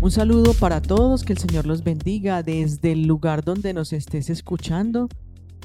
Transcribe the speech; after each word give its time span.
Un 0.00 0.12
saludo 0.12 0.54
para 0.54 0.80
todos, 0.80 1.24
que 1.24 1.32
el 1.32 1.40
Señor 1.40 1.66
los 1.66 1.82
bendiga 1.82 2.44
desde 2.44 2.92
el 2.92 3.08
lugar 3.08 3.44
donde 3.44 3.74
nos 3.74 3.92
estés 3.92 4.30
escuchando. 4.30 5.08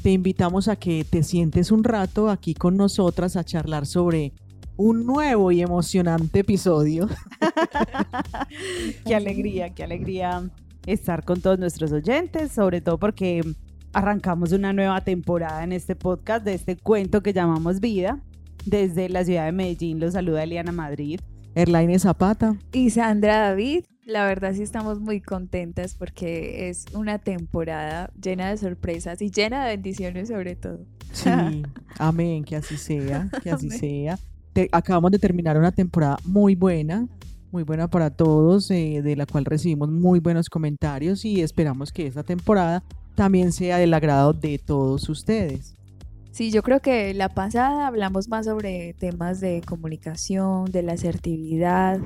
Te 0.02 0.12
invitamos 0.12 0.68
a 0.68 0.76
que 0.76 1.06
te 1.08 1.22
sientes 1.22 1.72
un 1.72 1.84
rato 1.84 2.32
aquí 2.32 2.56
con 2.56 2.76
nosotras 2.76 3.36
a 3.36 3.44
charlar 3.44 3.86
sobre 3.86 4.34
un 4.76 5.06
nuevo 5.06 5.52
y 5.52 5.62
emocionante 5.62 6.40
episodio. 6.40 7.08
qué 9.06 9.14
alegría, 9.14 9.70
qué 9.70 9.84
alegría 9.84 10.50
estar 10.88 11.24
con 11.24 11.40
todos 11.40 11.60
nuestros 11.60 11.92
oyentes, 11.92 12.52
sobre 12.52 12.82
todo 12.82 12.98
porque 12.98 13.42
arrancamos 13.94 14.52
una 14.52 14.74
nueva 14.74 15.02
temporada 15.02 15.64
en 15.64 15.74
este 15.74 15.96
podcast 15.96 16.44
de 16.44 16.56
este 16.56 16.76
cuento 16.76 17.22
que 17.22 17.34
llamamos 17.34 17.80
Vida. 17.80 18.20
Desde 18.66 19.10
la 19.10 19.24
ciudad 19.24 19.46
de 19.46 19.52
Medellín 19.52 20.00
los 20.00 20.14
saluda 20.14 20.44
Eliana 20.44 20.72
Madrid. 20.72 21.20
Erlaine 21.54 22.00
Zapata. 22.00 22.56
Y 22.72 22.90
Sandra 22.90 23.38
David. 23.38 23.86
La 24.06 24.26
verdad 24.26 24.54
sí 24.54 24.62
estamos 24.62 25.00
muy 25.00 25.22
contentas 25.22 25.96
porque 25.96 26.70
es 26.70 26.86
una 26.94 27.20
temporada 27.20 28.12
llena 28.22 28.50
de 28.50 28.58
sorpresas 28.58 29.22
y 29.22 29.32
llena 29.32 29.66
de 29.66 29.72
bendiciones 29.72 30.28
sobre 30.28 30.56
todo. 30.56 30.80
Sí, 31.14 31.30
amén, 31.98 32.44
que 32.44 32.58
así 32.58 32.76
sea, 32.76 33.30
que 33.42 33.50
así 33.50 33.70
sea. 33.70 34.20
acabamos 34.72 35.12
de 35.12 35.20
terminar 35.20 35.58
una 35.58 35.72
temporada 35.72 36.18
muy 36.26 36.56
buena, 36.56 37.08
muy 37.52 37.64
buena 37.64 37.88
para 37.88 38.10
todos, 38.10 38.70
eh, 38.72 39.02
de 39.02 39.16
la 39.16 39.26
cual 39.26 39.46
recibimos 39.46 39.90
muy 39.90 40.20
buenos 40.20 40.50
comentarios 40.50 41.24
y 41.24 41.42
esperamos 41.42 41.94
que 41.94 42.08
esta 42.08 42.24
temporada 42.24 42.84
también 43.16 43.54
sea 43.54 43.78
del 43.78 43.94
agrado 43.94 44.34
de 44.34 44.58
todos 44.58 45.08
ustedes. 45.08 45.76
Sí, 46.32 46.52
yo 46.52 46.64
creo 46.64 46.82
que 46.82 47.14
la 47.14 47.30
pasada 47.30 47.88
hablamos 47.88 48.28
más 48.28 48.48
sobre 48.48 48.96
temas 48.96 49.40
de 49.40 49.62
comunicación, 49.66 50.66
de 50.72 50.82
la 50.82 50.94
asertividad. 50.94 52.00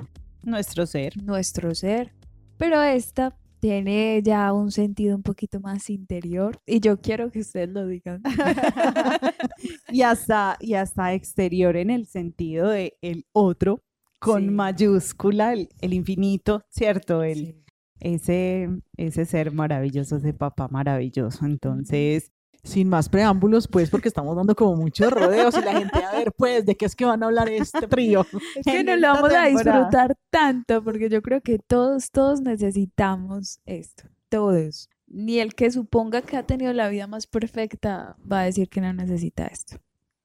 Nuestro 0.48 0.86
ser. 0.86 1.22
Nuestro 1.22 1.76
ser. 1.76 2.14
Pero 2.58 2.82
esta 2.82 3.38
tiene 3.60 4.22
ya 4.24 4.54
un 4.54 4.72
sentido 4.72 5.18
un 5.18 5.22
poquito 5.22 5.60
más 5.60 5.90
interior 5.90 6.62
y 6.66 6.80
yo 6.80 7.02
quiero 7.02 7.30
que 7.32 7.42
ustedes 7.42 7.68
lo 7.68 7.86
digan. 7.86 8.24
y, 9.92 10.04
hasta, 10.04 10.56
y 10.62 10.76
hasta 10.76 11.14
exterior 11.14 11.76
en 11.76 11.90
el 11.90 12.06
sentido 12.06 12.70
de 12.70 12.98
el 13.02 13.26
otro 13.34 13.84
con 14.20 14.56
mayúscula, 14.56 15.52
el, 15.52 15.94
infinito, 15.94 16.64
¿cierto? 16.70 17.24
El, 17.24 17.66
ese, 18.00 18.70
ese 18.96 19.26
ser 19.26 19.52
maravilloso, 19.52 20.16
ese 20.16 20.34
papá 20.34 20.70
maravilloso. 20.70 21.46
Entonces, 21.46 22.32
sin 22.68 22.90
más 22.90 23.10
preámbulos, 23.10 23.68
pues, 23.68 23.90
porque 23.90 24.08
estamos 24.08 24.36
dando 24.36 24.56
como 24.56 24.76
muchos 24.76 25.12
rodeos 25.12 25.56
y 25.58 25.62
la 25.62 25.80
gente, 25.80 26.04
a 26.04 26.12
ver, 26.12 26.32
pues, 26.34 26.66
¿de 26.66 26.76
qué 26.76 26.86
es 26.86 26.96
que 26.96 27.06
van 27.06 27.24
a 27.24 27.28
hablar 27.28 27.50
este 27.50 27.88
trío? 27.88 28.26
Es 28.56 28.66
que 28.66 28.84
no 28.84 28.96
lo 28.96 29.14
vamos 29.14 29.34
a 29.34 29.46
disfrutar 29.46 30.18
tanto, 30.30 30.84
porque 30.84 31.10
yo 31.10 31.22
creo 31.22 31.42
que 31.42 31.60
todos, 31.60 32.12
todos 32.12 32.42
necesitamos 32.42 33.60
esto, 33.66 34.04
todos. 34.30 34.90
Ni 35.08 35.40
el 35.40 35.56
que 35.56 35.72
suponga 35.72 36.22
que 36.22 36.38
ha 36.38 36.44
tenido 36.44 36.74
la 36.74 36.90
vida 36.90 37.08
más 37.08 37.28
perfecta 37.28 38.18
va 38.30 38.42
a 38.42 38.44
decir 38.44 38.70
que 38.70 38.82
no 38.82 38.94
necesita 38.94 39.48
esto. 39.48 39.78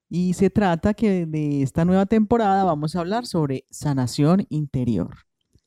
Y 0.08 0.34
se 0.34 0.50
trata 0.50 0.92
que 0.92 1.24
de 1.24 1.62
esta 1.62 1.84
nueva 1.84 2.04
temporada 2.04 2.64
vamos 2.64 2.94
a 2.94 3.00
hablar 3.00 3.24
sobre 3.24 3.64
sanación 3.70 4.46
interior. 4.50 5.16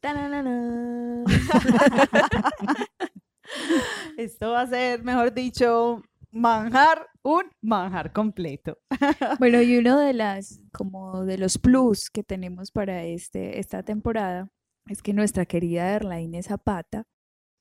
Esto 4.18 4.52
va 4.52 4.62
a 4.62 4.68
ser, 4.68 5.04
mejor 5.04 5.34
dicho, 5.34 6.04
manjar, 6.36 7.08
un 7.24 7.44
manjar 7.62 8.12
completo. 8.12 8.78
Bueno, 9.40 9.62
y 9.62 9.78
uno 9.78 9.98
de 10.00 10.14
las, 10.14 10.62
como 10.72 11.26
de 11.26 11.38
los 11.38 11.58
plus 11.58 12.10
que 12.10 12.24
tenemos 12.24 12.72
para 12.72 13.04
este, 13.04 13.60
esta 13.60 13.84
temporada 13.84 14.50
es 14.88 15.02
que 15.02 15.14
nuestra 15.14 15.46
querida 15.46 15.94
Erlaine 15.94 16.44
Zapata, 16.44 17.04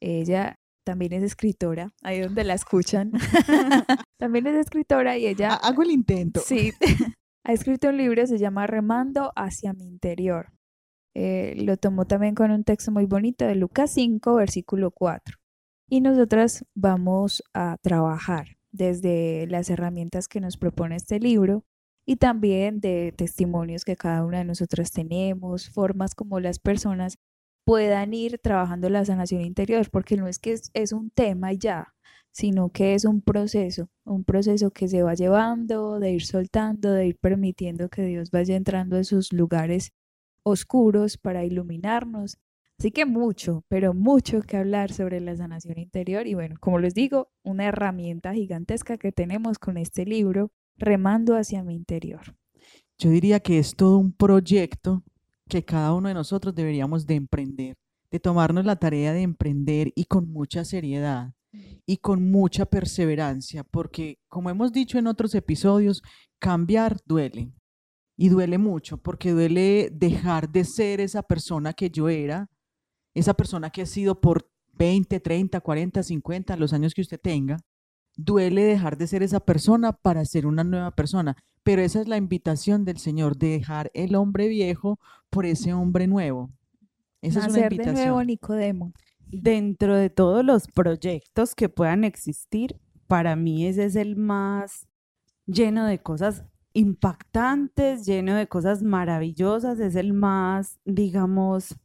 ella 0.03 0.56
también 0.84 1.12
es 1.14 1.22
escritora, 1.22 1.92
ahí 2.03 2.20
donde 2.20 2.44
la 2.44 2.55
escuchan. 2.55 3.12
también 4.19 4.47
es 4.47 4.56
escritora 4.56 5.16
y 5.16 5.27
ella... 5.27 5.54
Hago 5.54 5.82
el 5.82 5.91
intento. 5.91 6.41
Sí, 6.41 6.72
ha 7.47 7.53
escrito 7.53 7.88
un 7.88 7.97
libro, 7.97 8.27
se 8.27 8.38
llama 8.38 8.66
Remando 8.66 9.32
hacia 9.37 9.72
mi 9.72 9.87
interior. 9.87 10.53
Eh, 11.16 11.54
lo 11.59 11.77
tomó 11.77 12.06
también 12.06 12.34
con 12.34 12.50
un 12.50 12.65
texto 12.65 12.91
muy 12.91 13.06
bonito 13.06 13.47
de 13.47 13.54
Lucas 13.54 13.93
5, 13.93 14.34
versículo 14.34 14.91
4. 14.91 15.37
Y 15.88 16.00
nosotras 16.00 16.65
vamos 16.75 17.43
a 17.54 17.77
trabajar 17.82 18.56
desde 18.74 19.46
las 19.46 19.70
herramientas 19.70 20.26
que 20.26 20.40
nos 20.40 20.56
propone 20.56 20.96
este 20.96 21.20
libro 21.20 21.64
y 22.06 22.16
también 22.16 22.80
de 22.80 23.14
testimonios 23.16 23.84
que 23.84 23.96
cada 23.96 24.24
una 24.24 24.38
de 24.38 24.44
nosotras 24.44 24.90
tenemos, 24.90 25.70
formas 25.70 26.14
como 26.14 26.40
las 26.40 26.58
personas 26.58 27.16
puedan 27.64 28.12
ir 28.12 28.38
trabajando 28.38 28.90
la 28.90 29.04
sanación 29.04 29.42
interior, 29.42 29.88
porque 29.90 30.16
no 30.16 30.26
es 30.28 30.38
que 30.38 30.58
es, 30.74 30.92
un 30.92 31.10
tema 31.10 31.52
ya, 31.52 31.94
sino 32.32 32.70
que 32.70 32.94
es 32.94 33.04
un 33.04 33.22
proceso, 33.22 33.88
un 34.04 34.24
proceso 34.24 34.70
que 34.70 34.88
se 34.88 35.02
va 35.02 35.14
llevando, 35.14 36.00
de 36.00 36.10
ir 36.12 36.26
soltando, 36.26 36.92
de 36.92 37.06
ir 37.06 37.16
permitiendo 37.18 37.88
que 37.88 38.02
Dios 38.02 38.30
vaya 38.32 38.56
entrando 38.56 38.96
en 38.96 39.04
sus 39.04 39.32
lugares 39.32 39.92
oscuros 40.42 41.16
para 41.16 41.44
iluminarnos 41.44 42.38
Así 42.78 42.90
que 42.90 43.06
mucho, 43.06 43.64
pero 43.68 43.94
mucho 43.94 44.42
que 44.42 44.56
hablar 44.56 44.92
sobre 44.92 45.20
la 45.20 45.36
sanación 45.36 45.78
interior 45.78 46.26
y 46.26 46.34
bueno, 46.34 46.56
como 46.60 46.78
les 46.78 46.94
digo, 46.94 47.28
una 47.42 47.66
herramienta 47.66 48.34
gigantesca 48.34 48.98
que 48.98 49.12
tenemos 49.12 49.58
con 49.58 49.76
este 49.76 50.04
libro, 50.04 50.50
Remando 50.76 51.36
hacia 51.36 51.62
mi 51.62 51.76
interior. 51.76 52.36
Yo 52.98 53.10
diría 53.10 53.38
que 53.38 53.60
es 53.60 53.76
todo 53.76 53.98
un 53.98 54.12
proyecto 54.12 55.04
que 55.48 55.64
cada 55.64 55.94
uno 55.94 56.08
de 56.08 56.14
nosotros 56.14 56.52
deberíamos 56.52 57.06
de 57.06 57.14
emprender, 57.14 57.76
de 58.10 58.18
tomarnos 58.18 58.64
la 58.64 58.76
tarea 58.76 59.12
de 59.12 59.22
emprender 59.22 59.92
y 59.94 60.06
con 60.06 60.28
mucha 60.28 60.64
seriedad 60.64 61.32
y 61.86 61.98
con 61.98 62.30
mucha 62.30 62.66
perseverancia, 62.66 63.62
porque 63.62 64.18
como 64.28 64.50
hemos 64.50 64.72
dicho 64.72 64.98
en 64.98 65.06
otros 65.06 65.34
episodios, 65.34 66.02
cambiar 66.41 66.98
duele. 67.06 67.52
Y 68.16 68.28
duele 68.28 68.58
mucho, 68.58 68.96
porque 68.96 69.32
duele 69.32 69.91
dejar 69.92 70.48
de 70.50 70.64
ser 70.64 71.00
esa 71.00 71.22
persona 71.22 71.72
que 71.72 71.91
yo 71.91 72.08
era 72.08 72.48
esa 73.14 73.34
persona 73.34 73.70
que 73.70 73.82
ha 73.82 73.86
sido 73.86 74.20
por 74.20 74.50
20, 74.75 75.20
30, 75.20 75.60
40, 75.60 76.02
50, 76.02 76.56
los 76.56 76.72
años 76.72 76.94
que 76.94 77.00
usted 77.00 77.20
tenga, 77.20 77.58
duele 78.16 78.64
dejar 78.64 78.97
de 78.97 79.06
ser 79.06 79.22
esa 79.22 79.41
persona 79.41 79.92
para 79.92 80.25
ser 80.25 80.47
una 80.47 80.64
nueva 80.64 80.91
persona. 80.92 81.36
Pero 81.62 81.82
esa 81.82 82.00
es 82.00 82.08
la 82.08 82.16
invitación 82.16 82.84
del 82.84 82.98
Señor, 82.98 83.36
de 83.36 83.48
dejar 83.48 83.91
el 83.94 84.14
hombre 84.14 84.48
viejo 84.48 84.98
por 85.30 85.47
ese 85.47 85.72
hombre 85.72 86.06
nuevo. 86.06 86.50
Esa 87.22 87.41
es 87.41 87.48
una 87.48 87.60
invitación. 87.62 87.94
de 87.94 88.03
nuevo 88.03 88.24
Nicodemo. 88.24 88.92
Dentro 89.26 89.97
de 89.97 90.10
todos 90.10 90.44
los 90.44 90.69
proyectos 90.69 91.54
que 91.54 91.69
puedan 91.69 92.04
existir, 92.04 92.78
para 93.06 93.34
mí 93.34 93.66
ese 93.66 93.86
es 93.86 93.97
el 93.97 94.16
más 94.16 94.86
lleno 95.47 95.86
de 95.86 96.00
cosas 96.00 96.44
impactantes, 96.74 98.04
lleno 98.04 98.34
de 98.34 98.47
cosas 98.47 98.82
maravillosas, 98.82 99.78
es 99.80 99.94
el 99.97 100.12
más, 100.12 100.80
digamos, 100.84 101.76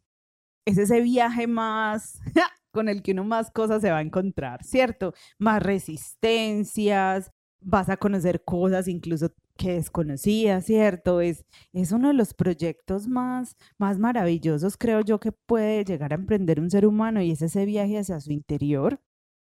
es 0.69 0.77
ese 0.77 1.01
viaje 1.01 1.47
más 1.47 2.19
con 2.71 2.89
el 2.89 3.01
que 3.01 3.11
uno 3.11 3.23
más 3.23 3.51
cosas 3.51 3.81
se 3.81 3.91
va 3.91 3.97
a 3.97 4.01
encontrar, 4.01 4.63
¿cierto? 4.63 5.13
Más 5.37 5.61
resistencias, 5.61 7.31
vas 7.61 7.89
a 7.89 7.97
conocer 7.97 8.43
cosas 8.43 8.87
incluso 8.87 9.33
que 9.57 9.73
desconocías, 9.73 10.65
¿cierto? 10.65 11.21
Es, 11.21 11.45
es 11.73 11.91
uno 11.91 12.09
de 12.09 12.13
los 12.13 12.33
proyectos 12.33 13.07
más, 13.07 13.57
más 13.77 13.99
maravillosos, 13.99 14.77
creo 14.77 15.01
yo, 15.01 15.19
que 15.19 15.31
puede 15.31 15.83
llegar 15.83 16.13
a 16.13 16.15
emprender 16.15 16.59
un 16.59 16.69
ser 16.69 16.85
humano 16.85 17.21
y 17.21 17.31
es 17.31 17.41
ese 17.41 17.65
viaje 17.65 17.97
hacia 17.97 18.19
su 18.19 18.31
interior, 18.31 19.01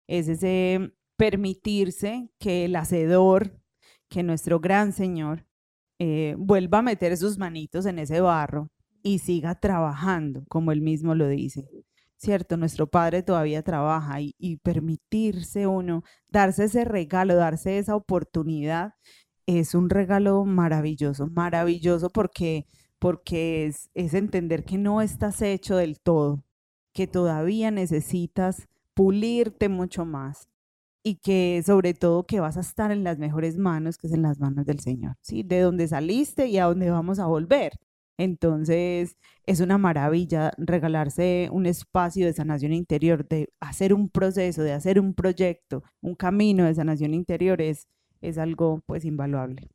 es 0.07 0.27
ese 0.27 0.93
permitirse 1.17 2.29
que 2.39 2.65
el 2.65 2.75
hacedor, 2.75 3.59
que 4.09 4.23
nuestro 4.23 4.59
gran 4.59 4.93
Señor, 4.93 5.45
eh, 5.99 6.35
vuelva 6.37 6.79
a 6.79 6.81
meter 6.83 7.17
sus 7.17 7.37
manitos 7.37 7.85
en 7.85 7.99
ese 7.99 8.21
barro 8.21 8.69
y 9.05 9.19
siga 9.19 9.53
trabajando, 9.53 10.45
como 10.47 10.71
él 10.71 10.81
mismo 10.81 11.13
lo 11.13 11.27
dice. 11.27 11.69
¿Cierto? 12.17 12.57
Nuestro 12.57 12.87
Padre 12.87 13.21
todavía 13.21 13.61
trabaja 13.61 14.19
y, 14.19 14.57
permitirse 14.63 15.67
uno, 15.67 16.03
darse 16.27 16.63
ese 16.63 16.85
regalo, 16.85 17.35
darse 17.35 17.77
esa 17.77 17.95
oportunidad, 17.95 18.95
es 19.45 19.75
un 19.75 19.91
regalo 19.91 20.43
maravilloso, 20.45 21.27
maravilloso 21.27 22.09
porque, 22.09 22.65
porque 22.97 23.67
es, 23.67 23.91
es 23.93 24.15
entender 24.15 24.63
que 24.65 24.79
no 24.79 25.01
estás 25.03 25.39
hecho 25.43 25.77
del 25.77 25.99
todo, 25.99 26.43
que 26.91 27.05
todavía 27.05 27.69
necesitas 27.69 28.67
pulirte 28.95 29.69
mucho 29.69 30.05
más 30.05 30.49
y 31.03 31.17
que 31.17 31.61
sobre 31.63 31.93
todo 31.93 32.25
que 32.25 32.39
vas 32.39 32.57
a 32.57 32.61
estar 32.61 32.91
en 32.91 33.03
las 33.03 33.19
mejores 33.19 33.57
manos, 33.57 33.99
que 33.99 34.07
es 34.07 34.13
en 34.13 34.23
las 34.23 34.39
manos 34.39 34.65
del 34.65 34.79
Señor, 34.79 35.15
¿sí? 35.21 35.43
De 35.43 35.59
donde 35.59 35.87
saliste 35.87 36.47
y 36.47 36.57
a 36.57 36.65
dónde 36.65 36.89
vamos 36.89 37.19
a 37.19 37.27
volver. 37.27 37.73
Entonces, 38.17 39.17
es 39.45 39.59
una 39.59 39.77
maravilla 39.77 40.51
regalarse 40.57 41.49
un 41.51 41.65
espacio 41.65 42.25
de 42.25 42.33
sanación 42.33 42.73
interior, 42.73 43.27
de 43.27 43.49
hacer 43.59 43.93
un 43.93 44.09
proceso, 44.09 44.63
de 44.63 44.73
hacer 44.73 44.99
un 44.99 45.13
proyecto, 45.13 45.83
un 46.01 46.15
camino 46.15 46.65
de 46.65 46.75
sanación 46.75 47.13
interior 47.13 47.61
es, 47.61 47.87
es 48.21 48.37
algo 48.37 48.81
pues 48.85 49.05
invaluable. 49.05 49.69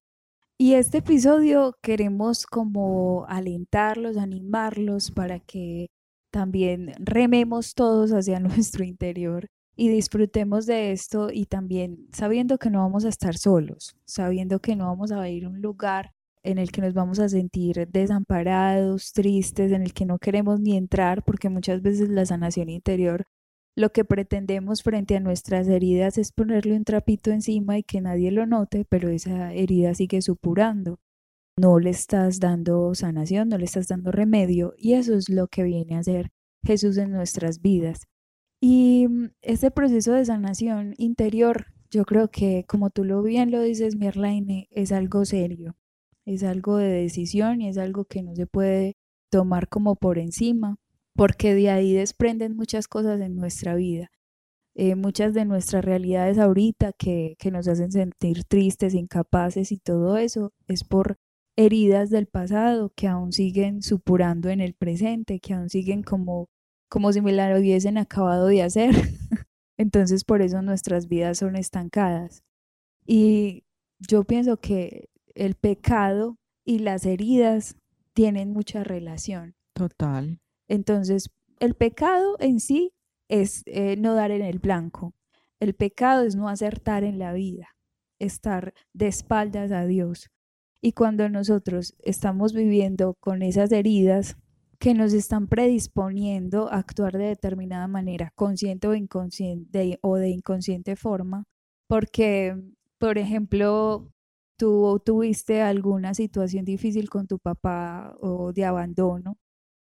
Y 0.58 0.74
este 0.74 0.98
episodio 0.98 1.74
queremos 1.82 2.46
como 2.46 3.24
alentarlos, 3.28 4.16
animarlos 4.16 5.10
para 5.10 5.40
que 5.40 5.88
también 6.30 6.92
rememos 6.98 7.74
todos 7.74 8.12
hacia 8.12 8.40
nuestro 8.40 8.84
interior 8.84 9.46
y 9.76 9.88
disfrutemos 9.88 10.66
de 10.66 10.92
esto 10.92 11.30
y 11.32 11.46
también 11.46 12.08
sabiendo 12.12 12.58
que 12.58 12.70
no 12.70 12.80
vamos 12.80 13.04
a 13.04 13.08
estar 13.08 13.36
solos, 13.36 13.96
sabiendo 14.04 14.60
que 14.60 14.76
no 14.76 14.86
vamos 14.86 15.12
a 15.12 15.28
ir 15.28 15.46
a 15.46 15.48
un 15.48 15.62
lugar 15.62 16.12
en 16.42 16.58
el 16.58 16.72
que 16.72 16.80
nos 16.80 16.94
vamos 16.94 17.18
a 17.18 17.28
sentir 17.28 17.88
desamparados, 17.90 19.12
tristes, 19.12 19.72
en 19.72 19.82
el 19.82 19.92
que 19.92 20.06
no 20.06 20.18
queremos 20.18 20.60
ni 20.60 20.76
entrar, 20.76 21.24
porque 21.24 21.48
muchas 21.48 21.82
veces 21.82 22.08
la 22.08 22.26
sanación 22.26 22.68
interior, 22.68 23.26
lo 23.76 23.92
que 23.92 24.04
pretendemos 24.04 24.82
frente 24.82 25.16
a 25.16 25.20
nuestras 25.20 25.68
heridas 25.68 26.18
es 26.18 26.32
ponerle 26.32 26.76
un 26.76 26.84
trapito 26.84 27.30
encima 27.30 27.78
y 27.78 27.82
que 27.82 28.00
nadie 28.00 28.30
lo 28.30 28.46
note, 28.46 28.84
pero 28.88 29.08
esa 29.08 29.52
herida 29.52 29.94
sigue 29.94 30.22
supurando. 30.22 30.98
No 31.56 31.78
le 31.78 31.90
estás 31.90 32.40
dando 32.40 32.94
sanación, 32.94 33.48
no 33.48 33.58
le 33.58 33.64
estás 33.66 33.88
dando 33.88 34.12
remedio, 34.12 34.74
y 34.76 34.94
eso 34.94 35.14
es 35.14 35.28
lo 35.28 35.48
que 35.48 35.62
viene 35.62 35.96
a 35.96 36.00
hacer 36.00 36.30
Jesús 36.64 36.96
en 36.96 37.12
nuestras 37.12 37.60
vidas. 37.60 38.06
Y 38.60 39.08
este 39.42 39.70
proceso 39.70 40.12
de 40.12 40.24
sanación 40.24 40.94
interior, 40.98 41.66
yo 41.90 42.04
creo 42.04 42.28
que, 42.28 42.64
como 42.68 42.90
tú 42.90 43.04
lo 43.04 43.22
bien 43.22 43.50
lo 43.50 43.62
dices, 43.62 43.96
Mirlaine, 43.96 44.68
es 44.70 44.92
algo 44.92 45.24
serio 45.24 45.76
es 46.26 46.42
algo 46.42 46.76
de 46.76 46.88
decisión 46.88 47.60
y 47.60 47.68
es 47.68 47.78
algo 47.78 48.04
que 48.04 48.22
no 48.22 48.34
se 48.34 48.46
puede 48.46 48.96
tomar 49.30 49.68
como 49.68 49.96
por 49.96 50.18
encima, 50.18 50.76
porque 51.14 51.54
de 51.54 51.70
ahí 51.70 51.92
desprenden 51.92 52.56
muchas 52.56 52.88
cosas 52.88 53.20
en 53.20 53.36
nuestra 53.36 53.74
vida. 53.74 54.10
Eh, 54.74 54.94
muchas 54.94 55.34
de 55.34 55.44
nuestras 55.44 55.84
realidades 55.84 56.38
ahorita 56.38 56.92
que, 56.92 57.34
que 57.38 57.50
nos 57.50 57.68
hacen 57.68 57.90
sentir 57.92 58.44
tristes, 58.44 58.94
incapaces 58.94 59.72
y 59.72 59.78
todo 59.78 60.16
eso 60.16 60.52
es 60.68 60.84
por 60.84 61.18
heridas 61.56 62.10
del 62.10 62.26
pasado 62.26 62.92
que 62.94 63.06
aún 63.06 63.32
siguen 63.32 63.82
supurando 63.82 64.48
en 64.48 64.60
el 64.60 64.74
presente, 64.74 65.40
que 65.40 65.54
aún 65.54 65.68
siguen 65.68 66.02
como, 66.02 66.48
como 66.88 67.12
si 67.12 67.20
me 67.20 67.32
la 67.32 67.58
hubiesen 67.58 67.98
acabado 67.98 68.46
de 68.46 68.62
hacer. 68.62 68.94
Entonces 69.76 70.24
por 70.24 70.40
eso 70.42 70.62
nuestras 70.62 71.08
vidas 71.08 71.38
son 71.38 71.56
estancadas. 71.56 72.42
Y 73.06 73.64
yo 73.98 74.24
pienso 74.24 74.56
que 74.58 75.09
el 75.40 75.54
pecado 75.54 76.36
y 76.66 76.80
las 76.80 77.06
heridas 77.06 77.74
tienen 78.12 78.52
mucha 78.52 78.84
relación. 78.84 79.54
Total. 79.72 80.38
Entonces, 80.68 81.30
el 81.60 81.74
pecado 81.74 82.36
en 82.40 82.60
sí 82.60 82.92
es 83.28 83.62
eh, 83.64 83.96
no 83.96 84.14
dar 84.14 84.32
en 84.32 84.42
el 84.42 84.58
blanco. 84.58 85.14
El 85.58 85.74
pecado 85.74 86.24
es 86.24 86.36
no 86.36 86.50
acertar 86.50 87.04
en 87.04 87.18
la 87.18 87.32
vida, 87.32 87.68
estar 88.18 88.74
de 88.92 89.06
espaldas 89.06 89.72
a 89.72 89.86
Dios. 89.86 90.28
Y 90.82 90.92
cuando 90.92 91.26
nosotros 91.30 91.94
estamos 92.00 92.52
viviendo 92.52 93.14
con 93.18 93.40
esas 93.40 93.72
heridas 93.72 94.36
que 94.78 94.92
nos 94.92 95.14
están 95.14 95.48
predisponiendo 95.48 96.70
a 96.70 96.76
actuar 96.76 97.16
de 97.16 97.28
determinada 97.28 97.88
manera, 97.88 98.30
consciente 98.34 98.88
o 98.88 98.94
inconsciente 98.94 99.98
o 100.02 100.16
de 100.16 100.28
inconsciente 100.28 100.96
forma, 100.96 101.44
porque, 101.88 102.56
por 102.98 103.16
ejemplo, 103.16 104.10
tú 104.60 105.00
tuviste 105.02 105.62
alguna 105.62 106.12
situación 106.12 106.66
difícil 106.66 107.08
con 107.08 107.26
tu 107.26 107.38
papá 107.38 108.14
o 108.20 108.52
de 108.52 108.66
abandono. 108.66 109.38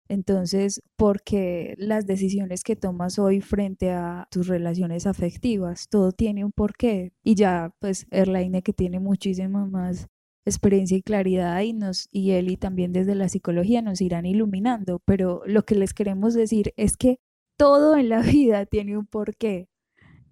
Entonces, 0.07 0.81
porque 0.97 1.73
las 1.79 2.05
decisiones 2.05 2.63
que 2.63 2.75
tomas 2.75 3.17
hoy 3.19 3.41
frente 3.41 3.91
a 3.91 4.27
tus 4.31 4.47
relaciones 4.47 5.07
afectivas, 5.07 5.89
todo 5.89 6.11
tiene 6.11 6.45
un 6.45 6.51
porqué. 6.51 7.11
Y 7.23 7.35
ya, 7.35 7.73
pues, 7.79 8.05
Erlaine, 8.11 8.61
que 8.61 8.71
tiene 8.73 8.99
muchísima 8.99 9.65
más 9.65 10.07
experiencia 10.45 10.95
y 10.97 11.01
claridad, 11.01 11.59
y, 11.61 11.73
nos, 11.73 12.07
y 12.11 12.31
él 12.31 12.49
y 12.49 12.57
también 12.57 12.93
desde 12.93 13.15
la 13.15 13.29
psicología 13.29 13.81
nos 13.81 13.99
irán 14.01 14.27
iluminando. 14.27 15.01
Pero 15.05 15.41
lo 15.47 15.63
que 15.63 15.75
les 15.75 15.93
queremos 15.95 16.35
decir 16.35 16.73
es 16.77 16.97
que 16.97 17.17
todo 17.57 17.97
en 17.97 18.09
la 18.09 18.21
vida 18.21 18.65
tiene 18.67 18.97
un 18.97 19.07
porqué. 19.07 19.69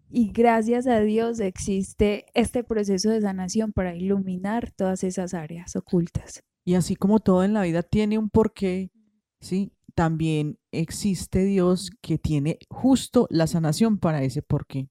Y 0.09 0.31
gracias 0.31 0.87
a 0.87 0.99
Dios 0.99 1.39
existe 1.39 2.25
este 2.33 2.63
proceso 2.63 3.09
de 3.09 3.21
sanación 3.21 3.73
para 3.73 3.95
iluminar 3.95 4.71
todas 4.71 5.03
esas 5.03 5.33
áreas 5.33 5.75
ocultas. 5.75 6.43
Y 6.63 6.75
así 6.75 6.95
como 6.95 7.19
todo 7.19 7.43
en 7.43 7.53
la 7.53 7.61
vida 7.61 7.83
tiene 7.83 8.17
un 8.17 8.29
porqué, 8.29 8.91
¿sí? 9.39 9.71
También 9.93 10.57
existe 10.71 11.45
Dios 11.45 11.91
que 12.01 12.17
tiene 12.17 12.59
justo 12.69 13.27
la 13.29 13.47
sanación 13.47 13.97
para 13.97 14.23
ese 14.23 14.41
porqué. 14.41 14.89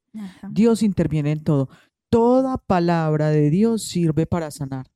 Dios 0.50 0.82
interviene 0.82 1.32
en 1.32 1.44
todo. 1.44 1.68
Toda 2.08 2.58
palabra 2.58 3.28
de 3.28 3.50
Dios 3.50 3.84
sirve 3.84 4.26
para 4.26 4.50
sanar. 4.50 4.86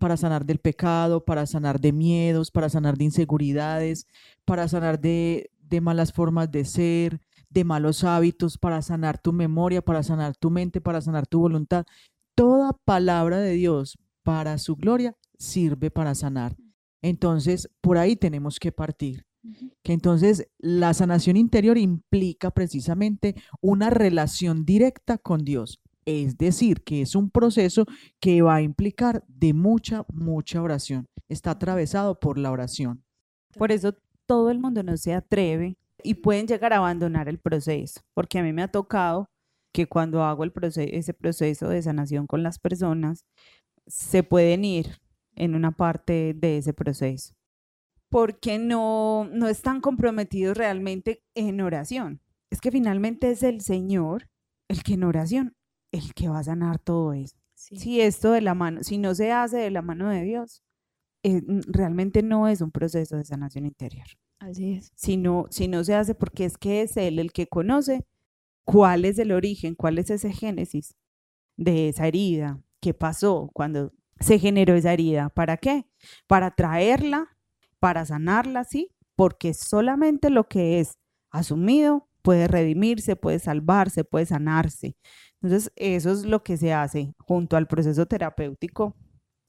Para 0.00 0.16
sanar 0.16 0.44
del 0.44 0.58
pecado, 0.58 1.24
para 1.24 1.46
sanar 1.46 1.80
de 1.80 1.92
miedos, 1.92 2.50
para 2.50 2.68
sanar 2.68 2.96
de 2.96 3.04
inseguridades, 3.04 4.06
para 4.44 4.66
sanar 4.66 4.98
de, 5.00 5.50
de 5.60 5.80
malas 5.80 6.12
formas 6.12 6.50
de 6.50 6.64
ser, 6.64 7.20
de 7.50 7.64
malos 7.64 8.04
hábitos, 8.04 8.58
para 8.58 8.82
sanar 8.82 9.18
tu 9.18 9.32
memoria, 9.32 9.82
para 9.82 10.02
sanar 10.02 10.36
tu 10.36 10.50
mente, 10.50 10.80
para 10.80 11.00
sanar 11.00 11.26
tu 11.26 11.40
voluntad. 11.40 11.84
Toda 12.34 12.72
palabra 12.84 13.38
de 13.38 13.52
Dios 13.52 13.98
para 14.22 14.58
su 14.58 14.76
gloria 14.76 15.16
sirve 15.38 15.90
para 15.90 16.14
sanar. 16.14 16.56
Entonces, 17.02 17.68
por 17.80 17.98
ahí 17.98 18.16
tenemos 18.16 18.58
que 18.58 18.72
partir. 18.72 19.24
Que 19.82 19.92
entonces 19.92 20.48
la 20.58 20.92
sanación 20.92 21.36
interior 21.36 21.78
implica 21.78 22.50
precisamente 22.50 23.34
una 23.60 23.88
relación 23.88 24.64
directa 24.64 25.16
con 25.16 25.44
Dios. 25.44 25.80
Es 26.04 26.36
decir, 26.38 26.82
que 26.82 27.02
es 27.02 27.14
un 27.14 27.30
proceso 27.30 27.86
que 28.20 28.42
va 28.42 28.56
a 28.56 28.62
implicar 28.62 29.24
de 29.28 29.52
mucha, 29.52 30.04
mucha 30.12 30.60
oración. 30.60 31.06
Está 31.28 31.52
atravesado 31.52 32.18
por 32.18 32.38
la 32.38 32.50
oración. 32.50 33.04
Por 33.56 33.72
eso 33.72 33.94
todo 34.26 34.50
el 34.50 34.58
mundo 34.58 34.82
no 34.82 34.96
se 34.96 35.14
atreve 35.14 35.78
y 36.02 36.14
pueden 36.14 36.46
llegar 36.46 36.72
a 36.72 36.78
abandonar 36.78 37.28
el 37.28 37.38
proceso, 37.38 38.00
porque 38.14 38.38
a 38.38 38.42
mí 38.42 38.52
me 38.52 38.62
ha 38.62 38.68
tocado 38.68 39.30
que 39.72 39.86
cuando 39.86 40.22
hago 40.22 40.44
el 40.44 40.52
proceso, 40.52 40.88
ese 40.92 41.14
proceso 41.14 41.68
de 41.68 41.82
sanación 41.82 42.26
con 42.26 42.42
las 42.42 42.58
personas, 42.58 43.26
se 43.86 44.22
pueden 44.22 44.64
ir 44.64 45.00
en 45.34 45.54
una 45.54 45.72
parte 45.72 46.34
de 46.34 46.58
ese 46.58 46.72
proceso, 46.72 47.34
porque 48.10 48.58
no, 48.58 49.28
no 49.32 49.48
están 49.48 49.80
comprometidos 49.80 50.56
realmente 50.56 51.22
en 51.34 51.60
oración. 51.60 52.20
Es 52.50 52.60
que 52.60 52.70
finalmente 52.70 53.30
es 53.30 53.42
el 53.42 53.60
Señor 53.60 54.28
el 54.68 54.82
que 54.82 54.94
en 54.94 55.04
oración, 55.04 55.56
el 55.92 56.14
que 56.14 56.28
va 56.28 56.40
a 56.40 56.44
sanar 56.44 56.78
todo 56.78 57.12
eso. 57.12 57.36
Si 57.54 58.00
esto 58.00 58.32
de 58.32 58.40
la 58.40 58.54
mano, 58.54 58.82
si 58.82 58.98
no 58.98 59.14
se 59.14 59.32
hace 59.32 59.56
de 59.56 59.70
la 59.70 59.82
mano 59.82 60.08
de 60.10 60.22
Dios, 60.22 60.62
eh, 61.24 61.42
realmente 61.66 62.22
no 62.22 62.46
es 62.46 62.60
un 62.60 62.70
proceso 62.70 63.16
de 63.16 63.24
sanación 63.24 63.66
interior. 63.66 64.06
Así 64.40 64.74
es. 64.74 64.92
Si 64.94 65.16
no, 65.16 65.46
si 65.50 65.68
no 65.68 65.82
se 65.84 65.94
hace 65.94 66.14
porque 66.14 66.44
es 66.44 66.56
que 66.58 66.82
es 66.82 66.96
Él 66.96 67.18
el 67.18 67.32
que 67.32 67.46
conoce 67.48 68.04
cuál 68.64 69.04
es 69.04 69.18
el 69.18 69.32
origen, 69.32 69.74
cuál 69.74 69.98
es 69.98 70.10
ese 70.10 70.32
génesis 70.32 70.96
de 71.56 71.88
esa 71.90 72.06
herida, 72.08 72.60
qué 72.80 72.94
pasó 72.94 73.50
cuando 73.54 73.92
se 74.20 74.38
generó 74.38 74.74
esa 74.74 74.92
herida, 74.92 75.30
¿para 75.30 75.56
qué? 75.58 75.86
Para 76.28 76.52
traerla, 76.52 77.36
para 77.80 78.04
sanarla, 78.06 78.64
sí, 78.64 78.92
porque 79.16 79.54
solamente 79.54 80.30
lo 80.30 80.48
que 80.48 80.80
es 80.80 80.98
asumido 81.30 82.08
puede 82.22 82.48
redimirse, 82.48 83.16
puede 83.16 83.38
salvarse, 83.40 84.04
puede 84.04 84.26
sanarse. 84.26 84.96
Entonces, 85.42 85.72
eso 85.76 86.12
es 86.12 86.24
lo 86.26 86.42
que 86.44 86.56
se 86.56 86.72
hace 86.74 87.14
junto 87.18 87.56
al 87.56 87.68
proceso 87.68 88.06
terapéutico 88.06 88.96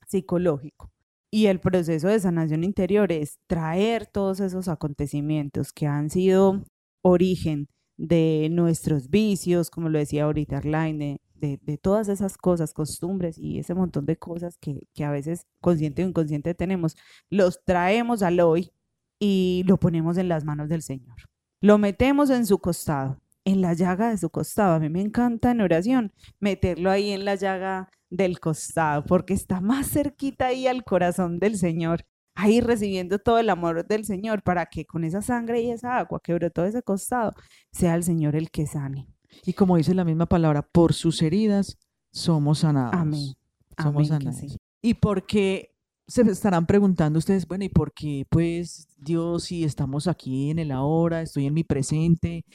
psicológico. 0.07 0.91
Y 1.31 1.45
el 1.45 1.59
proceso 1.59 2.07
de 2.07 2.19
sanación 2.19 2.63
interior 2.63 3.11
es 3.11 3.37
traer 3.47 4.07
todos 4.07 4.39
esos 4.39 4.67
acontecimientos 4.67 5.71
que 5.71 5.85
han 5.85 6.09
sido 6.09 6.63
origen 7.03 7.67
de 7.97 8.47
nuestros 8.51 9.09
vicios, 9.09 9.69
como 9.69 9.89
lo 9.89 9.99
decía 9.99 10.23
ahorita 10.23 10.57
Arline, 10.57 11.19
de, 11.35 11.59
de, 11.61 11.77
todas 11.77 12.09
esas 12.09 12.37
cosas, 12.37 12.73
costumbres 12.73 13.37
y 13.37 13.59
ese 13.59 13.73
montón 13.73 14.05
de 14.05 14.17
cosas 14.17 14.57
que, 14.57 14.87
que 14.93 15.03
a 15.03 15.11
veces 15.11 15.45
consciente 15.61 16.03
o 16.03 16.07
inconsciente 16.07 16.53
tenemos, 16.53 16.95
los 17.29 17.63
traemos 17.63 18.23
al 18.23 18.39
hoy 18.39 18.71
y 19.19 19.63
lo 19.67 19.77
ponemos 19.77 20.17
en 20.17 20.29
las 20.29 20.43
manos 20.45 20.69
del 20.69 20.81
Señor. 20.81 21.15
Lo 21.61 21.77
metemos 21.77 22.29
en 22.29 22.45
su 22.45 22.59
costado, 22.59 23.21
en 23.45 23.61
la 23.61 23.73
llaga 23.73 24.09
de 24.09 24.17
su 24.17 24.29
costado. 24.29 24.75
A 24.75 24.79
mí 24.79 24.89
me 24.89 25.01
encanta 25.01 25.51
en 25.51 25.61
oración 25.61 26.11
meterlo 26.39 26.91
ahí 26.91 27.11
en 27.11 27.25
la 27.25 27.35
llaga 27.35 27.89
del 28.09 28.39
costado, 28.39 29.05
porque 29.05 29.33
está 29.33 29.61
más 29.61 29.89
cerquita 29.89 30.47
ahí 30.47 30.67
al 30.67 30.83
corazón 30.83 31.39
del 31.39 31.57
Señor, 31.57 32.05
ahí 32.35 32.61
recibiendo 32.61 33.19
todo 33.19 33.39
el 33.39 33.49
amor 33.49 33.85
del 33.85 34.05
Señor, 34.05 34.41
para 34.41 34.65
que 34.65 34.85
con 34.85 35.03
esa 35.03 35.21
sangre 35.21 35.61
y 35.61 35.71
esa 35.71 35.97
agua 35.97 36.19
que 36.23 36.33
brotó 36.33 36.63
de 36.63 36.69
ese 36.69 36.81
costado, 36.81 37.33
sea 37.71 37.95
el 37.95 38.03
Señor 38.03 38.35
el 38.35 38.49
que 38.49 38.65
sane. 38.65 39.07
Y 39.45 39.53
como 39.53 39.77
dice 39.77 39.93
la 39.93 40.05
misma 40.05 40.25
palabra, 40.25 40.61
por 40.61 40.93
sus 40.93 41.21
heridas 41.21 41.77
somos 42.11 42.59
sanados. 42.59 42.93
Amén. 42.93 43.35
Somos 43.77 44.07
sanados. 44.07 44.57
Y 44.81 44.95
porque 44.95 45.75
se 46.07 46.23
estarán 46.23 46.65
preguntando 46.65 47.19
ustedes, 47.19 47.47
bueno, 47.47 47.65
¿y 47.65 47.69
por 47.69 47.93
qué 47.93 48.25
pues 48.29 48.87
Dios 48.97 49.43
si 49.43 49.63
estamos 49.63 50.07
aquí 50.07 50.49
en 50.49 50.57
el 50.57 50.71
ahora, 50.71 51.21
estoy 51.21 51.45
en 51.45 51.53
mi 51.53 51.63
presente, 51.63 52.45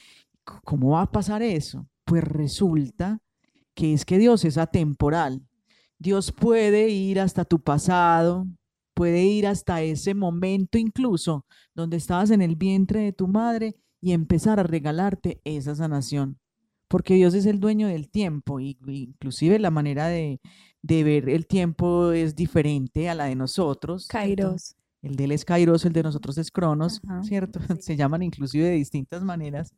¿cómo 0.44 0.90
va 0.90 1.02
a 1.02 1.10
pasar 1.10 1.42
eso? 1.42 1.88
Pues 2.04 2.24
resulta 2.24 3.20
que 3.74 3.92
es 3.92 4.04
que 4.04 4.18
Dios 4.18 4.44
es 4.44 4.58
atemporal. 4.58 5.46
Dios 5.98 6.32
puede 6.32 6.88
ir 6.90 7.20
hasta 7.20 7.44
tu 7.44 7.60
pasado, 7.60 8.46
puede 8.94 9.24
ir 9.24 9.46
hasta 9.46 9.82
ese 9.82 10.14
momento 10.14 10.78
incluso 10.78 11.46
donde 11.74 11.96
estabas 11.96 12.30
en 12.30 12.42
el 12.42 12.56
vientre 12.56 13.00
de 13.00 13.12
tu 13.12 13.26
madre 13.26 13.76
y 14.00 14.12
empezar 14.12 14.60
a 14.60 14.64
regalarte 14.64 15.40
esa 15.44 15.74
sanación. 15.74 16.38
Porque 16.88 17.14
Dios 17.14 17.34
es 17.34 17.46
el 17.46 17.58
dueño 17.58 17.88
del 17.88 18.08
tiempo 18.08 18.60
y 18.60 18.78
inclusive 18.86 19.58
la 19.58 19.70
manera 19.70 20.06
de, 20.08 20.40
ver 20.82 21.28
el 21.28 21.46
tiempo 21.46 22.12
es 22.12 22.36
diferente 22.36 23.08
a 23.08 23.14
la 23.14 23.24
de 23.24 23.34
nosotros. 23.34 24.06
Kairos. 24.06 24.76
El 25.02 25.16
de 25.16 25.24
él 25.24 25.32
es 25.32 25.44
Kairos, 25.44 25.84
el 25.84 25.92
de 25.92 26.02
nosotros 26.02 26.38
es 26.38 26.50
Cronos, 26.50 27.02
¿cierto? 27.22 27.60
Se 27.80 27.96
llaman 27.96 28.22
inclusive 28.22 28.68
de 28.68 28.76
distintas 28.76 29.22
maneras. 29.22 29.74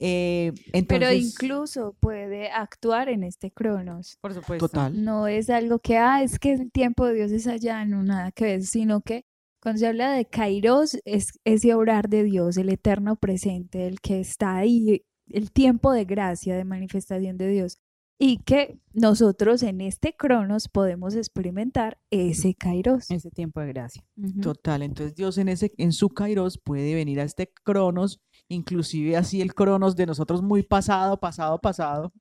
Eh, 0.00 0.52
Pero 0.88 1.12
incluso 1.12 1.94
puede 2.00 2.50
actuar 2.50 3.10
en 3.10 3.22
este 3.22 3.50
Cronos. 3.50 4.16
Por 4.20 4.32
supuesto. 4.32 4.68
Total. 4.68 5.04
No 5.04 5.26
es 5.26 5.50
algo 5.50 5.78
que, 5.78 5.98
ah, 5.98 6.22
es 6.22 6.38
que 6.38 6.54
el 6.54 6.72
tiempo 6.72 7.06
de 7.06 7.14
Dios 7.14 7.32
es 7.32 7.46
allá, 7.46 7.84
no 7.84 8.02
nada 8.02 8.32
que 8.32 8.44
ver, 8.44 8.62
sino 8.62 9.02
que 9.02 9.24
cuando 9.62 9.78
se 9.78 9.86
habla 9.86 10.10
de 10.12 10.24
Kairos, 10.24 10.98
es 11.04 11.38
ese 11.44 11.74
obrar 11.74 12.08
de 12.08 12.24
Dios, 12.24 12.56
el 12.56 12.70
eterno 12.70 13.16
presente, 13.16 13.86
el 13.86 14.00
que 14.00 14.20
está 14.20 14.56
ahí, 14.56 15.04
el 15.28 15.52
tiempo 15.52 15.92
de 15.92 16.06
gracia, 16.06 16.56
de 16.56 16.64
manifestación 16.64 17.36
de 17.36 17.48
Dios 17.48 17.78
y 18.22 18.36
que 18.36 18.78
nosotros 18.92 19.62
en 19.62 19.80
este 19.80 20.14
Cronos 20.14 20.68
podemos 20.68 21.14
experimentar 21.14 21.98
ese 22.10 22.54
Kairos. 22.54 23.10
Ese 23.10 23.30
tiempo 23.30 23.60
de 23.60 23.68
gracia. 23.68 24.04
Total, 24.42 24.82
entonces 24.82 25.14
Dios 25.14 25.38
en, 25.38 25.48
ese, 25.48 25.72
en 25.78 25.92
su 25.92 26.10
Kairos 26.10 26.58
puede 26.62 26.94
venir 26.94 27.18
a 27.20 27.22
este 27.24 27.50
Cronos, 27.64 28.20
inclusive 28.50 29.16
así 29.16 29.40
el 29.40 29.54
Cronos 29.54 29.96
de 29.96 30.06
nosotros 30.06 30.42
muy 30.42 30.62
pasado, 30.62 31.18
pasado, 31.18 31.58
pasado. 31.58 32.12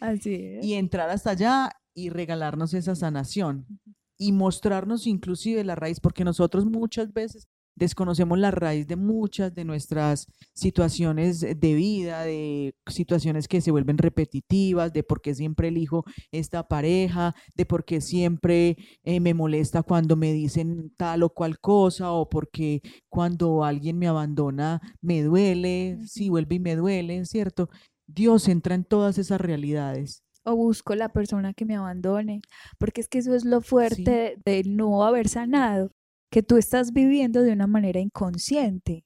Así 0.00 0.34
es. 0.34 0.64
Y 0.64 0.74
entrar 0.74 1.10
hasta 1.10 1.30
allá 1.30 1.70
y 1.94 2.10
regalarnos 2.10 2.74
esa 2.74 2.96
sanación 2.96 3.66
y 4.18 4.32
mostrarnos 4.32 5.06
inclusive 5.06 5.62
la 5.62 5.74
raíz, 5.74 6.00
porque 6.00 6.24
nosotros 6.24 6.64
muchas 6.64 7.12
veces 7.12 7.48
desconocemos 7.74 8.38
la 8.38 8.50
raíz 8.50 8.86
de 8.86 8.96
muchas 8.96 9.54
de 9.54 9.64
nuestras 9.64 10.26
situaciones 10.52 11.40
de 11.40 11.74
vida, 11.74 12.22
de 12.22 12.74
situaciones 12.86 13.48
que 13.48 13.60
se 13.60 13.70
vuelven 13.70 13.98
repetitivas, 13.98 14.92
de 14.92 15.02
por 15.02 15.20
qué 15.20 15.34
siempre 15.34 15.68
elijo 15.68 16.04
esta 16.30 16.68
pareja, 16.68 17.34
de 17.54 17.66
por 17.66 17.84
qué 17.84 18.00
siempre 18.00 18.76
eh, 19.02 19.20
me 19.20 19.34
molesta 19.34 19.82
cuando 19.82 20.16
me 20.16 20.32
dicen 20.32 20.92
tal 20.96 21.22
o 21.22 21.30
cual 21.30 21.58
cosa, 21.58 22.12
o 22.12 22.28
porque 22.28 22.80
cuando 23.08 23.64
alguien 23.64 23.98
me 23.98 24.08
abandona 24.08 24.80
me 25.00 25.22
duele, 25.22 25.98
si 26.06 26.28
vuelve 26.28 26.56
y 26.56 26.60
me 26.60 26.76
duele, 26.76 27.24
¿cierto? 27.24 27.68
Dios 28.06 28.48
entra 28.48 28.74
en 28.74 28.84
todas 28.84 29.18
esas 29.18 29.40
realidades. 29.40 30.22
O 30.44 30.56
busco 30.56 30.94
la 30.94 31.08
persona 31.08 31.54
que 31.54 31.64
me 31.64 31.76
abandone, 31.76 32.42
porque 32.78 33.00
es 33.00 33.08
que 33.08 33.18
eso 33.18 33.34
es 33.34 33.44
lo 33.44 33.62
fuerte 33.62 34.36
de, 34.44 34.62
no 34.64 35.04
haber 35.04 35.28
sanado, 35.28 35.90
que 36.34 36.42
tú 36.42 36.56
estás 36.56 36.92
viviendo 36.92 37.42
de 37.42 37.52
una 37.52 37.68
manera 37.68 38.00
inconsciente, 38.00 39.04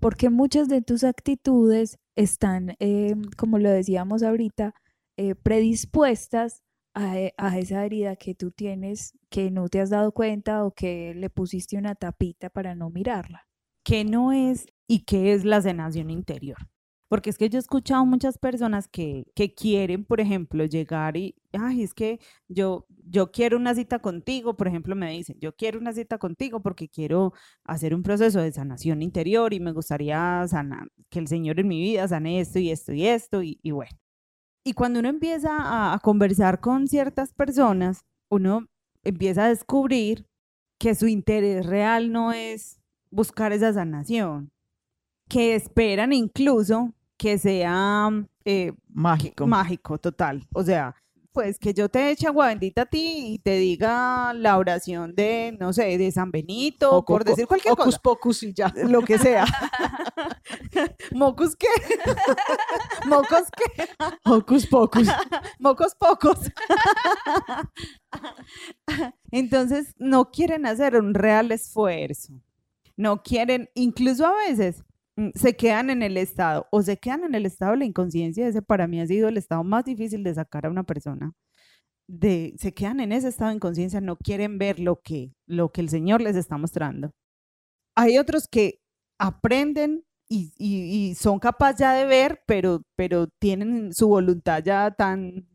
porque 0.00 0.28
muchas 0.28 0.66
de 0.66 0.82
tus 0.82 1.04
actitudes 1.04 2.00
están, 2.16 2.74
eh, 2.80 3.14
como 3.36 3.60
lo 3.60 3.70
decíamos 3.70 4.24
ahorita, 4.24 4.74
eh, 5.16 5.36
predispuestas 5.36 6.64
a, 6.92 7.16
eh, 7.16 7.32
a, 7.36 7.56
esa 7.60 7.84
herida 7.84 8.16
que 8.16 8.34
tú 8.34 8.50
tienes, 8.50 9.12
que 9.30 9.52
no 9.52 9.68
te 9.68 9.80
has 9.80 9.90
dado 9.90 10.10
cuenta 10.10 10.64
o 10.64 10.72
que 10.72 11.14
le 11.14 11.30
pusiste 11.30 11.76
una 11.76 11.94
tapita 11.94 12.50
para 12.50 12.74
no 12.74 12.90
mirarla. 12.90 13.46
¿Qué 13.84 14.04
no 14.04 14.32
es 14.32 14.66
y 14.88 15.04
qué 15.04 15.32
es 15.32 15.44
la 15.44 15.62
sanación 15.62 16.10
interior? 16.10 16.58
Porque 17.08 17.30
es 17.30 17.38
que 17.38 17.48
yo 17.48 17.58
he 17.58 17.60
escuchado 17.60 18.04
muchas 18.06 18.38
personas 18.38 18.88
que, 18.88 19.26
que 19.34 19.54
quieren, 19.54 20.04
por 20.04 20.20
ejemplo, 20.20 20.64
llegar 20.64 21.16
y, 21.16 21.34
ay, 21.52 21.82
es 21.82 21.94
que 21.94 22.18
yo, 22.48 22.86
yo 22.88 23.30
quiero 23.30 23.56
una 23.56 23.74
cita 23.74 23.98
contigo, 24.00 24.56
por 24.56 24.68
ejemplo, 24.68 24.96
me 24.96 25.10
dicen, 25.12 25.36
yo 25.40 25.54
quiero 25.54 25.78
una 25.78 25.92
cita 25.92 26.18
contigo 26.18 26.60
porque 26.62 26.88
quiero 26.88 27.32
hacer 27.64 27.94
un 27.94 28.02
proceso 28.02 28.40
de 28.40 28.52
sanación 28.52 29.02
interior 29.02 29.52
y 29.54 29.60
me 29.60 29.72
gustaría 29.72 30.44
sanar, 30.48 30.88
que 31.10 31.18
el 31.20 31.28
Señor 31.28 31.60
en 31.60 31.68
mi 31.68 31.80
vida 31.80 32.08
sane 32.08 32.40
esto 32.40 32.58
y 32.58 32.70
esto 32.70 32.92
y 32.92 33.06
esto 33.06 33.42
y, 33.42 33.60
y 33.62 33.70
bueno. 33.70 33.96
Y 34.64 34.72
cuando 34.72 35.00
uno 35.00 35.08
empieza 35.10 35.56
a, 35.58 35.94
a 35.94 35.98
conversar 36.00 36.60
con 36.60 36.88
ciertas 36.88 37.32
personas, 37.32 38.04
uno 38.30 38.66
empieza 39.02 39.44
a 39.44 39.48
descubrir 39.48 40.26
que 40.78 40.94
su 40.94 41.06
interés 41.08 41.66
real 41.66 42.12
no 42.12 42.32
es 42.32 42.80
buscar 43.10 43.52
esa 43.52 43.72
sanación, 43.72 44.50
que 45.28 45.54
esperan 45.54 46.12
incluso 46.12 46.92
que 47.16 47.38
sea 47.38 48.10
eh, 48.44 48.72
mágico. 48.88 49.46
mágico, 49.46 49.98
total. 49.98 50.46
O 50.52 50.62
sea, 50.62 50.94
pues 51.34 51.58
que 51.58 51.74
yo 51.74 51.88
te 51.88 52.10
eche 52.10 52.28
agua 52.28 52.46
bendita 52.46 52.82
a 52.82 52.86
ti 52.86 53.34
y 53.34 53.38
te 53.40 53.56
diga 53.56 54.32
la 54.34 54.56
oración 54.56 55.16
de, 55.16 55.56
no 55.58 55.72
sé, 55.72 55.98
de 55.98 56.12
San 56.12 56.30
Benito, 56.30 56.98
o, 56.98 57.04
por 57.04 57.24
decir 57.24 57.48
cualquier 57.48 57.74
cosa. 57.74 57.98
pocus 57.98 58.44
y 58.44 58.54
ya. 58.54 58.72
Lo 58.76 59.02
que 59.02 59.18
sea. 59.18 59.44
¿Mocus 61.12 61.56
qué? 61.56 61.66
¿Mocos 63.08 63.48
qué? 63.56 63.88
Hocus 64.24 64.66
pocus. 64.68 65.08
Mocos 65.58 65.96
pocos. 65.96 66.38
Entonces, 69.32 69.92
no 69.98 70.30
quieren 70.30 70.66
hacer 70.66 70.94
un 70.96 71.14
real 71.14 71.50
esfuerzo. 71.50 72.40
No 72.96 73.24
quieren, 73.24 73.68
incluso 73.74 74.24
a 74.24 74.34
veces, 74.34 74.84
se 75.34 75.56
quedan 75.56 75.90
en 75.90 76.02
el 76.02 76.16
estado 76.16 76.66
o 76.70 76.82
se 76.82 76.96
quedan 76.96 77.24
en 77.24 77.34
el 77.34 77.46
estado 77.46 77.72
de 77.72 77.78
la 77.78 77.84
inconsciencia, 77.84 78.48
ese 78.48 78.62
para 78.62 78.86
mí 78.86 79.00
ha 79.00 79.06
sido 79.06 79.28
el 79.28 79.36
estado 79.36 79.62
más 79.64 79.84
difícil 79.84 80.24
de 80.24 80.34
sacar 80.34 80.66
a 80.66 80.70
una 80.70 80.84
persona. 80.84 81.32
De, 82.08 82.54
se 82.58 82.74
quedan 82.74 83.00
en 83.00 83.12
ese 83.12 83.28
estado 83.28 83.50
de 83.50 83.56
inconsciencia, 83.56 84.00
no 84.00 84.16
quieren 84.16 84.58
ver 84.58 84.78
lo 84.80 85.00
que, 85.00 85.32
lo 85.46 85.70
que 85.72 85.80
el 85.80 85.88
Señor 85.88 86.20
les 86.20 86.36
está 86.36 86.58
mostrando. 86.58 87.12
Hay 87.96 88.18
otros 88.18 88.48
que 88.48 88.80
aprenden 89.18 90.04
y, 90.28 90.52
y, 90.58 91.14
son 91.14 91.38
capaces 91.38 91.80
ya 91.80 91.92
de 91.94 92.06
ver, 92.06 92.42
pero, 92.46 92.82
pero 92.96 93.28
tienen 93.40 93.92
su 93.92 94.08
voluntad 94.08 94.62
ya 94.64 94.90
tan, 94.90 95.46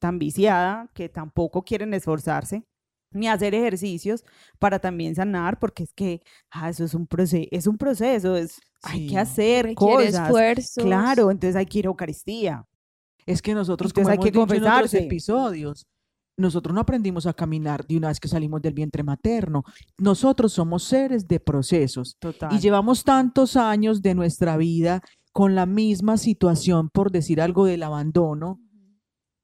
tan 0.00 0.18
viciada 0.18 0.90
que 0.94 1.08
tampoco 1.08 1.62
quieren 1.64 1.94
esforzarse 1.94 2.64
ni 3.10 3.28
hacer 3.28 3.54
ejercicios 3.54 4.24
para 4.58 4.78
también 4.78 5.14
sanar, 5.14 5.58
porque 5.58 5.82
es 5.82 5.92
que 5.92 6.22
ah, 6.50 6.68
eso 6.68 6.84
es 6.84 6.94
un 6.94 7.06
proceso, 7.06 7.48
es 7.50 7.66
un 7.66 7.78
proceso, 7.78 8.36
es, 8.36 8.60
hay 8.82 9.06
que 9.06 9.18
hacer 9.18 9.74
cosas. 9.74 10.14
esfuerzos. 10.14 10.84
Claro, 10.84 11.30
entonces 11.30 11.56
hay 11.56 11.66
que 11.66 11.80
ir 11.80 11.86
a 11.86 11.88
Eucaristía. 11.88 12.64
Es 13.26 13.42
que 13.42 13.54
nosotros, 13.54 13.92
como 13.92 14.08
hay 14.08 14.18
que 14.18 14.30
dicho 14.30 14.54
en 14.54 14.64
otros 14.64 14.94
episodios, 14.94 15.86
nosotros 16.38 16.72
no 16.74 16.80
aprendimos 16.80 17.26
a 17.26 17.34
caminar 17.34 17.84
de 17.86 17.96
una 17.96 18.08
vez 18.08 18.20
que 18.20 18.28
salimos 18.28 18.62
del 18.62 18.72
vientre 18.72 19.02
materno. 19.02 19.64
Nosotros 19.98 20.52
somos 20.52 20.84
seres 20.84 21.26
de 21.26 21.40
procesos. 21.40 22.16
Y 22.50 22.60
llevamos 22.60 23.04
tantos 23.04 23.56
años 23.56 24.00
de 24.00 24.14
nuestra 24.14 24.56
vida 24.56 25.02
con 25.32 25.54
la 25.54 25.66
misma 25.66 26.16
situación, 26.16 26.88
por 26.90 27.10
decir 27.10 27.40
algo, 27.40 27.66
del 27.66 27.82
abandono, 27.82 28.60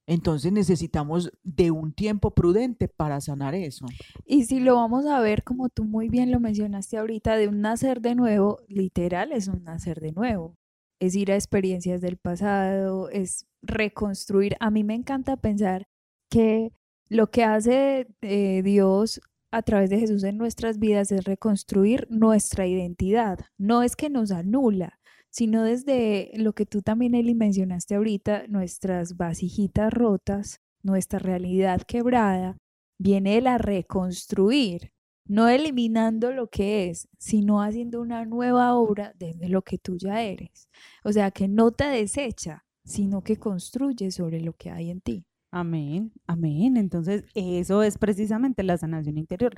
entonces 0.06 0.52
necesitamos 0.52 1.32
de 1.42 1.70
un 1.70 1.92
tiempo 1.92 2.32
prudente 2.32 2.88
para 2.88 3.20
sanar 3.20 3.54
eso. 3.54 3.86
Y 4.26 4.44
si 4.44 4.60
lo 4.60 4.76
vamos 4.76 5.06
a 5.06 5.20
ver, 5.20 5.42
como 5.44 5.68
tú 5.68 5.84
muy 5.84 6.08
bien 6.08 6.30
lo 6.30 6.40
mencionaste 6.40 6.98
ahorita, 6.98 7.36
de 7.36 7.48
un 7.48 7.60
nacer 7.60 8.00
de 8.00 8.14
nuevo, 8.14 8.60
literal 8.68 9.32
es 9.32 9.48
un 9.48 9.64
nacer 9.64 10.00
de 10.00 10.12
nuevo. 10.12 10.56
Es 11.00 11.14
ir 11.14 11.32
a 11.32 11.34
experiencias 11.34 12.00
del 12.00 12.16
pasado, 12.16 13.08
es 13.08 13.46
reconstruir. 13.62 14.56
A 14.60 14.70
mí 14.70 14.84
me 14.84 14.94
encanta 14.94 15.36
pensar 15.36 15.86
que 16.30 16.72
lo 17.08 17.30
que 17.30 17.44
hace 17.44 18.08
eh, 18.22 18.62
Dios 18.62 19.20
a 19.50 19.62
través 19.62 19.88
de 19.88 20.00
Jesús 20.00 20.24
en 20.24 20.36
nuestras 20.36 20.78
vidas 20.78 21.12
es 21.12 21.24
reconstruir 21.24 22.06
nuestra 22.10 22.66
identidad. 22.66 23.38
No 23.56 23.82
es 23.82 23.96
que 23.96 24.10
nos 24.10 24.32
anula, 24.32 24.98
sino 25.34 25.64
desde 25.64 26.30
lo 26.36 26.52
que 26.52 26.64
tú 26.64 26.80
también, 26.80 27.16
Eli, 27.16 27.34
mencionaste 27.34 27.96
ahorita, 27.96 28.46
nuestras 28.46 29.16
vasijitas 29.16 29.92
rotas, 29.92 30.60
nuestra 30.84 31.18
realidad 31.18 31.82
quebrada, 31.82 32.56
viene 33.00 33.34
de 33.34 33.40
la 33.40 33.58
reconstruir, 33.58 34.92
no 35.26 35.48
eliminando 35.48 36.30
lo 36.30 36.46
que 36.46 36.88
es, 36.88 37.08
sino 37.18 37.62
haciendo 37.62 38.00
una 38.00 38.24
nueva 38.24 38.74
obra 38.76 39.12
desde 39.18 39.48
lo 39.48 39.62
que 39.62 39.76
tú 39.76 39.96
ya 39.98 40.22
eres. 40.22 40.68
O 41.02 41.12
sea, 41.12 41.32
que 41.32 41.48
no 41.48 41.72
te 41.72 41.86
desecha, 41.86 42.64
sino 42.84 43.24
que 43.24 43.36
construye 43.36 44.12
sobre 44.12 44.40
lo 44.40 44.52
que 44.52 44.70
hay 44.70 44.90
en 44.90 45.00
ti. 45.00 45.24
Amén, 45.50 46.12
amén. 46.28 46.76
Entonces, 46.76 47.24
eso 47.34 47.82
es 47.82 47.98
precisamente 47.98 48.62
la 48.62 48.78
sanación 48.78 49.18
interior. 49.18 49.52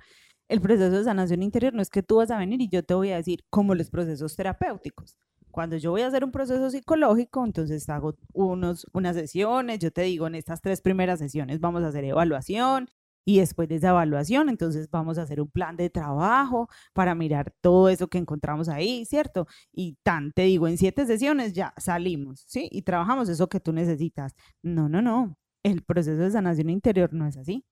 El 0.49 0.63
proceso 0.63 0.97
de 0.97 1.05
sanación 1.05 1.43
interior 1.43 1.75
no 1.75 1.83
es 1.83 1.91
que 1.91 2.03
tú 2.03 2.17
vas 2.17 2.31
a 2.31 2.39
venir 2.39 2.63
y 2.63 2.71
yo 2.71 2.83
te 2.83 2.95
voy 2.95 3.11
a 3.11 3.17
decir 3.17 3.45
como 3.51 3.75
los 3.75 3.91
procesos 3.91 4.37
terapéuticos. 4.37 5.19
Cuando 5.57 5.79
yo 5.79 5.91
voy 5.91 6.03
a 6.03 6.09
hacer 6.09 6.23
un 6.23 6.33
proceso 6.33 6.69
psicológico, 6.69 7.43
entonces 7.43 7.89
hago 7.89 8.15
unos, 8.35 8.87
unas 8.93 9.17
sesiones, 9.17 9.79
yo 9.79 9.91
te 9.91 10.03
digo, 10.03 10.27
en 10.27 10.35
estas 10.35 10.61
tres 10.61 10.83
primeras 10.83 11.19
sesiones 11.19 11.61
vamos 11.61 11.83
a 11.83 11.89
hacer 11.89 12.05
evaluación 12.05 12.91
y 13.25 13.39
después 13.39 13.67
de 13.67 13.77
esa 13.77 13.89
evaluación, 13.89 14.51
entonces 14.51 14.91
vamos 14.91 15.17
a 15.17 15.23
hacer 15.23 15.41
un 15.41 15.49
plan 15.49 15.79
de 15.79 15.89
trabajo 15.89 16.69
para 16.93 17.15
mirar 17.15 17.55
todo 17.63 17.89
eso 17.89 18.09
que 18.09 18.19
encontramos 18.19 18.69
ahí, 18.69 19.07
¿cierto? 19.07 19.47
Y 19.73 19.97
tan, 20.03 20.31
te 20.33 20.43
digo, 20.43 20.69
en 20.69 20.77
siete 20.77 21.07
sesiones 21.07 21.55
ya 21.55 21.73
salimos, 21.79 22.45
¿sí? 22.47 22.69
Y 22.71 22.83
trabajamos 22.83 23.31
eso 23.31 23.49
que 23.49 23.59
tú 23.59 23.73
necesitas. 23.73 24.35
No, 24.63 24.91
no, 24.91 25.01
no. 25.01 25.39
El 25.63 25.83
proceso 25.85 26.19
de 26.23 26.33
sanación 26.33 26.69
interior 26.69 27.15
no 27.15 27.27
es 27.27 27.39
así. 27.39 27.65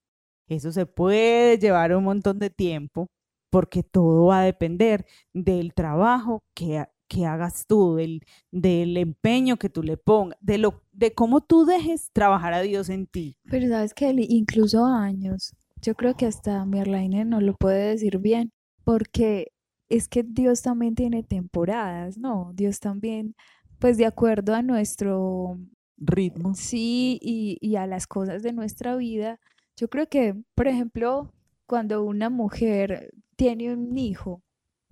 Eso 0.49 0.73
se 0.73 0.87
puede 0.87 1.59
llevar 1.59 1.95
un 1.95 2.05
montón 2.05 2.39
de 2.39 2.49
tiempo, 2.49 3.09
porque 3.51 3.83
todo 3.83 4.29
va 4.29 4.41
a 4.41 4.45
depender 4.45 5.05
del 5.35 5.75
trabajo 5.75 6.43
que, 6.55 6.87
que 7.09 7.27
hagas 7.27 7.67
tú, 7.67 7.97
del, 7.97 8.23
del 8.51 8.97
empeño 8.97 9.57
que 9.57 9.69
tú 9.69 9.83
le 9.83 9.97
pongas, 9.97 10.39
de, 10.41 10.59
lo, 10.59 10.83
de 10.93 11.13
cómo 11.13 11.41
tú 11.41 11.65
dejes 11.65 12.11
trabajar 12.13 12.53
a 12.55 12.63
Dios 12.63 12.89
en 12.89 13.07
ti. 13.07 13.37
Pero 13.51 13.69
sabes 13.69 13.95
que 13.95 14.15
incluso 14.29 14.85
años, 14.85 15.55
yo 15.83 15.95
creo 15.95 16.17
que 16.17 16.27
hasta 16.27 16.65
Merlaine 16.65 17.25
no 17.25 17.41
lo 17.41 17.55
puede 17.55 17.91
decir 17.91 18.19
bien, 18.19 18.53
porque 18.85 19.53
es 19.89 20.09
que 20.09 20.23
Dios 20.23 20.63
también 20.63 20.95
tiene 20.95 21.23
temporadas, 21.23 22.19
¿no? 22.19 22.53
Dios 22.55 22.81
también, 22.81 23.35
pues 23.79 23.97
de 23.97 24.07
acuerdo 24.07 24.55
a 24.55 24.63
nuestro 24.63 25.59
ritmo. 25.97 26.55
Sí, 26.55 27.19
y, 27.23 27.59
y 27.61 27.77
a 27.77 27.87
las 27.87 28.07
cosas 28.07 28.43
de 28.43 28.53
nuestra 28.53 28.97
vida. 28.97 29.39
Yo 29.77 29.89
creo 29.89 30.09
que, 30.09 30.35
por 30.55 30.69
ejemplo, 30.69 31.33
cuando 31.67 32.05
una 32.05 32.31
mujer 32.31 33.13
tiene 33.37 33.73
un 33.73 33.97
hijo, 33.99 34.43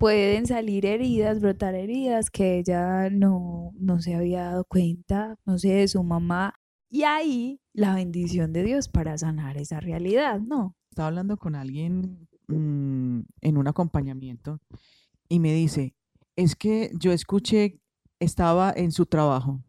pueden 0.03 0.45
salir 0.45 0.85
heridas, 0.85 1.39
brotar 1.39 1.75
heridas 1.75 2.29
que 2.29 2.59
ella 2.59 3.09
no, 3.09 3.71
no 3.79 4.01
se 4.01 4.15
había 4.15 4.43
dado 4.43 4.65
cuenta, 4.65 5.37
no 5.45 5.57
sé, 5.57 5.69
de 5.69 5.87
su 5.87 6.03
mamá. 6.03 6.55
Y 6.89 7.03
ahí 7.03 7.61
la 7.71 7.95
bendición 7.95 8.51
de 8.51 8.63
Dios 8.63 8.89
para 8.89 9.17
sanar 9.17 9.55
esa 9.55 9.79
realidad, 9.79 10.41
¿no? 10.41 10.75
Estaba 10.91 11.07
hablando 11.07 11.37
con 11.37 11.55
alguien 11.55 12.27
mm, 12.49 13.21
en 13.39 13.57
un 13.57 13.65
acompañamiento 13.65 14.59
y 15.29 15.39
me 15.39 15.53
dice, 15.53 15.95
es 16.35 16.57
que 16.57 16.91
yo 16.99 17.13
escuché, 17.13 17.79
estaba 18.19 18.73
en 18.75 18.91
su 18.91 19.05
trabajo 19.05 19.63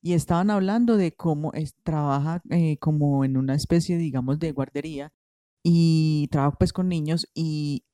y 0.00 0.14
estaban 0.14 0.50
hablando 0.50 0.96
de 0.96 1.12
cómo 1.12 1.52
es, 1.52 1.76
trabaja 1.84 2.42
eh, 2.50 2.78
como 2.78 3.24
en 3.24 3.36
una 3.36 3.54
especie, 3.54 3.96
digamos, 3.96 4.40
de 4.40 4.50
guardería 4.50 5.12
y 5.62 6.26
trabaja 6.32 6.56
pues 6.58 6.72
con 6.72 6.88
niños 6.88 7.28
y 7.32 7.84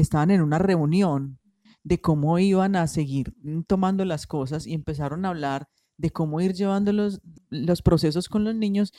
estaban 0.00 0.30
en 0.30 0.42
una 0.42 0.58
reunión 0.58 1.38
de 1.82 2.00
cómo 2.00 2.38
iban 2.38 2.76
a 2.76 2.86
seguir 2.86 3.32
mm, 3.42 3.62
tomando 3.62 4.04
las 4.04 4.26
cosas 4.26 4.66
y 4.66 4.74
empezaron 4.74 5.24
a 5.24 5.30
hablar 5.30 5.68
de 5.96 6.10
cómo 6.10 6.40
ir 6.40 6.52
llevando 6.52 6.92
los, 6.92 7.20
los 7.48 7.82
procesos 7.82 8.28
con 8.28 8.44
los 8.44 8.54
niños 8.54 8.92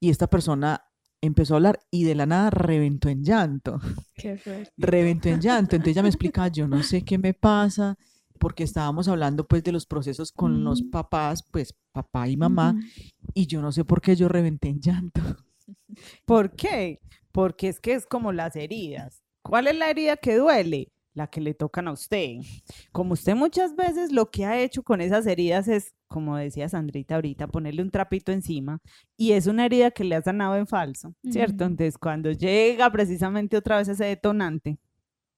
y 0.00 0.10
esta 0.10 0.28
persona 0.28 0.84
empezó 1.20 1.54
a 1.54 1.56
hablar 1.56 1.80
y 1.90 2.04
de 2.04 2.14
la 2.14 2.26
nada 2.26 2.50
reventó 2.50 3.08
en 3.08 3.24
llanto. 3.24 3.80
Qué 4.14 4.36
fuerte. 4.36 4.70
Reventó 4.76 5.28
en 5.28 5.40
llanto. 5.40 5.76
Entonces 5.76 5.96
ella 5.96 6.02
me 6.02 6.08
explica, 6.10 6.48
yo 6.48 6.68
no 6.68 6.82
sé 6.82 7.02
qué 7.02 7.18
me 7.18 7.34
pasa, 7.34 7.96
porque 8.38 8.64
estábamos 8.64 9.08
hablando 9.08 9.46
pues 9.46 9.64
de 9.64 9.72
los 9.72 9.86
procesos 9.86 10.30
con 10.32 10.64
los 10.64 10.82
papás, 10.82 11.42
pues 11.50 11.74
papá 11.92 12.28
y 12.28 12.36
mamá, 12.36 12.78
y 13.32 13.46
yo 13.46 13.62
no 13.62 13.72
sé 13.72 13.84
por 13.84 14.00
qué 14.00 14.16
yo 14.16 14.28
reventé 14.28 14.68
en 14.68 14.80
llanto. 14.80 15.20
¿Por 16.26 16.54
qué? 16.54 17.00
Porque 17.32 17.68
es 17.68 17.80
que 17.80 17.94
es 17.94 18.06
como 18.06 18.32
las 18.32 18.54
heridas. 18.54 19.23
¿Cuál 19.44 19.66
es 19.66 19.76
la 19.76 19.90
herida 19.90 20.16
que 20.16 20.36
duele? 20.36 20.90
La 21.12 21.26
que 21.26 21.40
le 21.40 21.52
tocan 21.52 21.86
a 21.86 21.92
usted. 21.92 22.38
Como 22.92 23.12
usted 23.12 23.36
muchas 23.36 23.76
veces 23.76 24.10
lo 24.10 24.30
que 24.30 24.46
ha 24.46 24.58
hecho 24.58 24.82
con 24.82 25.02
esas 25.02 25.26
heridas 25.26 25.68
es, 25.68 25.92
como 26.08 26.36
decía 26.36 26.68
Sandrita 26.68 27.16
ahorita, 27.16 27.46
ponerle 27.46 27.82
un 27.82 27.90
trapito 27.90 28.32
encima 28.32 28.80
y 29.18 29.32
es 29.32 29.46
una 29.46 29.66
herida 29.66 29.90
que 29.90 30.02
le 30.02 30.16
ha 30.16 30.22
sanado 30.22 30.56
en 30.56 30.66
falso, 30.66 31.14
¿cierto? 31.30 31.64
Entonces, 31.64 31.98
cuando 31.98 32.32
llega 32.32 32.90
precisamente 32.90 33.58
otra 33.58 33.76
vez 33.76 33.88
ese 33.88 34.06
detonante 34.06 34.78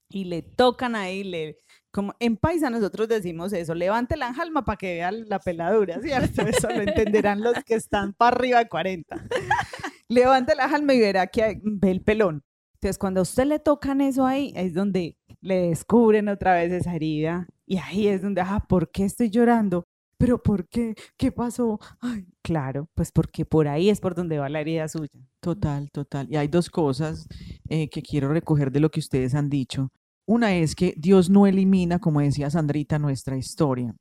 y 0.09 0.25
le 0.25 0.41
tocan 0.43 0.95
ahí, 0.95 1.25
le, 1.25 1.59
como 1.91 2.15
en 2.21 2.37
paisa 2.37 2.71
nosotros 2.71 3.09
decimos 3.09 3.53
eso, 3.53 3.75
levante 3.75 4.17
la 4.17 4.29
alma 4.29 4.65
para 4.65 4.77
que 4.77 4.95
vean 4.95 5.29
la 5.29 5.41
peladura, 5.41 6.01
¿cierto? 6.01 6.43
Eso 6.43 6.69
lo 6.69 6.81
entenderán 6.81 7.43
los 7.43 7.57
que 7.65 7.75
están 7.75 8.15
para 8.15 8.37
arriba 8.37 8.61
de 8.61 8.69
40. 8.69 9.29
levante 10.09 10.55
la 10.55 10.67
alma 10.67 10.95
y 10.95 11.01
verá 11.01 11.27
que 11.27 11.61
ve 11.61 11.91
el 11.91 12.03
pelón. 12.03 12.46
Entonces, 12.87 12.99
cuando 13.01 13.19
a 13.19 13.23
usted 13.23 13.47
le 13.47 13.59
tocan 13.59 14.01
eso 14.01 14.25
ahí, 14.25 14.53
es 14.55 14.73
donde 14.73 15.17
le 15.41 15.71
descubren 15.71 16.29
otra 16.29 16.55
vez 16.55 16.71
esa 16.71 16.95
herida. 16.95 17.49
Y 17.67 17.79
ahí 17.79 18.07
es 18.07 18.23
donde, 18.23 18.43
ah, 18.43 18.65
¿por 18.69 18.93
qué 18.93 19.05
estoy 19.05 19.29
llorando? 19.29 19.83
¿Pero 20.17 20.41
por 20.41 20.69
qué? 20.69 20.95
¿Qué 21.17 21.33
pasó? 21.33 21.81
Ay, 21.99 22.29
claro, 22.43 22.89
pues 22.95 23.11
porque 23.11 23.45
por 23.45 23.67
ahí 23.67 23.91
es 23.91 23.99
por 23.99 24.15
donde 24.15 24.39
va 24.39 24.49
la 24.49 24.61
herida 24.61 24.87
suya. 24.87 25.11
Total, 25.41 25.91
total. 25.91 26.29
Y 26.31 26.37
hay 26.37 26.47
dos 26.47 26.71
cosas 26.71 27.27
eh, 27.69 27.89
que 27.91 28.03
quiero 28.03 28.29
recoger 28.29 28.71
de 28.71 28.79
lo 28.79 28.89
que 28.93 29.01
ustedes 29.01 29.35
han 29.35 29.51
dicho. 29.51 29.91
Una 30.25 30.55
es 30.55 30.77
que 30.77 30.95
Dios 30.97 31.29
no 31.29 31.49
elimina, 31.49 31.99
como 31.99 32.21
decía 32.21 32.51
Sandrita, 32.51 33.01
nuestra 33.01 33.37
historia. 33.37 33.97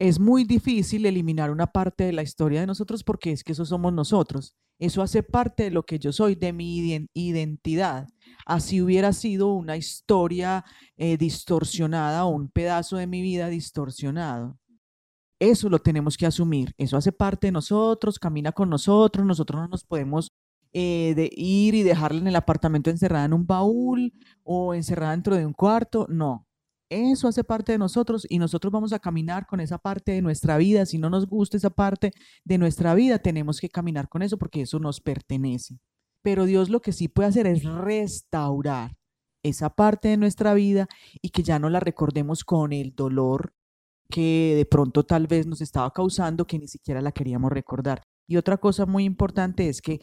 Es 0.00 0.18
muy 0.18 0.42
difícil 0.42 1.06
eliminar 1.06 1.52
una 1.52 1.68
parte 1.68 2.02
de 2.02 2.12
la 2.12 2.24
historia 2.24 2.58
de 2.58 2.66
nosotros 2.66 3.04
porque 3.04 3.30
es 3.30 3.44
que 3.44 3.52
eso 3.52 3.64
somos 3.64 3.92
nosotros. 3.92 4.56
Eso 4.80 5.00
hace 5.00 5.22
parte 5.22 5.62
de 5.62 5.70
lo 5.70 5.84
que 5.84 6.00
yo 6.00 6.12
soy, 6.12 6.34
de 6.34 6.52
mi 6.52 7.00
identidad. 7.14 8.08
Así 8.46 8.80
hubiera 8.80 9.12
sido 9.12 9.52
una 9.52 9.76
historia 9.76 10.64
eh, 10.96 11.16
distorsionada 11.18 12.24
o 12.24 12.28
un 12.28 12.48
pedazo 12.48 12.96
de 12.96 13.08
mi 13.08 13.20
vida 13.20 13.48
distorsionado. 13.48 14.56
Eso 15.40 15.68
lo 15.68 15.80
tenemos 15.80 16.16
que 16.16 16.26
asumir. 16.26 16.72
Eso 16.78 16.96
hace 16.96 17.12
parte 17.12 17.48
de 17.48 17.52
nosotros, 17.52 18.18
camina 18.18 18.52
con 18.52 18.70
nosotros. 18.70 19.26
Nosotros 19.26 19.60
no 19.60 19.68
nos 19.68 19.84
podemos 19.84 20.30
eh, 20.72 21.14
de 21.16 21.30
ir 21.36 21.74
y 21.74 21.82
dejarla 21.82 22.20
en 22.20 22.28
el 22.28 22.36
apartamento 22.36 22.88
encerrada 22.88 23.24
en 23.24 23.32
un 23.32 23.46
baúl 23.46 24.12
o 24.44 24.74
encerrada 24.74 25.12
dentro 25.12 25.34
de 25.36 25.44
un 25.44 25.52
cuarto. 25.52 26.06
No, 26.08 26.46
eso 26.88 27.26
hace 27.26 27.42
parte 27.42 27.72
de 27.72 27.78
nosotros 27.78 28.26
y 28.28 28.38
nosotros 28.38 28.72
vamos 28.72 28.92
a 28.92 29.00
caminar 29.00 29.46
con 29.46 29.58
esa 29.60 29.78
parte 29.78 30.12
de 30.12 30.22
nuestra 30.22 30.56
vida. 30.56 30.86
Si 30.86 30.98
no 30.98 31.10
nos 31.10 31.26
gusta 31.26 31.56
esa 31.56 31.70
parte 31.70 32.12
de 32.44 32.58
nuestra 32.58 32.94
vida, 32.94 33.18
tenemos 33.18 33.60
que 33.60 33.68
caminar 33.68 34.08
con 34.08 34.22
eso 34.22 34.38
porque 34.38 34.62
eso 34.62 34.78
nos 34.78 35.00
pertenece. 35.00 35.78
Pero 36.26 36.44
Dios 36.44 36.70
lo 36.70 36.82
que 36.82 36.90
sí 36.90 37.06
puede 37.06 37.28
hacer 37.28 37.46
es 37.46 37.62
restaurar 37.62 38.96
esa 39.44 39.70
parte 39.70 40.08
de 40.08 40.16
nuestra 40.16 40.54
vida 40.54 40.88
y 41.22 41.28
que 41.28 41.44
ya 41.44 41.60
no 41.60 41.70
la 41.70 41.78
recordemos 41.78 42.42
con 42.42 42.72
el 42.72 42.96
dolor 42.96 43.54
que 44.10 44.54
de 44.56 44.66
pronto 44.66 45.04
tal 45.04 45.28
vez 45.28 45.46
nos 45.46 45.60
estaba 45.60 45.88
causando 45.92 46.44
que 46.44 46.58
ni 46.58 46.66
siquiera 46.66 47.00
la 47.00 47.12
queríamos 47.12 47.52
recordar. 47.52 48.02
Y 48.26 48.38
otra 48.38 48.56
cosa 48.56 48.86
muy 48.86 49.04
importante 49.04 49.68
es 49.68 49.80
que 49.80 50.00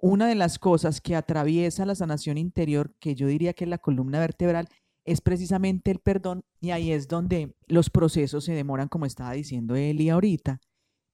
una 0.00 0.26
de 0.26 0.36
las 0.36 0.58
cosas 0.58 1.02
que 1.02 1.14
atraviesa 1.14 1.84
la 1.84 1.94
sanación 1.94 2.38
interior, 2.38 2.94
que 2.98 3.14
yo 3.14 3.26
diría 3.26 3.52
que 3.52 3.64
es 3.64 3.70
la 3.70 3.76
columna 3.76 4.20
vertebral, 4.20 4.68
es 5.04 5.20
precisamente 5.20 5.90
el 5.90 5.98
perdón 5.98 6.46
y 6.62 6.70
ahí 6.70 6.92
es 6.92 7.08
donde 7.08 7.54
los 7.66 7.90
procesos 7.90 8.42
se 8.42 8.54
demoran, 8.54 8.88
como 8.88 9.04
estaba 9.04 9.32
diciendo 9.32 9.76
Eli 9.76 10.08
ahorita, 10.08 10.60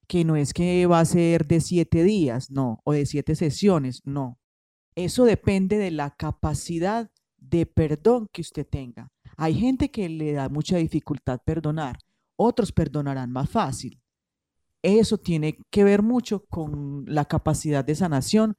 que 0.06 0.24
no 0.24 0.36
es 0.36 0.54
que 0.54 0.86
va 0.86 1.00
a 1.00 1.04
ser 1.04 1.44
de 1.48 1.60
siete 1.60 2.04
días, 2.04 2.52
no, 2.52 2.78
o 2.84 2.92
de 2.92 3.04
siete 3.04 3.34
sesiones, 3.34 4.00
no. 4.04 4.38
Eso 4.96 5.24
depende 5.24 5.78
de 5.78 5.90
la 5.90 6.10
capacidad 6.10 7.10
de 7.36 7.66
perdón 7.66 8.28
que 8.32 8.40
usted 8.40 8.66
tenga. 8.66 9.08
Hay 9.36 9.54
gente 9.54 9.90
que 9.90 10.08
le 10.08 10.32
da 10.32 10.48
mucha 10.48 10.76
dificultad 10.76 11.40
perdonar, 11.44 11.98
otros 12.36 12.72
perdonarán 12.72 13.30
más 13.32 13.50
fácil. 13.50 14.00
Eso 14.82 15.18
tiene 15.18 15.58
que 15.70 15.82
ver 15.82 16.02
mucho 16.02 16.44
con 16.46 17.04
la 17.06 17.24
capacidad 17.24 17.84
de 17.84 17.94
sanación 17.94 18.54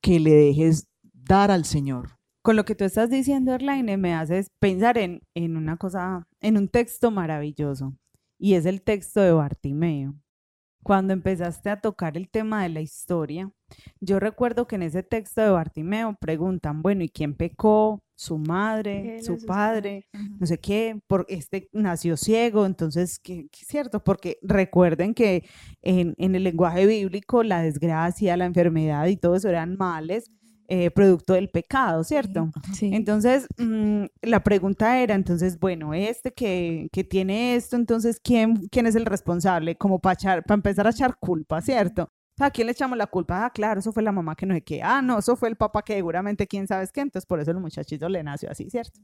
que 0.00 0.20
le 0.20 0.32
dejes 0.32 0.86
dar 1.12 1.50
al 1.50 1.64
Señor. 1.64 2.18
Con 2.42 2.56
lo 2.56 2.64
que 2.64 2.74
tú 2.74 2.84
estás 2.84 3.10
diciendo, 3.10 3.54
Erlaine, 3.54 3.96
me 3.96 4.14
haces 4.14 4.48
pensar 4.58 4.96
en, 4.98 5.22
en 5.34 5.56
una 5.56 5.76
cosa, 5.76 6.26
en 6.40 6.56
un 6.56 6.68
texto 6.68 7.10
maravilloso, 7.10 7.94
y 8.38 8.54
es 8.54 8.64
el 8.64 8.82
texto 8.82 9.20
de 9.20 9.32
Bartimeo. 9.32 10.14
Cuando 10.82 11.12
empezaste 11.12 11.68
a 11.70 11.80
tocar 11.80 12.16
el 12.16 12.28
tema 12.28 12.62
de 12.62 12.70
la 12.70 12.80
historia, 12.80 13.50
yo 14.00 14.18
recuerdo 14.18 14.66
que 14.66 14.76
en 14.76 14.82
ese 14.82 15.02
texto 15.02 15.40
de 15.40 15.50
Bartimeo 15.50 16.16
preguntan, 16.20 16.82
bueno, 16.82 17.04
¿y 17.04 17.08
quién 17.08 17.34
pecó? 17.34 18.02
Su 18.16 18.36
madre, 18.36 19.22
su 19.22 19.38
padre, 19.46 20.06
no 20.38 20.46
sé 20.46 20.58
qué, 20.58 21.00
por 21.06 21.24
este 21.30 21.70
nació 21.72 22.18
ciego, 22.18 22.66
entonces, 22.66 23.18
¿qué, 23.18 23.48
es 23.50 23.66
cierto? 23.66 24.04
Porque 24.04 24.38
recuerden 24.42 25.14
que 25.14 25.44
en, 25.80 26.14
en 26.18 26.34
el 26.34 26.44
lenguaje 26.44 26.84
bíblico 26.84 27.42
la 27.42 27.62
desgracia, 27.62 28.36
la 28.36 28.44
enfermedad 28.44 29.06
y 29.06 29.16
todo 29.16 29.36
eso 29.36 29.48
eran 29.48 29.74
males, 29.78 30.30
eh, 30.72 30.92
producto 30.92 31.32
del 31.32 31.48
pecado, 31.48 32.04
¿cierto? 32.04 32.48
Entonces, 32.80 33.48
mm, 33.58 34.04
la 34.22 34.44
pregunta 34.44 35.00
era, 35.00 35.16
entonces, 35.16 35.58
bueno, 35.58 35.94
este 35.94 36.32
que, 36.32 36.88
que 36.92 37.02
tiene 37.02 37.56
esto, 37.56 37.74
entonces, 37.74 38.20
¿quién, 38.22 38.54
¿quién 38.68 38.86
es 38.86 38.94
el 38.94 39.04
responsable? 39.04 39.74
Como 39.74 39.98
para, 39.98 40.16
para 40.42 40.54
empezar 40.54 40.86
a 40.86 40.90
echar 40.90 41.16
culpa, 41.18 41.60
¿cierto? 41.60 42.08
¿A 42.38 42.52
quién 42.52 42.66
le 42.66 42.72
echamos 42.72 42.96
la 42.96 43.08
culpa? 43.08 43.46
Ah, 43.46 43.50
claro, 43.50 43.80
eso 43.80 43.92
fue 43.92 44.04
la 44.04 44.12
mamá 44.12 44.36
que 44.36 44.46
no 44.46 44.54
sé 44.54 44.62
qué. 44.62 44.80
Ah, 44.80 45.02
no, 45.02 45.18
eso 45.18 45.34
fue 45.34 45.48
el 45.48 45.56
papá 45.56 45.82
que 45.82 45.94
seguramente 45.94 46.46
quién 46.46 46.68
sabe 46.68 46.86
qué. 46.94 47.00
Entonces, 47.00 47.26
por 47.26 47.40
eso 47.40 47.50
el 47.50 47.58
muchachito 47.58 48.08
le 48.08 48.22
nació 48.22 48.48
así, 48.48 48.70
¿cierto? 48.70 49.00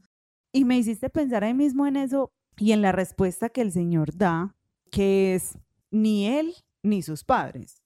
Y 0.53 0.63
me 0.63 0.77
hiciste 0.77 1.09
pensar 1.09 1.43
ahí 1.43 1.53
mismo 1.53 1.85
en 1.85 1.97
eso 1.97 2.31
y 2.55 2.71
en 2.71 2.81
la 2.81 2.93
respuesta 2.93 3.49
que 3.49 3.59
el 3.59 3.73
Señor 3.73 4.15
da, 4.15 4.55
que 4.89 5.35
es 5.35 5.57
ni 5.91 6.27
él 6.27 6.53
ni 6.81 7.01
sus 7.01 7.25
padres 7.25 7.83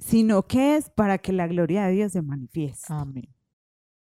sino 0.00 0.46
que 0.46 0.76
es 0.76 0.90
para 0.90 1.18
que 1.18 1.32
la 1.32 1.46
gloria 1.46 1.86
de 1.86 1.92
Dios 1.92 2.12
se 2.12 2.22
manifieste. 2.22 2.92
Amén. 2.92 3.28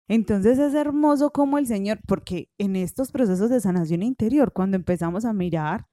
Entonces 0.08 0.60
es 0.60 0.76
hermoso 0.76 1.32
como 1.32 1.58
el 1.58 1.66
Señor, 1.66 2.00
porque 2.08 2.50
en 2.60 2.76
estos 2.76 3.12
procesos 3.12 3.50
de 3.50 3.60
sanación 3.60 4.04
interior, 4.04 4.54
cuando 4.54 4.78
empezamos 4.78 5.26
a 5.26 5.34
mirar 5.34 5.88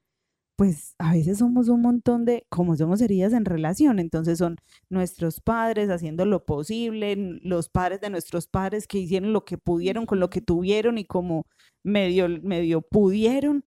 pues 0.55 0.95
a 0.99 1.13
veces 1.13 1.39
somos 1.39 1.67
un 1.67 1.81
montón 1.81 2.25
de, 2.25 2.45
como 2.49 2.75
somos 2.75 3.01
heridas 3.01 3.33
en 3.33 3.45
relación, 3.45 3.99
entonces 3.99 4.37
son 4.37 4.57
nuestros 4.89 5.39
padres 5.41 5.89
haciendo 5.89 6.25
lo 6.25 6.45
posible, 6.45 7.15
los 7.41 7.69
padres 7.69 8.01
de 8.01 8.09
nuestros 8.09 8.47
padres 8.47 8.87
que 8.87 8.99
hicieron 8.99 9.33
lo 9.33 9.45
que 9.45 9.57
pudieron 9.57 10.05
con 10.05 10.19
lo 10.19 10.29
que 10.29 10.41
tuvieron 10.41 10.97
y 10.97 11.05
como 11.05 11.47
medio, 11.83 12.29
medio 12.43 12.81
pudieron, 12.81 13.65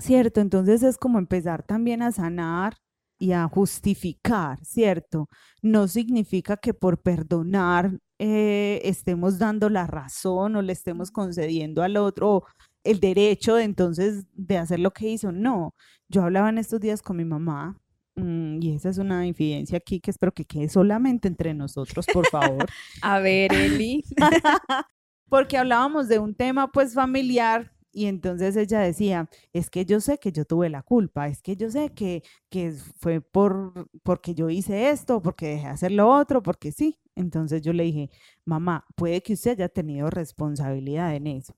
¿cierto? 0.00 0.40
Entonces 0.40 0.82
es 0.82 0.98
como 0.98 1.18
empezar 1.18 1.62
también 1.64 2.02
a 2.02 2.12
sanar 2.12 2.76
y 3.18 3.32
a 3.32 3.48
justificar, 3.48 4.64
¿cierto? 4.64 5.28
No 5.62 5.88
significa 5.88 6.56
que 6.56 6.74
por 6.74 7.00
perdonar 7.00 7.98
eh, 8.18 8.80
estemos 8.84 9.38
dando 9.38 9.68
la 9.68 9.86
razón 9.86 10.56
o 10.56 10.62
le 10.62 10.72
estemos 10.72 11.10
concediendo 11.10 11.82
al 11.82 11.96
otro 11.96 12.44
el 12.84 13.00
derecho 13.00 13.56
de 13.56 13.64
entonces 13.64 14.24
de 14.32 14.58
hacer 14.58 14.80
lo 14.80 14.92
que 14.92 15.08
hizo. 15.08 15.32
No, 15.32 15.74
yo 16.08 16.22
hablaba 16.22 16.48
en 16.48 16.58
estos 16.58 16.80
días 16.80 17.02
con 17.02 17.16
mi 17.16 17.24
mamá 17.24 17.76
mm, 18.16 18.62
y 18.62 18.74
esa 18.74 18.88
es 18.88 18.98
una 18.98 19.26
infidencia 19.26 19.78
aquí 19.78 20.00
que 20.00 20.10
espero 20.10 20.32
que 20.32 20.44
quede 20.44 20.68
solamente 20.68 21.28
entre 21.28 21.54
nosotros, 21.54 22.06
por 22.12 22.26
favor. 22.28 22.66
a 23.02 23.18
ver, 23.18 23.52
Eli. 23.52 24.04
Porque 25.28 25.58
hablábamos 25.58 26.08
de 26.08 26.18
un 26.18 26.34
tema 26.34 26.72
pues 26.72 26.94
familiar 26.94 27.72
y 27.98 28.06
entonces 28.06 28.54
ella 28.56 28.78
decía, 28.78 29.28
es 29.52 29.70
que 29.70 29.84
yo 29.84 30.00
sé 30.00 30.18
que 30.18 30.30
yo 30.30 30.44
tuve 30.44 30.70
la 30.70 30.84
culpa, 30.84 31.26
es 31.26 31.42
que 31.42 31.56
yo 31.56 31.68
sé 31.68 31.90
que, 31.90 32.22
que 32.48 32.72
fue 32.96 33.20
por, 33.20 33.90
porque 34.04 34.36
yo 34.36 34.50
hice 34.50 34.90
esto, 34.90 35.20
porque 35.20 35.48
dejé 35.48 35.64
de 35.64 35.72
hacer 35.72 35.90
lo 35.90 36.08
otro, 36.08 36.40
porque 36.40 36.70
sí. 36.70 37.00
Entonces 37.16 37.60
yo 37.60 37.72
le 37.72 37.82
dije, 37.82 38.10
mamá, 38.44 38.86
puede 38.94 39.20
que 39.20 39.32
usted 39.32 39.50
haya 39.50 39.68
tenido 39.68 40.10
responsabilidad 40.10 41.16
en 41.16 41.26
eso. 41.26 41.56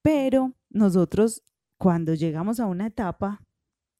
Pero 0.00 0.54
nosotros 0.70 1.42
cuando 1.76 2.14
llegamos 2.14 2.58
a 2.58 2.64
una 2.64 2.86
etapa 2.86 3.44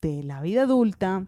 de 0.00 0.22
la 0.22 0.40
vida 0.40 0.62
adulta 0.62 1.26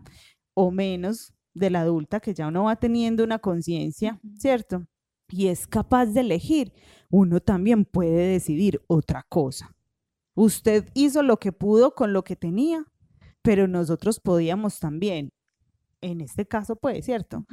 o 0.55 0.71
menos 0.71 1.35
de 1.53 1.69
la 1.69 1.83
adulta 1.83 2.21
que 2.21 2.33
ya 2.33 2.49
uno 2.49 2.65
va 2.65 2.77
teniendo 2.77 3.23
una 3.23 3.39
conciencia, 3.39 4.19
¿cierto? 4.39 4.87
Y 5.29 5.49
es 5.49 5.67
capaz 5.67 6.07
de 6.07 6.21
elegir, 6.21 6.73
uno 7.11 7.39
también 7.41 7.85
puede 7.85 8.33
decidir 8.33 8.81
otra 8.87 9.27
cosa. 9.29 9.75
Usted 10.35 10.89
hizo 10.95 11.23
lo 11.23 11.39
que 11.39 11.53
pudo 11.53 11.95
con 11.95 12.13
lo 12.13 12.25
que 12.25 12.37
tenía, 12.37 12.85
pero 13.43 13.69
nosotros 13.69 14.21
podíamos 14.21 14.79
también, 14.79 15.33
en 16.01 16.21
este 16.21 16.47
caso 16.47 16.77
pues, 16.77 17.05
¿cierto? 17.05 17.45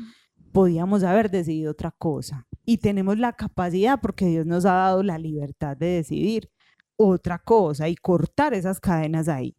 Podíamos 0.51 1.03
haber 1.03 1.29
decidido 1.29 1.71
otra 1.71 1.91
cosa. 1.91 2.47
Y 2.65 2.77
tenemos 2.77 3.17
la 3.19 3.33
capacidad, 3.33 3.99
porque 4.01 4.25
Dios 4.25 4.45
nos 4.45 4.65
ha 4.65 4.73
dado 4.73 5.03
la 5.03 5.17
libertad 5.17 5.75
de 5.75 5.87
decidir 5.87 6.49
otra 6.95 7.39
cosa 7.39 7.89
y 7.89 7.95
cortar 7.95 8.53
esas 8.53 8.79
cadenas 8.79 9.27
ahí. 9.27 9.55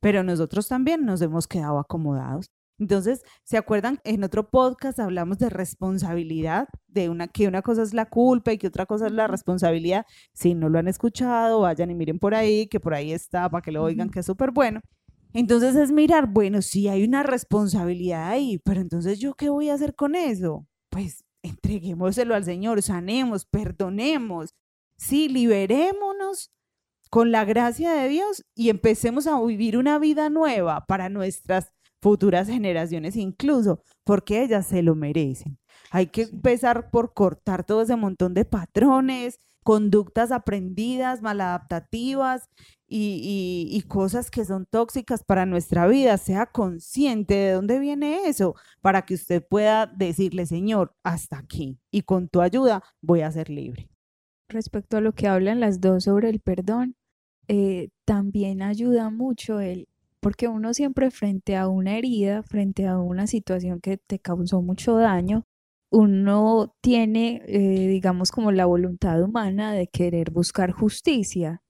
Pero 0.00 0.22
nosotros 0.22 0.68
también 0.68 1.04
nos 1.04 1.20
hemos 1.22 1.46
quedado 1.46 1.78
acomodados. 1.78 2.50
Entonces, 2.78 3.22
¿se 3.44 3.56
acuerdan? 3.56 4.00
En 4.04 4.24
otro 4.24 4.50
podcast 4.50 4.98
hablamos 4.98 5.38
de 5.38 5.48
responsabilidad, 5.48 6.68
de 6.88 7.08
una, 7.08 7.28
que 7.28 7.46
una 7.46 7.62
cosa 7.62 7.82
es 7.82 7.94
la 7.94 8.06
culpa 8.06 8.52
y 8.52 8.58
que 8.58 8.66
otra 8.66 8.86
cosa 8.86 9.06
es 9.06 9.12
la 9.12 9.26
responsabilidad. 9.28 10.06
Si 10.32 10.54
no 10.54 10.68
lo 10.68 10.78
han 10.78 10.88
escuchado, 10.88 11.60
vayan 11.60 11.90
y 11.90 11.94
miren 11.94 12.18
por 12.18 12.34
ahí, 12.34 12.66
que 12.66 12.80
por 12.80 12.94
ahí 12.94 13.12
está, 13.12 13.48
para 13.48 13.62
que 13.62 13.72
lo 13.72 13.82
oigan, 13.82 14.10
que 14.10 14.20
es 14.20 14.26
súper 14.26 14.50
bueno. 14.50 14.80
Entonces 15.32 15.74
es 15.76 15.90
mirar, 15.92 16.28
bueno, 16.28 16.62
sí 16.62 16.88
hay 16.88 17.04
una 17.04 17.22
responsabilidad 17.22 18.28
ahí, 18.28 18.58
pero 18.58 18.80
entonces 18.80 19.18
yo 19.18 19.34
qué 19.34 19.48
voy 19.50 19.68
a 19.68 19.74
hacer 19.74 19.94
con 19.94 20.14
eso? 20.14 20.66
Pues 20.90 21.24
entreguémoselo 21.42 22.34
al 22.34 22.44
Señor, 22.44 22.82
sanemos, 22.82 23.44
perdonemos, 23.44 24.54
sí, 24.96 25.28
liberémonos 25.28 26.52
con 27.10 27.32
la 27.32 27.44
gracia 27.44 27.92
de 27.92 28.08
Dios 28.08 28.44
y 28.54 28.70
empecemos 28.70 29.26
a 29.26 29.40
vivir 29.40 29.76
una 29.76 29.98
vida 29.98 30.30
nueva 30.30 30.84
para 30.86 31.08
nuestras 31.08 31.72
futuras 32.04 32.48
generaciones 32.48 33.16
incluso, 33.16 33.80
porque 34.04 34.42
ellas 34.42 34.66
se 34.66 34.82
lo 34.82 34.94
merecen. 34.94 35.58
Hay 35.90 36.08
que 36.08 36.24
empezar 36.24 36.90
por 36.90 37.14
cortar 37.14 37.64
todo 37.64 37.80
ese 37.80 37.96
montón 37.96 38.34
de 38.34 38.44
patrones, 38.44 39.40
conductas 39.62 40.30
aprendidas, 40.30 41.22
maladaptativas 41.22 42.50
y, 42.86 43.70
y, 43.72 43.80
cosas 43.88 44.30
que 44.30 44.44
son 44.44 44.66
tóxicas 44.66 45.24
para 45.24 45.46
nuestra 45.46 45.86
vida. 45.86 46.18
Sea 46.18 46.44
consciente 46.44 47.32
de 47.32 47.52
dónde 47.52 47.78
viene 47.78 48.28
eso 48.28 48.54
para 48.82 49.06
que 49.06 49.14
usted 49.14 49.42
pueda 49.42 49.86
decirle, 49.86 50.44
Señor, 50.44 50.94
hasta 51.04 51.38
aquí 51.38 51.78
y 51.90 52.02
con 52.02 52.28
tu 52.28 52.42
ayuda 52.42 52.82
voy 53.00 53.22
a 53.22 53.32
ser 53.32 53.48
libre. 53.48 53.88
Respecto 54.50 54.98
a 54.98 55.00
lo 55.00 55.14
que 55.14 55.26
hablan 55.26 55.58
las 55.58 55.80
dos 55.80 56.04
sobre 56.04 56.28
el 56.28 56.40
perdón, 56.40 56.96
eh, 57.48 57.88
también 58.04 58.60
ayuda 58.60 59.08
mucho 59.08 59.60
el 59.60 59.88
porque 60.24 60.48
uno 60.48 60.72
siempre 60.72 61.10
frente 61.10 61.54
a 61.54 61.68
una 61.68 61.98
herida, 61.98 62.42
frente 62.42 62.86
a 62.86 62.96
una 62.98 63.26
situación 63.26 63.78
que 63.82 63.98
te 63.98 64.18
causó 64.18 64.62
mucho 64.62 64.96
daño, 64.96 65.44
uno 65.92 66.74
tiene, 66.80 67.42
eh, 67.46 67.88
digamos, 67.88 68.30
como 68.30 68.50
la 68.50 68.64
voluntad 68.64 69.22
humana 69.22 69.74
de 69.74 69.86
querer 69.86 70.30
buscar 70.30 70.72
justicia. 70.72 71.60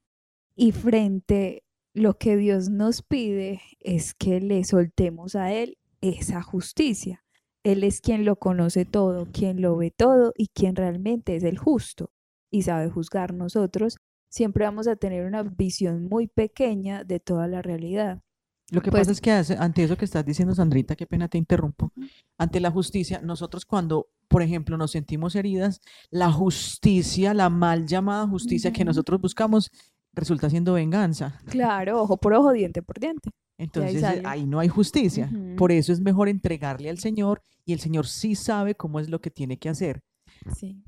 Y 0.55 0.71
frente 0.71 1.65
lo 1.93 2.17
que 2.17 2.37
Dios 2.37 2.69
nos 2.69 3.01
pide 3.01 3.59
es 3.81 4.13
que 4.13 4.39
le 4.39 4.63
soltemos 4.63 5.35
a 5.35 5.51
Él 5.51 5.77
esa 5.99 6.41
justicia. 6.41 7.25
Él 7.65 7.83
es 7.83 7.99
quien 7.99 8.23
lo 8.23 8.37
conoce 8.37 8.85
todo, 8.85 9.25
quien 9.33 9.61
lo 9.61 9.75
ve 9.75 9.91
todo 9.91 10.31
y 10.33 10.47
quien 10.47 10.77
realmente 10.77 11.35
es 11.35 11.43
el 11.43 11.57
justo 11.57 12.09
y 12.49 12.61
sabe 12.61 12.89
juzgar 12.89 13.33
nosotros. 13.33 13.97
Siempre 14.29 14.63
vamos 14.63 14.87
a 14.87 14.95
tener 14.95 15.25
una 15.25 15.43
visión 15.43 16.05
muy 16.05 16.27
pequeña 16.27 17.03
de 17.03 17.19
toda 17.19 17.49
la 17.49 17.61
realidad. 17.61 18.21
Lo 18.71 18.81
que 18.81 18.91
pasa 18.91 19.05
pues 19.05 19.17
es 19.17 19.21
que 19.21 19.31
ante 19.31 19.83
eso 19.83 19.95
que 19.95 20.05
estás 20.05 20.25
diciendo, 20.25 20.55
Sandrita, 20.55 20.95
qué 20.95 21.05
pena 21.05 21.27
te 21.27 21.37
interrumpo, 21.37 21.91
ante 22.37 22.59
la 22.59 22.71
justicia, 22.71 23.21
nosotros 23.21 23.63
cuando, 23.65 24.07
por 24.27 24.41
ejemplo, 24.41 24.75
nos 24.77 24.91
sentimos 24.91 25.35
heridas, 25.35 25.81
la 26.09 26.31
justicia, 26.31 27.33
la 27.33 27.49
mal 27.49 27.85
llamada 27.85 28.27
justicia 28.27 28.73
que 28.73 28.83
nosotros 28.83 29.21
buscamos, 29.21 29.71
resulta 30.13 30.49
siendo 30.49 30.73
venganza. 30.73 31.39
Claro, 31.45 32.01
ojo 32.01 32.17
por 32.17 32.33
ojo, 32.33 32.51
diente 32.53 32.81
por 32.81 32.99
diente. 32.99 33.29
Entonces 33.57 34.03
ahí, 34.25 34.45
no 34.45 34.59
hay 34.59 34.67
justicia. 34.67 35.31
Por 35.57 35.71
eso 35.71 35.93
es 35.93 36.01
mejor 36.01 36.27
entregarle 36.27 36.89
al 36.89 36.97
Señor 36.97 37.41
y 37.65 37.73
el 37.73 37.79
Señor 37.79 38.07
sí 38.07 38.35
sabe 38.35 38.75
cómo 38.75 38.99
es 38.99 39.09
lo 39.09 39.21
que 39.21 39.29
tiene 39.29 39.57
que 39.57 39.69
hacer. 39.69 40.01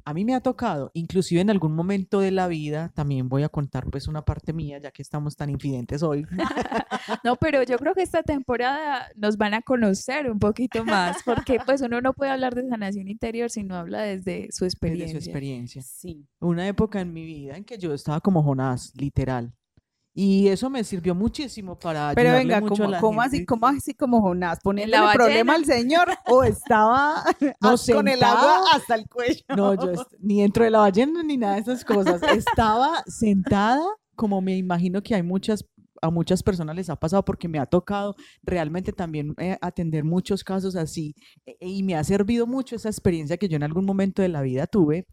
A 0.05 0.13
mí 0.13 0.25
me 0.25 0.35
ha 0.35 0.41
tocado, 0.41 0.91
inclusive 0.93 1.41
en 1.41 1.49
algún 1.49 1.73
momento 1.73 2.19
de 2.19 2.31
la 2.31 2.47
vida, 2.47 2.91
también 2.93 3.27
voy 3.29 3.43
a 3.43 3.49
contar 3.49 3.85
pues 3.89 4.07
una 4.07 4.23
parte 4.23 4.53
mía, 4.53 4.79
ya 4.79 4.91
que 4.91 5.01
estamos 5.01 5.35
tan 5.35 5.49
infidentes 5.49 6.03
hoy. 6.03 6.25
no, 7.23 7.35
pero 7.35 7.63
yo 7.63 7.77
creo 7.77 7.93
que 7.93 8.03
esta 8.03 8.23
temporada 8.23 9.07
nos 9.15 9.37
van 9.37 9.53
a 9.53 9.61
conocer 9.61 10.29
un 10.29 10.39
poquito 10.39 10.85
más, 10.85 11.17
porque 11.23 11.59
pues 11.65 11.81
uno 11.81 12.01
no 12.01 12.13
puede 12.13 12.31
hablar 12.31 12.55
de 12.55 12.67
sanación 12.67 13.07
interior 13.07 13.49
si 13.49 13.63
no 13.63 13.75
habla 13.75 14.01
desde 14.01 14.49
su 14.51 14.65
experiencia. 14.65 15.07
Desde 15.07 15.21
su 15.21 15.29
experiencia. 15.29 15.81
Sí. 15.81 16.27
Una 16.39 16.67
época 16.67 17.01
en 17.01 17.13
mi 17.13 17.25
vida 17.25 17.57
en 17.57 17.63
que 17.63 17.77
yo 17.77 17.93
estaba 17.93 18.21
como 18.21 18.43
Jonás, 18.43 18.93
literal. 18.95 19.53
Y 20.19 20.47
eso 20.47 20.67
me 20.71 20.83
sirvió 20.83 21.13
muchísimo 21.13 21.77
para 21.77 22.13
Pero 22.15 22.31
venga, 22.31 22.59
mucho 22.59 22.85
¿cómo, 22.85 22.99
¿cómo 22.99 23.21
así, 23.21 23.45
¿cómo 23.45 23.67
así 23.67 23.93
como 23.93 24.19
Jonás? 24.19 24.59
¿Ponerle 24.63 24.97
el 24.97 25.11
problema 25.13 25.53
al 25.53 25.63
Señor 25.63 26.07
o 26.25 26.43
estaba 26.43 27.23
con 27.93 28.07
el 28.07 28.23
agua 28.23 28.63
hasta 28.73 28.95
el 28.95 29.07
cuello? 29.07 29.43
No, 29.55 29.75
yo 29.75 30.07
ni 30.19 30.41
dentro 30.41 30.63
de 30.63 30.71
la 30.71 30.79
ballena 30.79 31.21
ni 31.21 31.37
nada 31.37 31.53
de 31.53 31.61
esas 31.61 31.85
cosas. 31.85 32.19
Estaba 32.35 33.03
sentada, 33.05 33.83
como 34.15 34.41
me 34.41 34.57
imagino 34.57 35.03
que 35.03 35.13
hay 35.13 35.21
muchas 35.21 35.63
a 36.01 36.09
muchas 36.09 36.41
personas 36.41 36.75
les 36.75 36.89
ha 36.89 36.95
pasado 36.95 37.23
porque 37.23 37.47
me 37.47 37.59
ha 37.59 37.67
tocado 37.67 38.15
realmente 38.41 38.93
también 38.93 39.35
eh, 39.37 39.57
atender 39.61 40.03
muchos 40.03 40.43
casos 40.43 40.75
así 40.75 41.15
e, 41.45 41.57
y 41.59 41.83
me 41.83 41.95
ha 41.95 42.03
servido 42.03 42.47
mucho 42.47 42.75
esa 42.75 42.89
experiencia 42.89 43.37
que 43.37 43.47
yo 43.47 43.55
en 43.55 43.63
algún 43.63 43.85
momento 43.85 44.21
de 44.23 44.29
la 44.29 44.41
vida 44.41 44.65
tuve 44.67 45.07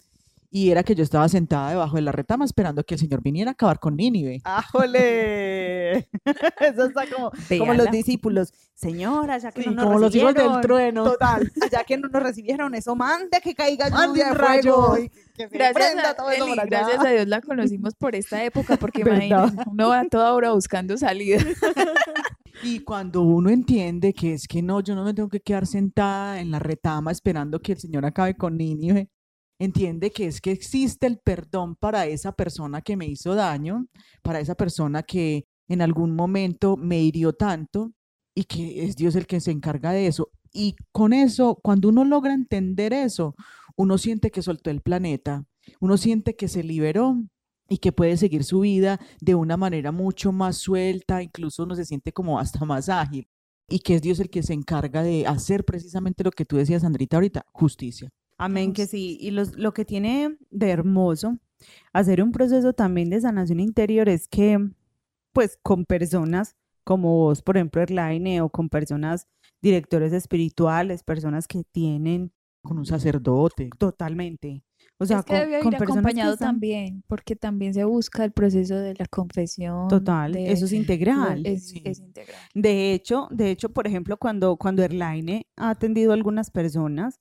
y 0.57 0.71
era 0.71 0.85
que 0.85 0.95
yo 0.95 1.03
estaba 1.03 1.29
sentada 1.29 1.71
debajo 1.71 1.97
de 1.97 2.03
la 2.03 2.13
retama 2.13 2.45
esperando 2.45 2.85
que 2.85 2.95
el 2.95 3.01
Señor 3.01 3.21
viniera 3.23 3.51
a 3.51 3.55
acabar 3.55 3.81
con 3.81 3.97
Nínive. 3.97 4.41
¡Ájole! 4.45 6.09
Eso 6.61 6.85
está 6.85 7.07
como, 7.13 7.33
como 7.59 7.75
los 7.75 7.91
discípulos. 7.91 8.53
Señora, 8.73 9.39
ya 9.39 9.51
que 9.51 9.65
no 9.65 9.73
nos 9.73 9.85
como 9.85 9.99
los 9.99 10.15
hijos 10.15 10.33
del 10.33 10.61
trueno. 10.61 11.03
Total, 11.03 11.51
ya 11.73 11.83
que 11.83 11.99
no 11.99 12.07
nos 12.07 12.23
recibieron 12.23 12.73
eso, 12.77 12.95
mande 12.95 13.41
que 13.43 13.53
caiga 13.53 13.89
lluvia 13.89 14.29
de 14.29 14.37
fuego. 14.37 14.95
que 15.35 15.49
gracias, 15.49 15.97
a, 15.97 16.65
gracias 16.67 17.05
a 17.05 17.09
Dios 17.09 17.27
la 17.27 17.41
conocimos 17.41 17.97
por 17.97 18.15
esta 18.15 18.45
época, 18.45 18.77
porque 18.77 19.01
imagínate, 19.05 19.57
uno 19.67 19.89
va 19.89 20.05
toda 20.09 20.33
hora 20.35 20.53
buscando 20.53 20.97
salida. 20.97 21.39
Y 22.63 22.81
cuando 22.81 23.23
uno 23.23 23.51
entiende 23.51 24.15
que 24.15 24.33
es 24.33 24.47
que 24.47 24.63
no, 24.63 24.81
yo 24.81 24.95
no 24.95 25.05
me 25.05 25.13
tengo 25.13 25.29
que 25.29 25.41
quedar 25.41 25.67
sentada 25.67 26.41
en 26.41 26.51
la 26.51 26.61
retama 26.61 27.11
esperando 27.11 27.61
que 27.61 27.73
el 27.73 27.79
Señor 27.79 28.07
acabe 28.07 28.37
con 28.37 28.57
Nínive, 28.57 29.11
entiende 29.59 30.11
que 30.11 30.27
es 30.27 30.41
que 30.41 30.51
existe 30.51 31.07
el 31.07 31.19
perdón 31.19 31.77
para 31.77 32.07
esa 32.07 32.33
persona 32.33 32.83
que 32.83 32.97
me 32.97 33.07
hizo 33.07 33.35
daño, 33.35 33.87
para 34.23 34.41
esa 34.41 34.55
persona 34.55 35.03
que 35.03 35.47
en 35.69 35.83
algún 35.83 36.15
momento 36.15 36.77
me 36.77 37.03
hirió 37.03 37.33
tanto 37.33 37.93
y 38.35 38.45
que 38.45 38.85
es 38.85 38.97
Dios 38.97 39.15
el 39.17 39.27
que 39.27 39.41
se 39.41 39.51
encarga 39.51 39.93
de 39.93 40.07
eso. 40.07 40.31
Y 40.53 40.77
con 40.93 41.13
eso, 41.13 41.59
cuando 41.63 41.89
uno 41.89 42.05
logra 42.05 42.35
entender 42.35 42.93
eso, 42.93 43.35
uno 43.77 43.99
siente 43.99 44.31
que 44.31 44.43
soltó 44.43 44.71
el 44.71 44.83
planeta, 44.83 45.45
uno 45.81 45.97
siente 45.97 46.37
que 46.37 46.49
se 46.49 46.63
liberó 46.63 47.17
y 47.69 47.79
que 47.79 47.93
puede 47.93 48.17
seguir 48.17 48.45
su 48.45 48.61
vida 48.61 49.01
de 49.21 49.35
una 49.35 49.57
manera 49.57 49.91
mucho 49.91 50.33
más 50.33 50.59
suelta, 50.59 51.23
incluso 51.23 51.65
uno 51.65 51.75
se 51.75 51.85
siente 51.85 52.13
como 52.13 52.39
hasta 52.39 52.65
más 52.65 52.89
ágil, 52.89 53.27
y 53.69 53.81
que 53.81 53.95
es 53.95 54.03
Dios 54.03 54.21
el 54.21 54.31
que 54.31 54.43
se 54.43 54.53
encarga 54.53 55.03
de 55.03 55.27
hacer 55.27 55.65
precisamente 55.65 56.25
lo 56.25 56.31
que 56.31 56.45
tú 56.45 56.57
decías, 56.57 56.85
Andrita, 56.85 57.17
ahorita, 57.17 57.47
justicia. 57.53 58.11
Amén, 58.39 58.73
que 58.73 58.87
sí. 58.87 59.17
Y 59.21 59.31
los, 59.31 59.57
lo 59.57 59.73
que 59.73 59.85
tiene 59.85 60.37
de 60.51 60.71
hermoso 60.71 61.39
hacer 61.93 62.23
un 62.23 62.33
proceso 62.33 62.73
también 62.73 63.11
de 63.11 63.21
sanación 63.21 63.61
interior 63.61 64.09
es 64.09 64.29
que, 64.29 64.59
pues, 65.33 65.59
con 65.63 65.85
personas 65.85 66.57
como 66.85 67.15
vos, 67.17 67.41
por 67.43 67.57
ejemplo, 67.57 67.81
Erlaine, 67.81 68.43
o 68.43 68.51
con 68.51 68.69
personas, 68.69 69.27
directores 69.63 70.13
espirituales, 70.13 71.03
personas 71.03 71.47
que 71.49 71.63
tienen... 71.65 72.33
Con 72.63 72.79
un 72.79 72.87
sacerdote. 72.87 73.69
Totalmente. 73.79 74.63
O 74.99 75.05
sea, 75.05 75.19
es 75.19 75.25
que 75.27 75.33
con, 75.35 75.39
debe 75.51 75.61
con 75.63 75.73
ir 75.75 75.79
personas 75.79 75.87
que 75.89 75.99
acompañado 75.99 76.33
están- 76.33 76.49
también, 76.49 77.05
porque 77.07 77.37
también 77.37 77.75
se 77.75 77.85
busca 77.85 78.25
el 78.25 78.33
proceso 78.33 78.77
de 78.77 78.95
la 78.95 79.05
confesión. 79.05 79.87
Total, 79.89 80.33
de- 80.33 80.51
eso 80.51 80.65
es 80.65 80.73
integral. 80.73 81.45
Es, 81.45 81.69
Sí. 81.69 81.83
es 81.85 81.99
integral. 82.01 82.41
De 82.55 82.95
hecho, 82.95 83.29
de 83.31 83.51
hecho, 83.51 83.69
por 83.69 83.87
ejemplo, 83.87 84.17
cuando, 84.17 84.57
cuando 84.57 84.83
Erlaine 84.83 85.47
ha 85.57 85.69
atendido 85.69 86.13
a 86.13 86.15
algunas 86.15 86.51
personas, 86.51 87.21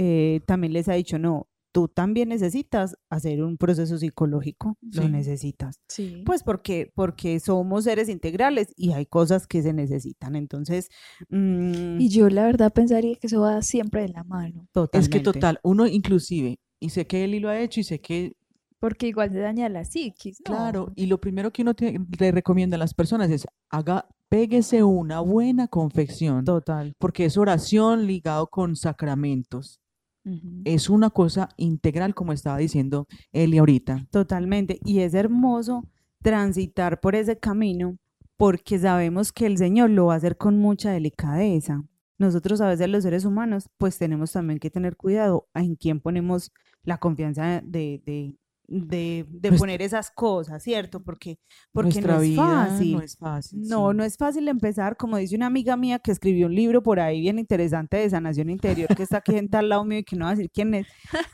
eh, 0.00 0.40
también 0.46 0.72
les 0.72 0.88
ha 0.88 0.94
dicho, 0.94 1.18
no, 1.18 1.48
tú 1.72 1.86
también 1.88 2.30
necesitas 2.30 2.96
hacer 3.10 3.42
un 3.42 3.56
proceso 3.56 3.98
psicológico, 3.98 4.76
lo 4.80 5.08
necesitas. 5.08 5.80
Sí. 5.88 6.22
Pues 6.24 6.42
porque, 6.42 6.90
porque 6.94 7.38
somos 7.40 7.84
seres 7.84 8.08
integrales 8.08 8.68
y 8.76 8.92
hay 8.92 9.06
cosas 9.06 9.46
que 9.46 9.62
se 9.62 9.72
necesitan. 9.72 10.34
Entonces, 10.36 10.88
mm, 11.28 12.00
y 12.00 12.08
yo 12.08 12.30
la 12.30 12.44
verdad 12.46 12.72
pensaría 12.72 13.16
que 13.16 13.26
eso 13.26 13.40
va 13.42 13.60
siempre 13.62 14.02
de 14.02 14.08
la 14.08 14.24
mano, 14.24 14.62
Es 14.62 15.08
que 15.08 15.20
totalmente. 15.20 15.20
total, 15.20 15.60
uno 15.62 15.86
inclusive, 15.86 16.58
y 16.80 16.90
sé 16.90 17.06
que 17.06 17.24
Eli 17.24 17.40
lo 17.40 17.48
ha 17.48 17.60
hecho 17.60 17.80
y 17.80 17.84
sé 17.84 18.00
que, 18.00 18.32
porque 18.80 19.08
igual 19.08 19.30
se 19.32 19.40
daña 19.40 19.68
la 19.68 19.84
psiquis, 19.84 20.38
¿no? 20.40 20.44
claro, 20.54 20.92
y 20.94 21.06
lo 21.06 21.18
primero 21.20 21.52
que 21.52 21.62
uno 21.62 21.74
te- 21.74 21.98
le 22.18 22.30
recomienda 22.30 22.76
a 22.76 22.78
las 22.78 22.94
personas 22.94 23.28
es 23.30 23.44
haga, 23.70 24.08
péguese 24.28 24.84
una 24.84 25.18
buena 25.20 25.66
confección, 25.68 26.44
Total. 26.44 26.94
porque 26.98 27.24
es 27.24 27.36
oración 27.36 28.06
ligado 28.06 28.46
con 28.46 28.76
sacramentos. 28.76 29.80
Es 30.64 30.90
una 30.90 31.10
cosa 31.10 31.48
integral, 31.56 32.14
como 32.14 32.32
estaba 32.32 32.58
diciendo 32.58 33.06
Eli 33.32 33.58
ahorita. 33.58 34.06
Totalmente. 34.10 34.78
Y 34.84 35.00
es 35.00 35.14
hermoso 35.14 35.84
transitar 36.22 37.00
por 37.00 37.14
ese 37.14 37.38
camino 37.38 37.96
porque 38.36 38.78
sabemos 38.78 39.32
que 39.32 39.46
el 39.46 39.58
Señor 39.58 39.90
lo 39.90 40.06
va 40.06 40.14
a 40.14 40.16
hacer 40.16 40.36
con 40.36 40.58
mucha 40.58 40.90
delicadeza. 40.92 41.82
Nosotros 42.18 42.60
a 42.60 42.68
veces 42.68 42.88
los 42.88 43.02
seres 43.04 43.24
humanos 43.24 43.68
pues 43.78 43.98
tenemos 43.98 44.32
también 44.32 44.58
que 44.58 44.70
tener 44.70 44.96
cuidado 44.96 45.48
en 45.54 45.76
quién 45.76 46.00
ponemos 46.00 46.52
la 46.82 46.98
confianza 46.98 47.60
de, 47.64 48.02
de, 48.04 48.36
de, 48.68 49.24
de 49.28 49.48
Nuestra- 49.48 49.58
poner 49.58 49.82
esas 49.82 50.10
cosas, 50.10 50.62
¿cierto? 50.62 51.02
Porque, 51.02 51.38
porque 51.72 52.00
no 52.02 52.20
es 52.20 52.36
fácil. 52.36 52.92
no 52.92 53.00
es 53.02 53.16
fácil. 53.16 53.60
No, 53.62 53.90
sí. 53.90 53.96
no 53.96 54.04
es 54.04 54.16
fácil 54.16 54.46
empezar, 54.48 54.96
como 54.96 55.16
dice 55.16 55.34
una 55.36 55.46
amiga 55.46 55.76
mía 55.76 55.98
que 55.98 56.10
escribió 56.12 56.46
un 56.46 56.54
libro 56.54 56.82
por 56.82 57.00
ahí 57.00 57.20
bien 57.22 57.38
interesante 57.38 57.96
de 57.96 58.10
sanación 58.10 58.50
interior, 58.50 58.88
que 58.94 59.02
está 59.02 59.16
aquí 59.18 59.36
en 59.36 59.48
tal 59.48 59.70
lado 59.70 59.84
mío 59.84 59.98
y 60.00 60.04
que 60.04 60.16
no 60.16 60.26
va 60.26 60.32
a 60.32 60.34
decir 60.34 60.50
quién 60.52 60.74
es, 60.74 60.86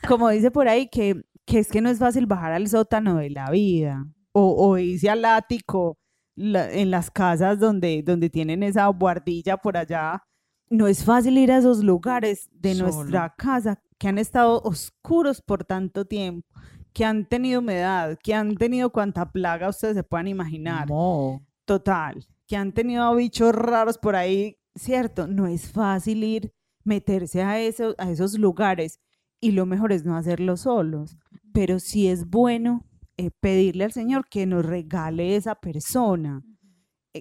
como 0.07 0.29
dice 0.29 0.49
por 0.49 0.67
ahí, 0.69 0.87
que, 0.89 1.21
que 1.45 1.59
es 1.59 1.67
que 1.69 1.81
no 1.81 1.89
es 1.89 1.99
fácil 1.99 2.25
bajar 2.25 2.53
al 2.53 2.67
sótano 2.69 3.17
de 3.17 3.29
la 3.29 3.49
vida 3.51 4.07
o, 4.31 4.55
o 4.69 4.77
irse 4.77 5.09
al 5.09 5.25
ático 5.25 5.97
la- 6.35 6.71
en 6.71 6.89
las 6.89 7.11
casas 7.11 7.59
donde, 7.59 8.01
donde 8.03 8.29
tienen 8.29 8.63
esa 8.63 8.87
guardilla 8.87 9.57
por 9.57 9.75
allá. 9.77 10.23
No 10.69 10.87
es 10.87 11.03
fácil 11.03 11.37
ir 11.37 11.51
a 11.51 11.57
esos 11.59 11.83
lugares 11.83 12.49
de 12.51 12.75
nuestra 12.75 13.33
casa 13.37 13.79
que 13.99 14.07
han 14.07 14.17
estado 14.17 14.61
oscuros 14.63 15.41
por 15.41 15.63
tanto 15.63 16.05
tiempo, 16.05 16.47
que 16.95 17.03
han 17.03 17.25
tenido 17.25 17.59
humedad, 17.59 18.17
que 18.23 18.33
han 18.33 18.55
tenido 18.55 18.89
cuanta 18.89 19.29
plaga 19.29 19.67
ustedes 19.67 19.95
se 19.97 20.03
puedan 20.03 20.29
imaginar. 20.29 20.89
No. 20.89 21.45
Total, 21.65 22.25
que 22.47 22.55
han 22.55 22.71
tenido 22.71 23.13
bichos 23.15 23.53
raros 23.53 23.97
por 23.97 24.15
ahí, 24.15 24.57
¿cierto? 24.75 25.27
No 25.27 25.45
es 25.45 25.69
fácil 25.69 26.23
ir, 26.23 26.53
meterse 26.85 27.43
a, 27.43 27.59
eso, 27.59 27.95
a 27.97 28.09
esos 28.09 28.39
lugares 28.39 29.01
y 29.41 29.51
lo 29.51 29.65
mejor 29.65 29.91
es 29.91 30.05
no 30.05 30.15
hacerlo 30.15 30.55
solos, 30.55 31.17
pero 31.51 31.79
sí 31.79 32.07
es 32.07 32.29
bueno 32.29 32.85
eh, 33.17 33.29
pedirle 33.41 33.83
al 33.83 33.91
Señor 33.91 34.29
que 34.29 34.45
nos 34.45 34.65
regale 34.65 35.35
esa 35.35 35.55
persona, 35.55 36.43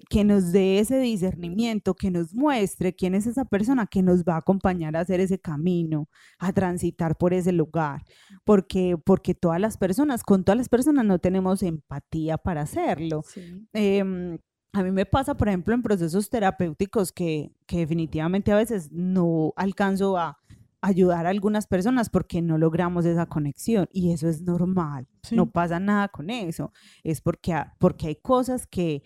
que 0.08 0.24
nos 0.24 0.52
dé 0.52 0.78
ese 0.78 0.98
discernimiento, 0.98 1.94
que 1.94 2.10
nos 2.10 2.34
muestre 2.34 2.94
quién 2.94 3.14
es 3.14 3.26
esa 3.26 3.44
persona 3.44 3.86
que 3.86 4.02
nos 4.02 4.24
va 4.24 4.34
a 4.34 4.38
acompañar 4.38 4.96
a 4.96 5.00
hacer 5.00 5.20
ese 5.20 5.38
camino, 5.38 6.08
a 6.38 6.52
transitar 6.52 7.16
por 7.16 7.32
ese 7.34 7.52
lugar, 7.52 8.02
porque, 8.44 8.96
porque 9.04 9.34
todas 9.34 9.60
las 9.60 9.76
personas, 9.76 10.22
con 10.22 10.44
todas 10.44 10.58
las 10.58 10.68
personas 10.68 11.04
no 11.04 11.18
tenemos 11.18 11.62
empatía 11.62 12.38
para 12.38 12.62
hacerlo. 12.62 13.22
Sí. 13.26 13.66
Em, 13.72 14.38
a 14.72 14.82
mí 14.82 14.90
me 14.90 15.06
pasa, 15.06 15.36
por 15.36 15.48
ejemplo, 15.48 15.74
en 15.74 15.82
procesos 15.82 16.28
terapéuticos 16.30 17.12
que, 17.12 17.52
que 17.66 17.78
definitivamente 17.78 18.50
a 18.52 18.56
veces 18.56 18.90
no 18.90 19.52
alcanzo 19.56 20.16
a 20.18 20.38
ayudar 20.80 21.24
a 21.26 21.30
algunas 21.30 21.66
personas 21.66 22.10
porque 22.10 22.42
no 22.42 22.58
logramos 22.58 23.06
esa 23.06 23.24
conexión 23.26 23.88
y 23.92 24.12
eso 24.12 24.28
es 24.28 24.42
normal, 24.42 25.06
no 25.30 25.44
Sí. 25.44 25.50
pasa 25.50 25.80
nada 25.80 26.08
con 26.08 26.28
eso, 26.28 26.72
es 27.02 27.20
porque, 27.22 27.54
porque 27.78 28.08
hay 28.08 28.16
cosas 28.16 28.66
que, 28.66 29.02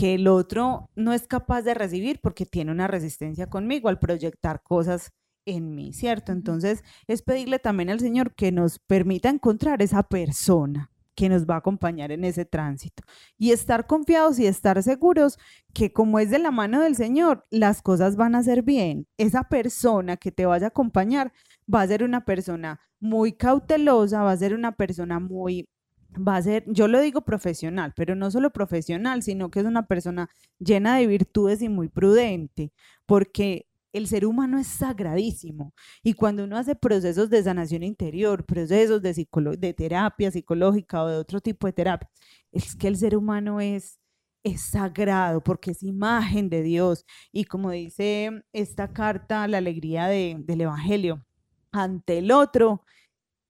que 0.00 0.14
el 0.14 0.28
otro 0.28 0.88
no 0.96 1.12
es 1.12 1.26
capaz 1.26 1.60
de 1.60 1.74
recibir 1.74 2.20
porque 2.22 2.46
tiene 2.46 2.72
una 2.72 2.86
resistencia 2.86 3.50
conmigo 3.50 3.90
al 3.90 3.98
proyectar 3.98 4.62
cosas 4.62 5.12
en 5.44 5.74
mí, 5.74 5.92
¿cierto? 5.92 6.32
Entonces 6.32 6.82
es 7.06 7.20
pedirle 7.20 7.58
también 7.58 7.90
al 7.90 8.00
Señor 8.00 8.34
que 8.34 8.50
nos 8.50 8.78
permita 8.78 9.28
encontrar 9.28 9.82
esa 9.82 10.02
persona 10.02 10.90
que 11.14 11.28
nos 11.28 11.44
va 11.44 11.56
a 11.56 11.58
acompañar 11.58 12.12
en 12.12 12.24
ese 12.24 12.46
tránsito 12.46 13.02
y 13.36 13.50
estar 13.50 13.86
confiados 13.86 14.38
y 14.38 14.46
estar 14.46 14.82
seguros 14.82 15.38
que 15.74 15.92
como 15.92 16.18
es 16.18 16.30
de 16.30 16.38
la 16.38 16.50
mano 16.50 16.80
del 16.80 16.96
Señor, 16.96 17.46
las 17.50 17.82
cosas 17.82 18.16
van 18.16 18.34
a 18.34 18.42
ser 18.42 18.62
bien. 18.62 19.06
Esa 19.18 19.50
persona 19.50 20.16
que 20.16 20.32
te 20.32 20.46
vaya 20.46 20.68
a 20.68 20.68
acompañar 20.68 21.30
va 21.72 21.82
a 21.82 21.86
ser 21.86 22.04
una 22.04 22.24
persona 22.24 22.80
muy 23.00 23.34
cautelosa, 23.34 24.22
va 24.22 24.32
a 24.32 24.36
ser 24.38 24.54
una 24.54 24.72
persona 24.72 25.20
muy 25.20 25.68
va 26.16 26.36
a 26.36 26.42
ser, 26.42 26.64
yo 26.66 26.88
lo 26.88 27.00
digo 27.00 27.22
profesional, 27.22 27.92
pero 27.96 28.14
no 28.14 28.30
solo 28.30 28.50
profesional, 28.50 29.22
sino 29.22 29.50
que 29.50 29.60
es 29.60 29.66
una 29.66 29.86
persona 29.86 30.28
llena 30.58 30.96
de 30.96 31.06
virtudes 31.06 31.62
y 31.62 31.68
muy 31.68 31.88
prudente, 31.88 32.72
porque 33.06 33.66
el 33.92 34.06
ser 34.06 34.24
humano 34.26 34.58
es 34.58 34.68
sagradísimo 34.68 35.72
y 36.02 36.14
cuando 36.14 36.44
uno 36.44 36.56
hace 36.56 36.76
procesos 36.76 37.28
de 37.30 37.42
sanación 37.42 37.82
interior, 37.82 38.44
procesos 38.46 39.02
de, 39.02 39.12
de 39.58 39.74
terapia 39.74 40.30
psicológica 40.30 41.02
o 41.02 41.08
de 41.08 41.16
otro 41.16 41.40
tipo 41.40 41.66
de 41.66 41.72
terapia, 41.72 42.08
es 42.52 42.76
que 42.76 42.88
el 42.88 42.96
ser 42.96 43.16
humano 43.16 43.60
es, 43.60 43.98
es 44.44 44.62
sagrado 44.62 45.42
porque 45.42 45.72
es 45.72 45.82
imagen 45.82 46.48
de 46.50 46.62
Dios 46.62 47.04
y 47.32 47.44
como 47.44 47.70
dice 47.72 48.44
esta 48.52 48.92
carta, 48.92 49.46
la 49.48 49.58
alegría 49.58 50.06
de- 50.06 50.36
del 50.38 50.60
Evangelio, 50.62 51.24
ante 51.72 52.18
el 52.18 52.30
otro, 52.32 52.84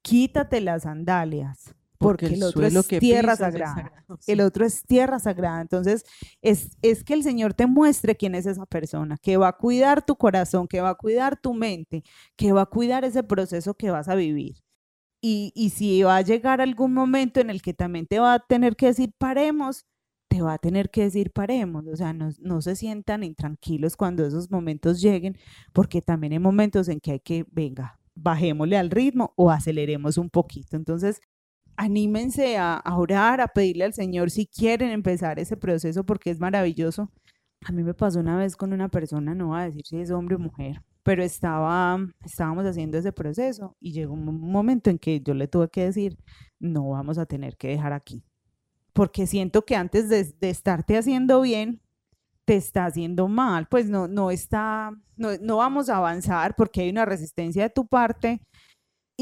quítate 0.03 0.61
las 0.61 0.83
sandalias. 0.85 1.75
Porque, 2.01 2.29
el, 2.29 2.43
otro 2.43 2.65
es 2.65 2.89
tierra 2.89 3.35
pisas 3.35 3.35
es 3.35 3.39
sagrada. 3.39 3.75
sagrado, 3.75 4.19
El 4.27 4.39
sí. 4.39 4.43
otro 4.43 4.65
es 4.65 4.83
tierra 4.87 5.19
sagrada. 5.19 5.61
Entonces, 5.61 6.03
es, 6.41 6.79
es 6.81 7.05
que 7.05 7.13
el 7.13 7.23
Señor 7.23 7.53
te 7.53 7.67
muestre 7.67 8.17
quién 8.17 8.35
es 8.35 8.47
esa 8.47 8.65
persona, 8.65 9.19
que 9.19 9.37
va 9.37 9.49
a 9.49 9.53
cuidar 9.59 10.03
tu 10.03 10.17
corazón, 10.17 10.67
que 10.67 10.81
va 10.81 10.89
a 10.89 10.95
cuidar 10.95 11.39
tu 11.39 11.53
mente, 11.53 12.03
que 12.37 12.53
va 12.53 12.63
a 12.63 12.67
cuidar 12.67 13.05
ese 13.05 13.23
proceso 13.23 13.75
que 13.75 13.91
vas 13.91 14.09
a 14.09 14.15
vivir. 14.15 14.57
Y, 15.21 15.53
y 15.55 15.71
si 15.71 16.03
va 16.03 16.17
a 16.17 16.23
llegar 16.23 16.63
algún 16.63 16.95
momento 16.95 17.39
en 17.41 17.51
el 17.51 17.61
que 17.61 17.75
también 17.75 18.07
te 18.07 18.19
va 18.19 18.33
a 18.33 18.39
tener 18.39 18.77
que 18.77 18.87
decir 18.87 19.13
paremos, 19.19 19.85
te 20.29 20.41
va 20.41 20.55
a 20.55 20.59
tener 20.59 20.89
que 20.89 21.03
decir 21.03 21.33
paremos. 21.33 21.87
O 21.87 21.97
sea, 21.97 22.15
no, 22.15 22.31
no 22.41 22.63
se 22.63 22.77
sientan 22.77 23.25
intranquilos 23.25 23.95
cuando 23.95 24.25
esos 24.27 24.51
momentos 24.51 25.03
lleguen, 25.03 25.37
porque 25.75 26.01
también 26.01 26.33
hay 26.33 26.39
momentos 26.39 26.89
en 26.89 27.01
que 27.01 27.13
hay 27.13 27.21
que, 27.21 27.45
venga, 27.53 28.01
bajémosle 28.15 28.79
al 28.79 28.91
ritmo 28.91 29.35
o 29.37 29.51
aceleremos 29.51 30.17
un 30.19 30.31
poquito. 30.31 30.77
Entonces, 30.77 31.21
anímense 31.81 32.59
a, 32.59 32.83
orar, 32.97 33.41
a 33.41 33.49
pedirle 33.49 33.85
al 33.85 33.95
Señor 33.95 34.31
si 34.31 34.47
quieren 34.47 34.91
empezar 34.91 35.39
ese 35.39 35.57
proceso 35.57 36.05
porque 36.05 36.31
es 36.31 36.39
maravilloso. 36.39 37.11
A 37.63 37.73
mí 37.73 37.83
me 37.83 37.95
pasó 37.95 38.21
una 38.21 38.37
vez 38.37 38.55
con 38.57 38.73
una 38.73 38.89
persona, 38.91 39.35
no 39.35 39.49
voy 39.49 39.61
a 39.61 39.65
decir 39.65 39.83
si 39.87 39.99
es 39.99 40.11
hombre 40.11 40.37
o 40.37 40.39
mujer, 40.39 40.83
pero 41.03 41.23
estaba, 41.23 41.99
estábamos 42.25 42.67
haciendo 42.67 42.99
ese 42.99 43.13
proceso 43.13 43.77
y 43.81 43.93
llegó 43.93 44.13
un 44.15 44.25
mo- 44.27 44.33
momento 44.33 44.91
en 44.91 44.99
que 44.99 45.21
yo 45.21 45.33
le 45.35 45.49
tuve 45.49 45.69
que 45.71 45.85
decir, 45.85 46.19
no 46.59 46.91
vamos 46.91 47.17
a 47.19 47.27
tener 47.27 47.57
que 47.57 47.69
dejar 47.69 47.93
aquí, 47.95 48.25
porque 48.93 49.27
siento 49.27 49.65
que 49.65 49.77
antes 49.77 50.09
de, 50.09 50.25
de 50.39 50.51
estarte 50.51 50.99
haciendo 50.99 51.41
bien, 51.43 51.81
te 52.45 52.57
está 52.57 52.87
haciendo 52.87 53.29
mal, 53.29 53.67
pues 53.71 53.89
no, 53.89 54.09
no 54.09 54.31
está, 54.31 54.91
no, 55.17 55.29
no 55.41 55.59
vamos 55.59 55.89
a 55.89 55.99
avanzar 55.99 56.57
porque 56.57 56.83
hay 56.83 56.91
una 56.91 57.05
resistencia 57.05 57.63
de 57.63 57.71
tu 57.71 57.87
parte 57.87 58.41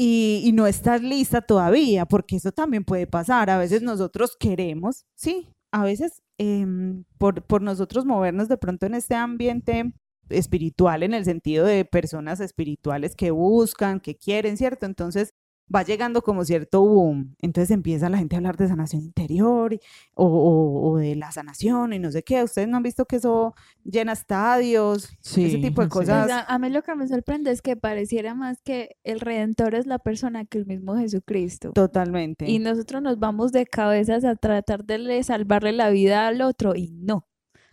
y, 0.01 0.41
y 0.45 0.53
no 0.53 0.65
estás 0.65 1.01
lista 1.03 1.41
todavía, 1.41 2.05
porque 2.05 2.37
eso 2.37 2.53
también 2.53 2.85
puede 2.85 3.05
pasar. 3.05 3.49
A 3.49 3.57
veces 3.57 3.81
nosotros 3.81 4.37
queremos, 4.39 5.05
sí, 5.13 5.49
a 5.73 5.83
veces 5.83 6.21
em, 6.37 7.03
por, 7.17 7.43
por 7.43 7.61
nosotros 7.61 8.05
movernos 8.05 8.47
de 8.47 8.55
pronto 8.57 8.85
en 8.85 8.95
este 8.95 9.15
ambiente 9.15 9.91
espiritual, 10.29 11.03
en 11.03 11.13
el 11.13 11.25
sentido 11.25 11.65
de 11.65 11.83
personas 11.83 12.39
espirituales 12.39 13.13
que 13.13 13.31
buscan, 13.31 13.99
que 13.99 14.15
quieren, 14.15 14.55
¿cierto? 14.55 14.85
Entonces, 14.85 15.33
va 15.73 15.83
llegando 15.83 16.21
como 16.21 16.43
cierto 16.45 16.81
boom. 16.81 17.35
Entonces 17.41 17.71
empieza 17.71 18.09
la 18.09 18.17
gente 18.17 18.35
a 18.35 18.37
hablar 18.39 18.57
de 18.57 18.67
sanación 18.67 19.03
interior 19.03 19.73
y- 19.73 19.79
o, 20.15 20.25
o- 20.25 20.89
o 20.91 20.97
de 20.97 21.15
la 21.15 21.31
sanación 21.31 21.93
y 21.93 21.99
no 21.99 22.11
sé 22.11 22.23
qué. 22.23 22.43
Ustedes 22.43 22.67
no 22.67 22.77
han 22.77 22.83
visto 22.83 23.05
que 23.05 23.17
eso 23.17 23.53
llena 23.83 24.13
estadios, 24.13 25.09
ese 25.45 25.57
tipo 25.59 25.81
de 25.81 25.89
cosas. 25.89 26.25
Pues 26.27 26.43
a, 26.47 26.57
mí 26.59 26.69
lo 26.69 26.81
que 26.81 26.95
me 26.95 27.07
sorprende 27.07 27.51
es 27.51 27.61
que 27.61 27.75
pareciera 27.75 28.33
más 28.35 28.61
que 28.61 28.97
el 29.03 29.19
redentor 29.19 29.75
es 29.75 29.85
la 29.85 29.99
persona 29.99 30.45
que 30.45 30.57
el 30.57 30.65
mismo 30.65 30.95
Jesucristo. 30.97 31.71
Totalmente. 31.73 32.49
Y 32.49 32.59
nosotros 32.59 33.01
nos 33.01 33.19
vamos 33.19 33.51
de 33.51 33.65
cabezas 33.65 34.23
a 34.25 34.35
tratar 34.35 34.83
de 34.85 34.97
le- 34.97 35.23
salvarle 35.23 35.71
la 35.71 35.89
vida 35.89 36.27
al 36.27 36.41
otro 36.41 36.75
y 36.75 36.89
no. 36.91 37.17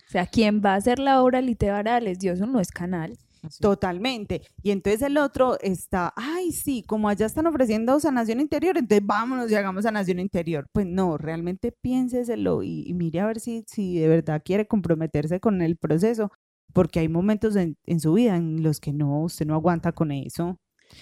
O 0.07 0.09
sea, 0.09 0.25
quien 0.25 0.61
va 0.63 0.73
a 0.73 0.75
hacer 0.77 0.99
la 0.99 1.21
obra 1.21 1.41
literal 1.41 2.07
es 2.07 2.19
Dios, 2.19 2.39
uno 2.39 2.53
no 2.53 2.59
es 2.61 2.71
canal. 2.71 3.17
Así. 3.43 3.61
Totalmente. 3.61 4.41
Y 4.61 4.71
entonces 4.71 5.01
el 5.01 5.17
otro 5.17 5.57
está, 5.61 6.13
ay, 6.15 6.51
sí, 6.51 6.83
como 6.87 7.09
allá 7.09 7.25
están 7.25 7.47
ofreciendo 7.47 7.99
sanación 7.99 8.39
interior, 8.39 8.77
entonces 8.77 9.05
vámonos 9.05 9.51
y 9.51 9.55
hagamos 9.55 9.83
sanación 9.83 10.19
interior. 10.19 10.67
Pues 10.73 10.85
no, 10.85 11.17
realmente 11.17 11.71
piénseselo 11.71 12.63
y, 12.63 12.83
y 12.87 12.93
mire 12.93 13.19
a 13.19 13.27
ver 13.27 13.39
si, 13.39 13.63
si 13.67 13.97
de 13.99 14.07
verdad 14.07 14.41
quiere 14.43 14.67
comprometerse 14.67 15.39
con 15.39 15.61
el 15.61 15.77
proceso, 15.77 16.31
porque 16.73 16.99
hay 16.99 17.09
momentos 17.09 17.55
en, 17.55 17.77
en 17.85 17.99
su 17.99 18.13
vida 18.13 18.35
en 18.35 18.63
los 18.63 18.79
que 18.79 18.93
no, 18.93 19.23
usted 19.23 19.45
no 19.45 19.55
aguanta 19.55 19.91
con 19.91 20.11
eso. 20.11 20.59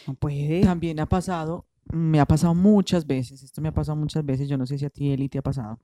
No 0.08 0.16
puede. 0.16 0.62
También 0.62 1.00
ha 1.00 1.06
pasado, 1.06 1.68
me 1.86 2.20
ha 2.20 2.26
pasado 2.26 2.56
muchas 2.56 3.06
veces, 3.06 3.44
esto 3.44 3.62
me 3.62 3.70
ha 3.70 3.74
pasado 3.74 3.96
muchas 3.96 4.26
veces, 4.26 4.50
yo 4.50 4.58
no 4.58 4.66
sé 4.66 4.78
si 4.78 4.86
a 4.86 4.90
ti, 4.90 5.12
Eli, 5.12 5.30
te 5.30 5.38
ha 5.38 5.44
pasado, 5.44 5.80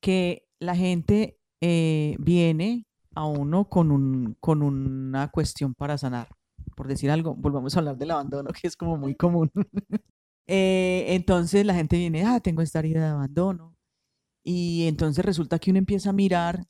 que 0.00 0.48
la 0.58 0.74
gente 0.74 1.38
eh, 1.60 2.16
viene 2.18 2.86
a 3.14 3.26
uno 3.26 3.68
con, 3.68 3.90
un, 3.92 4.36
con 4.40 4.62
una 4.62 5.28
cuestión 5.30 5.74
para 5.74 5.98
sanar. 5.98 6.28
Por 6.76 6.88
decir 6.88 7.10
algo, 7.10 7.34
volvamos 7.34 7.76
a 7.76 7.80
hablar 7.80 7.96
del 7.98 8.10
abandono, 8.12 8.50
que 8.60 8.68
es 8.68 8.76
como 8.76 8.96
muy 8.96 9.14
común. 9.14 9.50
Eh, 10.48 11.06
entonces 11.14 11.64
la 11.64 11.72
gente 11.74 11.96
viene, 11.96 12.24
ah, 12.24 12.40
tengo 12.40 12.62
esta 12.62 12.80
herida 12.80 13.00
de 13.04 13.10
abandono. 13.12 13.76
Y 14.44 14.86
entonces 14.88 15.24
resulta 15.24 15.58
que 15.58 15.70
uno 15.70 15.78
empieza 15.78 16.10
a 16.10 16.12
mirar 16.12 16.66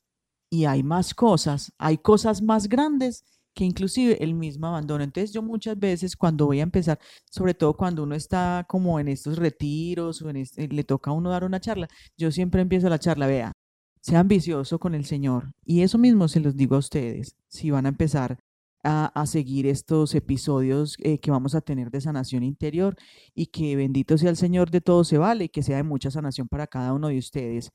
y 0.51 0.65
hay 0.65 0.83
más 0.83 1.13
cosas, 1.15 1.73
hay 1.79 1.97
cosas 1.97 2.41
más 2.41 2.69
grandes 2.69 3.23
que 3.55 3.65
inclusive 3.65 4.23
el 4.23 4.33
mismo 4.35 4.67
abandono. 4.67 5.03
Entonces 5.03 5.33
yo 5.33 5.41
muchas 5.43 5.79
veces 5.79 6.15
cuando 6.15 6.45
voy 6.47 6.59
a 6.59 6.63
empezar, 6.63 6.99
sobre 7.31 7.53
todo 7.53 7.75
cuando 7.75 8.03
uno 8.03 8.15
está 8.15 8.65
como 8.67 8.99
en 8.99 9.07
estos 9.09 9.37
retiros 9.37 10.21
o 10.21 10.29
en 10.29 10.37
este- 10.37 10.67
le 10.67 10.83
toca 10.83 11.11
a 11.11 11.13
uno 11.13 11.29
dar 11.31 11.43
una 11.43 11.59
charla, 11.59 11.87
yo 12.17 12.31
siempre 12.31 12.61
empiezo 12.61 12.89
la 12.89 12.99
charla, 12.99 13.27
vea, 13.27 13.51
sea 14.03 14.19
ambicioso 14.19 14.79
con 14.79 14.95
el 14.95 15.05
Señor. 15.05 15.53
Y 15.65 15.81
eso 15.81 15.97
mismo 15.97 16.27
se 16.27 16.41
los 16.41 16.55
digo 16.55 16.75
a 16.75 16.79
ustedes, 16.79 17.37
si 17.47 17.71
van 17.71 17.85
a 17.85 17.89
empezar 17.89 18.37
a, 18.83 19.05
a 19.05 19.25
seguir 19.25 19.65
estos 19.65 20.13
episodios 20.13 20.97
eh, 20.99 21.19
que 21.19 21.31
vamos 21.31 21.55
a 21.55 21.61
tener 21.61 21.89
de 21.89 22.01
sanación 22.01 22.43
interior 22.43 22.97
y 23.33 23.45
que 23.47 23.77
bendito 23.77 24.17
sea 24.17 24.29
el 24.29 24.35
Señor 24.35 24.71
de 24.71 24.81
todo 24.81 25.05
se 25.05 25.17
vale 25.17 25.45
y 25.45 25.49
que 25.49 25.63
sea 25.63 25.77
de 25.77 25.83
mucha 25.83 26.11
sanación 26.11 26.49
para 26.49 26.67
cada 26.67 26.93
uno 26.93 27.07
de 27.07 27.17
ustedes. 27.17 27.71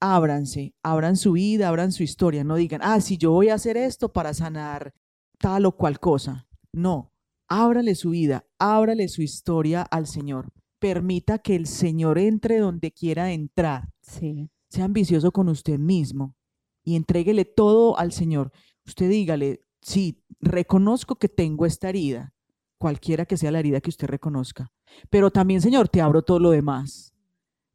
Ábranse, 0.00 0.74
abran 0.82 1.16
su 1.16 1.32
vida, 1.32 1.68
abran 1.68 1.92
su 1.92 2.02
historia, 2.02 2.42
no 2.42 2.56
digan, 2.56 2.80
ah, 2.82 3.00
si 3.00 3.16
yo 3.16 3.30
voy 3.30 3.48
a 3.48 3.54
hacer 3.54 3.76
esto 3.76 4.12
para 4.12 4.34
sanar 4.34 4.92
tal 5.38 5.64
o 5.66 5.76
cual 5.76 6.00
cosa. 6.00 6.48
No, 6.72 7.12
ábrale 7.48 7.94
su 7.94 8.10
vida, 8.10 8.44
ábrale 8.58 9.06
su 9.06 9.22
historia 9.22 9.82
al 9.82 10.08
Señor. 10.08 10.48
Permita 10.80 11.38
que 11.38 11.54
el 11.54 11.68
Señor 11.68 12.18
entre 12.18 12.58
donde 12.58 12.90
quiera 12.90 13.32
entrar. 13.32 13.90
Sí. 14.02 14.50
Sea 14.68 14.84
ambicioso 14.84 15.32
con 15.32 15.48
usted 15.48 15.78
mismo 15.78 16.34
y 16.82 16.96
entréguele 16.96 17.44
todo 17.44 17.98
al 17.98 18.12
Señor. 18.12 18.52
Usted 18.86 19.08
dígale, 19.08 19.60
sí, 19.80 20.22
reconozco 20.40 21.16
que 21.16 21.28
tengo 21.28 21.66
esta 21.66 21.88
herida, 21.88 22.34
cualquiera 22.78 23.26
que 23.26 23.36
sea 23.36 23.50
la 23.50 23.58
herida 23.58 23.80
que 23.80 23.90
usted 23.90 24.06
reconozca, 24.06 24.72
pero 25.10 25.30
también, 25.30 25.60
Señor, 25.60 25.88
te 25.88 26.00
abro 26.00 26.22
todo 26.22 26.38
lo 26.38 26.50
demás 26.50 27.12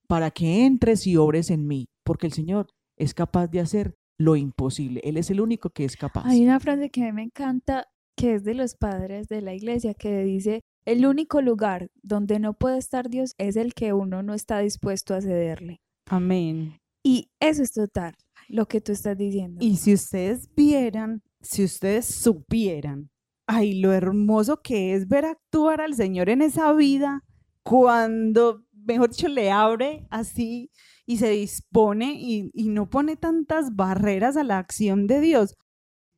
para 0.08 0.32
que 0.32 0.66
entres 0.66 1.08
y 1.08 1.18
obres 1.18 1.50
en 1.50 1.68
mí, 1.68 1.88
porque 2.04 2.28
el 2.28 2.34
Señor 2.34 2.68
es 2.98 3.14
capaz 3.14 3.48
de 3.48 3.62
hacer 3.62 3.96
lo 4.18 4.36
imposible. 4.36 5.02
Él 5.04 5.18
es 5.18 5.30
el 5.30 5.42
único 5.42 5.70
que 5.70 5.86
es 5.86 5.96
capaz. 5.96 6.26
Hay 6.26 6.44
una 6.44 6.60
frase 6.60 6.90
que 6.90 7.02
a 7.02 7.06
mí 7.06 7.12
me 7.14 7.24
encanta, 7.24 7.88
que 8.16 8.36
es 8.36 8.44
de 8.44 8.54
los 8.54 8.76
padres 8.76 9.28
de 9.28 9.42
la 9.42 9.54
iglesia, 9.54 9.94
que 9.94 10.24
dice, 10.24 10.62
el 10.86 11.06
único 11.06 11.42
lugar 11.42 11.90
donde 12.04 12.40
no 12.40 12.54
puede 12.54 12.78
estar 12.78 13.10
Dios 13.10 13.34
es 13.38 13.56
el 13.56 13.74
que 13.74 13.94
uno 13.94 14.22
no 14.22 14.34
está 14.34 14.60
dispuesto 14.60 15.16
a 15.16 15.22
cederle. 15.22 15.82
Amén. 16.08 16.81
Y 17.04 17.32
eso 17.40 17.64
es 17.64 17.72
total, 17.72 18.16
lo 18.48 18.68
que 18.68 18.82
tú 18.82 18.92
estás 18.92 19.18
diciendo. 19.18 19.60
Y 19.62 19.78
si 19.78 19.94
ustedes 19.94 20.50
vieran, 20.56 21.24
si 21.42 21.64
ustedes 21.64 22.06
supieran, 22.06 23.10
ay, 23.48 23.80
lo 23.80 23.92
hermoso 23.92 24.62
que 24.62 24.94
es 24.94 25.08
ver 25.08 25.26
actuar 25.26 25.82
al 25.82 25.96
Señor 25.96 26.30
en 26.30 26.42
esa 26.42 26.72
vida 26.74 27.24
cuando, 27.64 28.64
mejor 28.72 29.10
dicho, 29.10 29.28
le 29.28 29.52
abre 29.52 30.06
así 30.10 30.72
y 31.06 31.18
se 31.18 31.30
dispone 31.30 32.16
y, 32.18 32.52
y 32.54 32.70
no 32.70 32.90
pone 32.90 33.16
tantas 33.16 33.76
barreras 33.76 34.38
a 34.38 34.44
la 34.44 34.58
acción 34.58 35.08
de 35.08 35.20
Dios. 35.22 35.56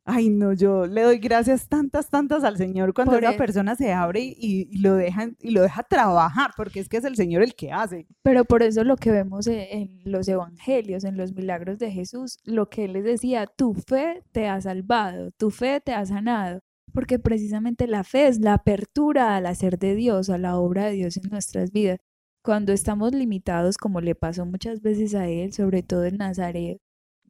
Ay, 0.06 0.28
no, 0.28 0.52
yo 0.52 0.86
le 0.86 1.00
doy 1.00 1.18
gracias 1.18 1.66
tantas, 1.66 2.10
tantas 2.10 2.44
al 2.44 2.58
Señor 2.58 2.92
cuando 2.92 3.16
esa 3.16 3.32
e- 3.32 3.38
persona 3.38 3.74
se 3.74 3.90
abre 3.94 4.20
y, 4.20 4.68
y 4.70 4.78
lo 4.82 4.94
deja, 4.96 5.30
y 5.40 5.50
lo 5.52 5.62
deja 5.62 5.82
trabajar, 5.82 6.50
porque 6.58 6.80
es 6.80 6.90
que 6.90 6.98
es 6.98 7.04
el 7.04 7.16
Señor 7.16 7.42
el 7.42 7.54
que 7.54 7.72
hace. 7.72 8.06
Pero 8.22 8.44
por 8.44 8.62
eso 8.62 8.84
lo 8.84 8.96
que 8.96 9.10
vemos 9.10 9.46
e- 9.46 9.72
en 9.72 10.02
los 10.04 10.28
evangelios, 10.28 11.04
en 11.04 11.16
los 11.16 11.32
milagros 11.32 11.78
de 11.78 11.90
Jesús, 11.90 12.36
lo 12.44 12.68
que 12.68 12.84
él 12.84 12.92
les 12.92 13.04
decía, 13.04 13.46
tu 13.46 13.72
fe 13.72 14.22
te 14.30 14.46
ha 14.46 14.60
salvado, 14.60 15.30
tu 15.38 15.50
fe 15.50 15.80
te 15.80 15.94
ha 15.94 16.04
sanado, 16.04 16.60
porque 16.92 17.18
precisamente 17.18 17.86
la 17.86 18.04
fe 18.04 18.28
es 18.28 18.40
la 18.40 18.52
apertura 18.54 19.36
al 19.36 19.46
hacer 19.46 19.78
de 19.78 19.94
Dios, 19.94 20.28
a 20.28 20.36
la 20.36 20.58
obra 20.58 20.84
de 20.84 20.92
Dios 20.92 21.16
en 21.16 21.30
nuestras 21.30 21.72
vidas. 21.72 21.98
Cuando 22.42 22.74
estamos 22.74 23.14
limitados, 23.14 23.78
como 23.78 24.02
le 24.02 24.14
pasó 24.14 24.44
muchas 24.44 24.82
veces 24.82 25.14
a 25.14 25.28
él, 25.28 25.54
sobre 25.54 25.82
todo 25.82 26.04
en 26.04 26.18
Nazaret, 26.18 26.78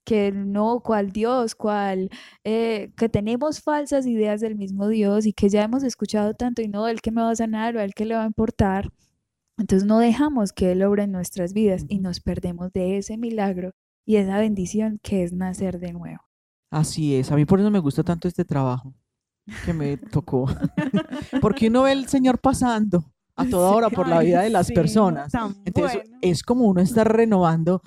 que 0.04 0.32
no, 0.32 0.80
cuál 0.80 1.10
Dios, 1.12 1.54
cuál, 1.54 2.10
eh, 2.44 2.92
que 2.96 3.08
tenemos 3.08 3.60
falsas 3.60 4.06
ideas 4.06 4.40
del 4.40 4.56
mismo 4.56 4.88
Dios 4.88 5.26
y 5.26 5.32
que 5.32 5.48
ya 5.48 5.62
hemos 5.62 5.82
escuchado 5.82 6.34
tanto 6.34 6.62
y 6.62 6.68
no, 6.68 6.88
el 6.88 7.00
que 7.00 7.10
me 7.10 7.22
va 7.22 7.30
a 7.30 7.36
sanar 7.36 7.76
o 7.76 7.80
el 7.80 7.94
que 7.94 8.04
le 8.04 8.14
va 8.14 8.24
a 8.24 8.26
importar. 8.26 8.90
Entonces 9.56 9.86
no 9.86 9.98
dejamos 9.98 10.52
que 10.52 10.72
Él 10.72 10.82
obra 10.82 11.04
en 11.04 11.12
nuestras 11.12 11.52
vidas 11.52 11.84
y 11.88 12.00
nos 12.00 12.20
perdemos 12.20 12.72
de 12.72 12.98
ese 12.98 13.16
milagro 13.16 13.72
y 14.04 14.16
esa 14.16 14.38
bendición 14.38 14.98
que 15.02 15.22
es 15.22 15.32
nacer 15.32 15.78
de 15.78 15.92
nuevo. 15.92 16.20
Así 16.70 17.14
es, 17.14 17.30
a 17.30 17.36
mí 17.36 17.44
por 17.44 17.60
eso 17.60 17.70
me 17.70 17.78
gusta 17.78 18.02
tanto 18.02 18.28
este 18.28 18.44
trabajo 18.44 18.94
que 19.64 19.72
me 19.72 19.96
tocó, 19.96 20.46
porque 21.40 21.68
uno 21.68 21.82
ve 21.84 21.92
el 21.92 22.08
Señor 22.08 22.40
pasando 22.40 23.04
a 23.36 23.44
toda 23.50 23.70
hora 23.70 23.90
por 23.90 24.08
la 24.08 24.20
vida 24.20 24.42
de 24.42 24.50
las 24.50 24.66
sí, 24.66 24.74
personas. 24.74 25.32
Entonces 25.64 26.02
bueno. 26.02 26.18
es 26.20 26.42
como 26.42 26.64
uno 26.64 26.80
está 26.80 27.04
renovando, 27.04 27.82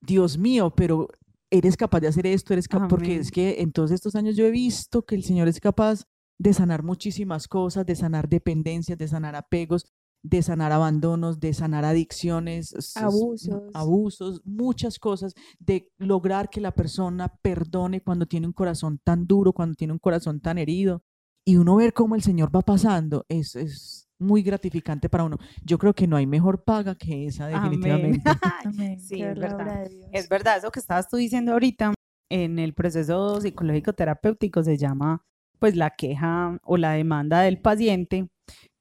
Dios 0.00 0.38
mío, 0.38 0.70
pero 0.74 1.08
eres 1.50 1.76
capaz 1.76 2.00
de 2.00 2.08
hacer 2.08 2.26
esto, 2.26 2.52
eres 2.52 2.68
capaz, 2.68 2.88
porque 2.88 3.16
es 3.16 3.30
que 3.30 3.60
en 3.60 3.72
todos 3.72 3.90
estos 3.90 4.14
años 4.14 4.36
yo 4.36 4.46
he 4.46 4.50
visto 4.50 5.04
que 5.04 5.14
el 5.14 5.24
Señor 5.24 5.48
es 5.48 5.60
capaz 5.60 6.04
de 6.38 6.52
sanar 6.52 6.82
muchísimas 6.82 7.48
cosas, 7.48 7.86
de 7.86 7.96
sanar 7.96 8.28
dependencias, 8.28 8.98
de 8.98 9.08
sanar 9.08 9.36
apegos, 9.36 9.86
de 10.22 10.42
sanar 10.42 10.72
abandonos, 10.72 11.38
de 11.38 11.54
sanar 11.54 11.84
adicciones, 11.84 12.74
Abusos. 12.96 13.62
abusos, 13.74 14.42
muchas 14.44 14.98
cosas, 14.98 15.34
de 15.58 15.88
lograr 15.98 16.50
que 16.50 16.60
la 16.60 16.72
persona 16.72 17.28
perdone 17.42 18.02
cuando 18.02 18.26
tiene 18.26 18.46
un 18.46 18.52
corazón 18.52 19.00
tan 19.02 19.26
duro, 19.26 19.52
cuando 19.52 19.76
tiene 19.76 19.92
un 19.92 19.98
corazón 19.98 20.40
tan 20.40 20.58
herido. 20.58 21.02
Y 21.44 21.56
uno 21.56 21.76
ver 21.76 21.92
cómo 21.92 22.16
el 22.16 22.22
Señor 22.22 22.54
va 22.54 22.62
pasando 22.62 23.24
es, 23.28 23.54
es 23.54 24.05
muy 24.18 24.42
gratificante 24.42 25.08
para 25.08 25.24
uno. 25.24 25.38
Yo 25.64 25.78
creo 25.78 25.94
que 25.94 26.06
no 26.06 26.16
hay 26.16 26.26
mejor 26.26 26.64
paga 26.64 26.94
que 26.94 27.26
esa, 27.26 27.48
definitivamente. 27.48 28.22
Amén. 28.64 29.00
Sí, 29.00 29.22
es 29.22 29.38
verdad. 29.38 29.88
Es 30.12 30.28
verdad, 30.28 30.58
eso 30.58 30.70
que 30.70 30.80
estabas 30.80 31.08
tú 31.08 31.16
diciendo 31.16 31.52
ahorita, 31.52 31.94
en 32.30 32.58
el 32.58 32.74
proceso 32.74 33.40
psicológico 33.40 33.92
terapéutico 33.92 34.62
se 34.62 34.76
llama 34.76 35.22
pues 35.58 35.76
la 35.76 35.90
queja 35.90 36.58
o 36.64 36.76
la 36.76 36.92
demanda 36.92 37.40
del 37.40 37.58
paciente, 37.60 38.28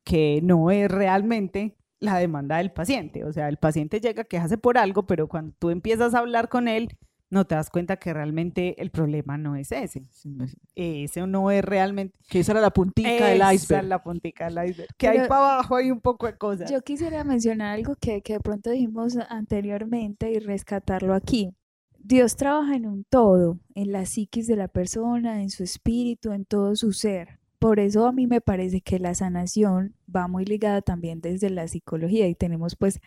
que 0.04 0.42
no 0.44 0.72
es 0.72 0.90
realmente 0.90 1.78
la 2.00 2.18
demanda 2.18 2.58
del 2.58 2.72
paciente. 2.72 3.24
O 3.24 3.32
sea, 3.32 3.48
el 3.48 3.58
paciente 3.58 4.00
llega 4.00 4.24
a 4.24 4.26
quejarse 4.26 4.58
por 4.58 4.78
algo, 4.78 5.06
pero 5.06 5.28
cuando 5.28 5.56
tú 5.58 5.70
empiezas 5.70 6.14
a 6.14 6.20
hablar 6.20 6.50
con 6.50 6.68
él, 6.68 6.90
no 7.32 7.46
te 7.46 7.56
das 7.56 7.70
cuenta 7.70 7.98
que 7.98 8.14
realmente 8.14 8.80
el 8.82 8.92
problema 8.92 9.38
no 9.38 9.56
es 9.56 9.72
ese. 9.72 10.04
Sí, 10.12 10.30
no 10.30 10.46
es- 10.46 10.56
Ese 10.76 11.26
no 11.28 11.50
es 11.52 11.64
realmente... 11.66 12.18
Que 12.30 12.40
esa 12.40 12.52
era 12.54 12.62
la 12.62 12.72
puntica 12.72 13.10
del 13.26 13.38
Esa 13.42 13.54
iceberg. 13.54 13.84
es 13.84 13.90
la 13.90 14.04
puntica 14.04 14.46
del 14.50 14.70
iceberg. 14.70 14.90
Que 14.98 15.10
Pero- 15.10 15.28
para 15.28 15.54
abajo 15.56 15.76
hay 15.76 15.92
un 15.92 16.02
poco 16.02 16.28
de 16.28 16.38
cosas. 16.38 16.72
Yo 16.72 16.82
quisiera 16.82 17.24
mencionar 17.24 17.76
algo 17.76 17.96
que, 17.96 18.22
que 18.22 18.34
de 18.34 18.40
pronto 18.40 18.70
dijimos 18.70 19.18
anteriormente 19.30 20.32
y 20.32 20.40
rescatarlo 20.40 21.14
aquí. 21.14 21.52
Dios 22.00 22.36
trabaja 22.36 22.76
en 22.76 22.86
un 22.86 23.04
todo, 23.10 23.60
en 23.74 23.92
la 23.92 24.06
psiquis 24.06 24.46
de 24.48 24.56
la 24.56 24.68
persona, 24.68 25.42
en 25.42 25.50
su 25.50 25.64
espíritu, 25.64 26.32
en 26.32 26.46
todo 26.46 26.76
su 26.76 26.94
ser. 26.94 27.40
Por 27.58 27.80
eso 27.80 28.06
a 28.06 28.12
mí 28.12 28.28
me 28.28 28.42
parece 28.42 28.82
que 28.82 29.00
la 29.00 29.16
sanación 29.16 29.96
va 30.14 30.28
muy 30.28 30.46
ligada 30.46 30.82
también 30.84 31.20
desde 31.22 31.50
la 31.50 31.68
psicología 31.68 32.28
y 32.28 32.36
tenemos 32.36 32.76
pues 32.76 33.00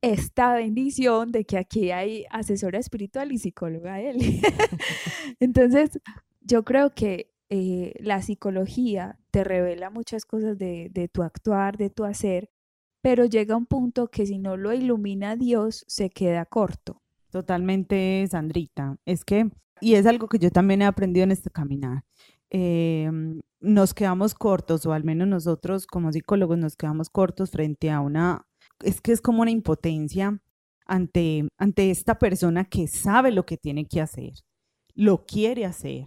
esta 0.00 0.54
bendición 0.54 1.32
de 1.32 1.44
que 1.44 1.58
aquí 1.58 1.90
hay 1.90 2.24
asesora 2.30 2.78
espiritual 2.78 3.32
y 3.32 3.38
psicóloga 3.38 4.00
él. 4.00 4.18
Entonces, 5.40 6.00
yo 6.40 6.64
creo 6.64 6.94
que 6.94 7.32
eh, 7.50 7.94
la 8.00 8.22
psicología 8.22 9.18
te 9.30 9.44
revela 9.44 9.90
muchas 9.90 10.24
cosas 10.24 10.58
de, 10.58 10.90
de 10.92 11.08
tu 11.08 11.22
actuar, 11.22 11.76
de 11.78 11.90
tu 11.90 12.04
hacer, 12.04 12.50
pero 13.02 13.24
llega 13.24 13.56
un 13.56 13.66
punto 13.66 14.08
que 14.08 14.26
si 14.26 14.38
no 14.38 14.56
lo 14.56 14.72
ilumina 14.72 15.36
Dios, 15.36 15.84
se 15.88 16.10
queda 16.10 16.44
corto. 16.44 17.02
Totalmente, 17.30 18.26
Sandrita. 18.30 18.96
Es 19.04 19.24
que, 19.24 19.50
y 19.80 19.94
es 19.94 20.06
algo 20.06 20.28
que 20.28 20.38
yo 20.38 20.50
también 20.50 20.82
he 20.82 20.86
aprendido 20.86 21.24
en 21.24 21.32
este 21.32 21.50
caminar. 21.50 22.04
em, 22.50 23.40
nos 23.60 23.92
quedamos 23.94 24.34
cortos, 24.34 24.86
o 24.86 24.92
al 24.92 25.04
menos 25.04 25.28
nosotros 25.28 25.86
como 25.86 26.12
psicólogos 26.12 26.58
nos 26.58 26.76
quedamos 26.76 27.10
cortos 27.10 27.50
frente 27.50 27.90
a 27.90 28.00
una, 28.00 28.46
es 28.82 29.00
que 29.00 29.12
es 29.12 29.20
como 29.20 29.42
una 29.42 29.50
impotencia 29.50 30.40
ante, 30.86 31.48
ante 31.58 31.90
esta 31.90 32.18
persona 32.18 32.64
que 32.64 32.88
sabe 32.88 33.30
lo 33.30 33.44
que 33.44 33.56
tiene 33.56 33.86
que 33.86 34.00
hacer, 34.00 34.32
lo 34.94 35.26
quiere 35.26 35.64
hacer, 35.64 36.06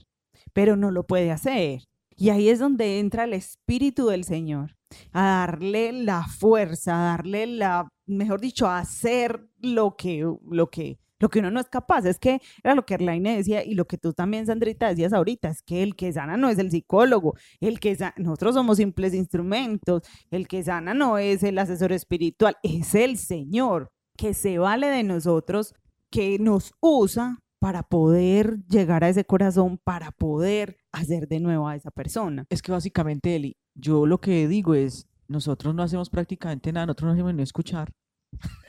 pero 0.54 0.76
no 0.76 0.92
lo 0.92 1.06
puede 1.06 1.32
hacer. 1.32 1.84
Y 2.16 2.30
ahí 2.30 2.50
es 2.50 2.60
donde 2.60 3.00
entra 3.00 3.24
el 3.24 3.34
Espíritu 3.34 4.08
del 4.08 4.24
Señor, 4.24 4.76
a 5.12 5.24
darle 5.24 5.92
la 5.94 6.28
fuerza, 6.28 7.00
a 7.00 7.18
darle 7.18 7.48
la, 7.48 7.88
mejor 8.06 8.42
dicho, 8.42 8.68
a 8.68 8.80
hacer 8.80 9.48
lo 9.60 9.96
que, 9.96 10.30
lo 10.44 10.70
que, 10.70 11.00
lo 11.22 11.30
que 11.30 11.40
uno 11.40 11.52
no 11.52 11.60
es 11.60 11.70
capaz. 11.70 12.06
Es 12.06 12.20
que 12.20 12.42
era 12.64 12.76
lo 12.76 12.86
que 12.86 12.96
Arlaine 12.96 13.38
decía 13.38 13.64
y 13.64 13.76
lo 13.76 13.86
que 13.86 13.98
tú 13.98 14.12
también, 14.12 14.46
Sandrita, 14.46 14.90
decías 14.90 15.14
ahorita, 15.14 15.50
es 15.50 15.62
que 15.62 15.84
el 15.84 15.96
que 15.96 16.12
sana 16.12 16.36
no 16.36 16.50
es 16.50 16.58
el 16.58 16.72
psicólogo, 16.72 17.36
el 17.62 17.80
que 17.80 17.96
sana, 17.96 18.14
nosotros 18.18 18.56
somos 18.56 18.78
simples 18.78 19.14
instrumentos, 19.14 20.02
el 20.32 20.48
que 20.48 20.64
sana 20.64 20.94
no 20.94 21.18
es 21.18 21.44
el 21.44 21.58
asesor 21.58 21.94
espiritual, 21.94 22.58
es 22.64 22.96
el 22.96 23.18
Señor 23.18 23.92
que 24.18 24.34
se 24.34 24.58
vale 24.58 24.88
de 24.88 25.04
nosotros, 25.04 25.74
que 26.10 26.38
nos 26.40 26.74
usa 26.82 27.40
para 27.60 27.84
poder 27.84 28.58
llegar 28.68 29.04
a 29.04 29.10
ese 29.10 29.24
corazón, 29.24 29.80
para 29.84 30.12
poder 30.12 30.78
hacer 30.92 31.28
de 31.28 31.40
nuevo 31.40 31.68
a 31.68 31.76
esa 31.76 31.92
persona. 31.92 32.46
Es 32.50 32.62
que 32.62 32.72
básicamente, 32.72 33.36
Eli, 33.36 33.56
yo 33.76 34.08
lo 34.08 34.20
que 34.20 34.48
digo 34.48 34.74
es, 34.74 35.08
nosotros 35.28 35.74
no 35.76 35.84
hacemos 35.84 36.10
prácticamente 36.10 36.74
nada, 36.74 36.88
nosotros 36.88 37.10
no 37.10 37.14
hacemos 37.14 37.36
ni 37.36 37.44
escuchar. 37.44 37.92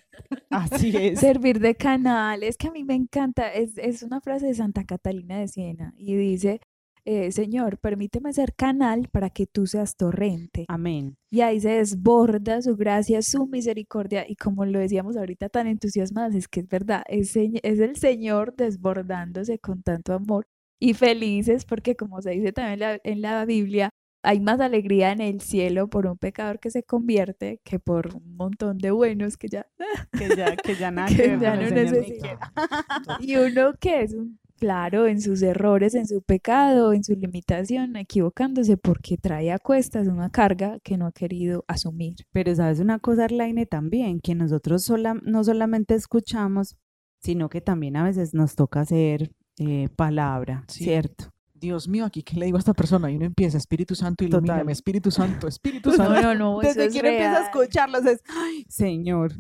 Así 0.50 0.96
es. 0.96 1.20
Servir 1.20 1.60
de 1.60 1.74
canal, 1.74 2.42
es 2.42 2.56
que 2.56 2.68
a 2.68 2.70
mí 2.70 2.84
me 2.84 2.94
encanta, 2.94 3.52
es, 3.52 3.76
es 3.78 4.02
una 4.02 4.20
frase 4.20 4.46
de 4.46 4.54
Santa 4.54 4.84
Catalina 4.84 5.38
de 5.38 5.48
Siena 5.48 5.94
y 5.96 6.14
dice, 6.14 6.60
eh, 7.04 7.32
Señor, 7.32 7.78
permíteme 7.78 8.32
ser 8.32 8.54
canal 8.54 9.08
para 9.10 9.30
que 9.30 9.46
tú 9.46 9.66
seas 9.66 9.96
torrente. 9.96 10.66
Amén. 10.68 11.16
Y 11.30 11.40
ahí 11.40 11.60
se 11.60 11.70
desborda 11.70 12.62
su 12.62 12.76
gracia, 12.76 13.22
su 13.22 13.46
misericordia 13.46 14.24
y 14.28 14.36
como 14.36 14.64
lo 14.64 14.78
decíamos 14.78 15.16
ahorita 15.16 15.48
tan 15.48 15.66
entusiasmadas, 15.66 16.34
es 16.36 16.46
que 16.46 16.60
es 16.60 16.68
verdad, 16.68 17.02
es, 17.08 17.34
es 17.36 17.80
el 17.80 17.96
Señor 17.96 18.54
desbordándose 18.54 19.58
con 19.58 19.82
tanto 19.82 20.12
amor 20.14 20.46
y 20.78 20.94
felices 20.94 21.64
porque 21.64 21.96
como 21.96 22.22
se 22.22 22.30
dice 22.30 22.52
también 22.52 22.80
la, 22.80 23.00
en 23.02 23.20
la 23.20 23.44
Biblia, 23.46 23.90
hay 24.22 24.40
más 24.40 24.60
alegría 24.60 25.12
en 25.12 25.20
el 25.20 25.40
cielo 25.40 25.88
por 25.88 26.06
un 26.06 26.16
pecador 26.18 26.60
que 26.60 26.70
se 26.70 26.82
convierte 26.84 27.60
que 27.64 27.78
por 27.78 28.14
un 28.16 28.36
montón 28.36 28.78
de 28.78 28.90
buenos 28.90 29.36
que 29.36 29.48
ya 29.48 29.66
Que 30.12 30.36
ya, 30.36 30.56
que 30.56 30.76
ya 30.76 30.90
nada 30.90 31.08
Que 31.16 31.16
que 31.16 31.28
ver 31.28 31.40
ya 31.40 31.50
con 31.56 31.64
no 31.64 31.70
necesita. 31.70 32.52
Y 33.20 33.36
uno 33.36 33.72
que 33.80 34.02
es 34.02 34.14
un, 34.14 34.38
claro, 34.58 35.06
en 35.08 35.20
sus 35.20 35.42
errores, 35.42 35.94
en 35.94 36.06
su 36.06 36.22
pecado, 36.22 36.92
en 36.92 37.02
su 37.04 37.14
limitación, 37.14 37.96
equivocándose 37.96 38.76
porque 38.76 39.16
trae 39.16 39.50
a 39.52 39.58
cuestas 39.58 40.06
una 40.08 40.30
carga 40.30 40.78
que 40.84 40.96
no 40.96 41.06
ha 41.06 41.12
querido 41.12 41.64
asumir. 41.66 42.14
Pero 42.32 42.54
sabes 42.54 42.78
una 42.80 42.98
cosa, 43.00 43.24
Arlaine, 43.24 43.66
también, 43.66 44.20
que 44.20 44.34
nosotros 44.36 44.84
sola, 44.84 45.14
no 45.22 45.42
solamente 45.44 45.94
escuchamos, 45.94 46.76
sino 47.20 47.48
que 47.48 47.60
también 47.60 47.96
a 47.96 48.04
veces 48.04 48.34
nos 48.34 48.54
toca 48.54 48.80
hacer 48.80 49.32
eh, 49.58 49.88
palabra, 49.96 50.64
Sí. 50.68 50.84
¿cierto? 50.84 51.31
Dios 51.62 51.86
mío, 51.88 52.04
aquí 52.04 52.22
qué 52.22 52.36
le 52.36 52.44
digo 52.46 52.56
a 52.56 52.60
esta 52.60 52.74
persona 52.74 53.10
y 53.10 53.16
uno 53.16 53.24
empieza, 53.24 53.56
Espíritu 53.56 53.94
Santo, 53.94 54.24
ilumíname, 54.24 54.72
Espíritu 54.72 55.10
Santo, 55.12 55.46
Espíritu 55.48 55.90
No, 55.90 55.96
Santo. 55.96 56.20
no, 56.22 56.34
no, 56.34 56.60
eso 56.60 56.68
Desde 56.68 56.86
es 56.86 56.92
que 56.92 57.00
uno 57.00 57.08
empieza 57.08 57.38
a 57.38 57.44
escucharlos 57.44 58.04
es, 58.04 58.20
"Ay, 58.28 58.66
Señor, 58.68 59.32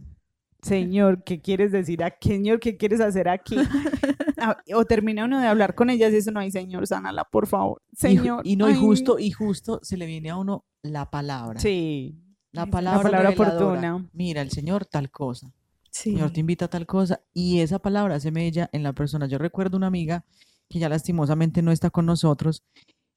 Señor, 0.62 1.24
¿qué 1.24 1.40
quieres 1.40 1.72
decir 1.72 2.04
aquí? 2.04 2.28
Señor, 2.28 2.60
¿qué 2.60 2.76
quieres 2.76 3.00
hacer 3.00 3.28
aquí? 3.28 3.56
O 4.74 4.84
termina 4.84 5.24
uno 5.24 5.40
de 5.40 5.46
hablar 5.46 5.74
con 5.76 5.88
ellas 5.88 6.12
y 6.12 6.16
eso 6.16 6.32
no 6.32 6.40
hay, 6.40 6.50
Señor, 6.50 6.84
sánala, 6.88 7.22
por 7.24 7.46
favor. 7.46 7.80
Y 7.92 7.96
Señor. 7.96 8.40
Y, 8.44 8.56
no, 8.56 8.68
y 8.68 8.72
ay". 8.72 8.78
justo, 8.80 9.18
y 9.20 9.30
justo 9.30 9.78
se 9.84 9.96
le 9.96 10.06
viene 10.06 10.30
a 10.30 10.36
uno 10.36 10.64
la 10.82 11.10
palabra. 11.10 11.60
Sí. 11.60 12.16
La 12.50 12.66
palabra, 12.66 13.02
palabra 13.04 13.30
reveladora. 13.30 13.68
oportuna. 13.68 14.08
Mira, 14.12 14.42
el 14.42 14.50
Señor 14.50 14.84
tal 14.84 15.10
cosa. 15.12 15.52
Sí. 15.90 16.12
Señor 16.14 16.32
te 16.32 16.40
invita 16.40 16.64
a 16.64 16.68
tal 16.68 16.86
cosa. 16.86 17.20
Y 17.32 17.60
esa 17.60 17.78
palabra 17.78 18.18
se 18.18 18.32
mella 18.32 18.68
en 18.72 18.82
la 18.82 18.92
persona. 18.92 19.26
Yo 19.26 19.38
recuerdo 19.38 19.76
una 19.76 19.86
amiga 19.86 20.24
que 20.72 20.78
ya 20.80 20.88
lastimosamente 20.88 21.62
no 21.62 21.70
está 21.72 21.90
con 21.90 22.06
nosotros. 22.06 22.62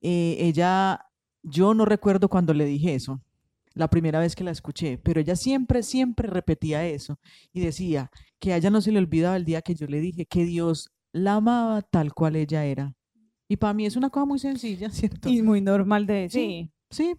eh, 0.02 0.38
ella, 0.40 1.06
yo 1.44 1.74
no 1.74 1.86
recuerdo 1.86 2.30
cuando 2.30 2.54
le 2.54 2.66
dije 2.66 2.96
eso, 2.96 3.22
la 3.74 3.90
primera 3.90 4.20
vez 4.20 4.36
que 4.36 4.44
la 4.44 4.52
escuché, 4.52 4.98
pero 4.98 5.20
ella 5.22 5.36
siempre, 5.36 5.84
siempre 5.84 6.28
repetía 6.30 6.86
eso 6.88 7.18
y 7.54 7.62
decía 7.62 8.10
que 8.40 8.54
a 8.54 8.58
ella 8.58 8.70
no 8.70 8.82
se 8.82 8.92
le 8.92 9.00
olvidaba 9.00 9.36
el 9.38 9.46
día 9.46 9.62
que 9.62 9.76
yo 9.76 9.88
le 9.88 10.00
dije 10.00 10.26
que 10.26 10.46
Dios 10.46 10.92
la 11.14 11.36
amaba 11.36 11.82
tal 11.82 12.14
cual 12.14 12.36
ella 12.36 12.66
era. 12.66 12.94
Y 13.48 13.58
para 13.58 13.74
mí 13.74 13.86
es 13.86 13.96
una 13.96 14.10
cosa 14.10 14.26
muy 14.26 14.40
sencilla, 14.40 14.90
¿cierto? 14.92 15.30
Y 15.30 15.42
muy 15.42 15.62
normal 15.62 16.06
de 16.08 16.30
Sí. 16.30 16.40
decir. 16.40 16.72
Sí. 16.92 17.16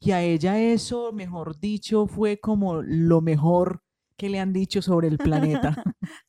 Y 0.00 0.10
a 0.12 0.22
ella 0.22 0.60
eso, 0.60 1.12
mejor 1.12 1.58
dicho, 1.58 2.06
fue 2.06 2.38
como 2.38 2.82
lo 2.82 3.20
mejor 3.20 3.82
que 4.16 4.28
le 4.28 4.38
han 4.40 4.52
dicho 4.52 4.80
sobre 4.82 5.08
el 5.08 5.18
planeta. 5.18 5.82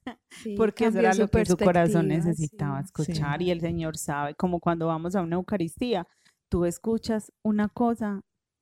Sí, 0.43 0.55
Porque 0.55 0.85
eso 0.85 0.99
era 0.99 1.13
su 1.13 1.21
lo 1.21 1.27
que 1.27 1.45
su 1.45 1.57
corazón 1.57 2.07
necesitaba 2.07 2.81
sí. 2.81 2.85
escuchar 2.85 3.41
y 3.41 3.51
el 3.51 3.61
Señor 3.61 3.97
sabe, 3.97 4.35
como 4.35 4.59
cuando 4.59 4.87
vamos 4.87 5.15
a 5.15 5.21
una 5.21 5.35
Eucaristía, 5.35 6.07
tú 6.49 6.65
escuchas 6.65 7.31
una 7.43 7.67
cosa, 7.69 8.21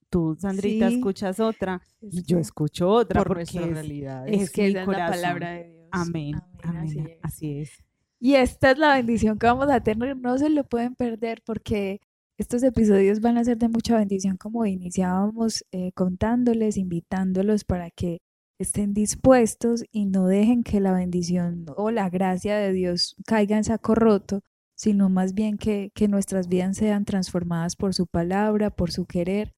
tú, 0.09 0.36
Sandrita, 0.39 0.89
Sí. 0.89 0.95
escuchas 0.95 1.39
otra 1.39 1.82
Es 2.01 2.13
y 2.15 2.23
yo 2.23 2.39
escucho 2.39 2.89
otra 2.89 3.19
por 3.21 3.28
porque 3.28 3.41
nuestra 3.41 3.61
es- 3.65 3.71
realidad. 3.71 4.28
Es, 4.28 4.41
es 4.43 4.51
que 4.51 4.61
mi 4.63 4.69
esa 4.69 4.82
es 4.82 4.88
la 4.88 5.09
palabra 5.09 5.51
de 5.51 5.63
Dios. 5.69 5.88
Amén, 5.91 6.36
Amén, 6.63 6.63
amén, 6.63 6.78
así 6.84 6.99
es. 6.99 7.19
así 7.21 7.57
es. 7.59 7.71
Y 8.19 8.34
esta 8.36 8.71
es 8.71 8.78
la 8.80 8.95
bendición 8.95 9.38
que 9.38 9.45
vamos 9.45 9.69
a 9.69 9.80
tener, 9.82 10.17
no 10.17 10.38
se 10.38 10.49
lo 10.49 10.63
pueden 10.63 10.95
perder 10.95 11.41
porque 11.45 12.01
estos 12.39 12.63
episodios 12.63 13.19
van 13.21 13.38
a 13.38 13.43
ser 13.43 13.57
de 13.57 13.69
mucha 13.69 13.97
bendición 13.97 14.38
como 14.38 14.65
iniciábamos 14.65 15.63
eh, 15.71 15.91
contándoles, 15.93 16.78
invitándolos 16.78 17.63
para 17.63 17.89
que 17.91 18.19
estén 18.60 18.93
dispuestos 18.93 19.84
y 19.91 20.05
no 20.05 20.28
dejen 20.28 20.64
que 20.64 20.80
la 20.80 20.93
bendición 20.93 21.66
o 21.76 21.91
la 21.91 22.10
gracia 22.10 22.58
de 22.58 22.74
Dios 22.74 23.16
caiga 23.26 23.58
en 23.58 23.64
saco 23.64 23.95
roto, 23.95 24.41
sino 24.76 25.10
más 25.10 25.34
bien 25.34 25.58
que, 25.58 25.91
que 25.95 26.08
nuestras 26.08 26.47
vidas 26.47 26.78
sean 26.78 27.05
transformadas 27.05 27.76
por 27.76 27.93
su 27.93 28.08
palabra, 28.08 28.70
por 28.70 28.91
su 28.91 29.05
querer, 29.05 29.53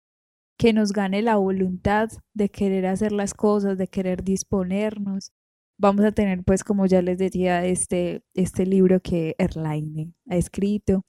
que 0.58 0.74
nos 0.74 0.91
gane 0.91 1.22
la 1.22 1.38
voluntad 1.38 2.10
de 2.34 2.50
querer 2.50 2.86
hacer 2.86 3.12
las 3.12 3.34
cosas, 3.34 3.78
de 3.78 3.88
querer 3.88 4.24
disponernos 4.24 5.32
vamos 5.80 6.06
a 6.06 6.12
tener, 6.12 6.43
pues, 6.43 6.64
como 6.64 6.86
ya 6.86 7.02
les 7.02 7.18
decía, 7.18 7.66
este, 7.66 8.22
este 8.36 8.66
libro 8.66 9.00
que 9.02 9.36
Erlaine 9.39 10.14
ha 10.30 10.36
escrito 10.36 11.06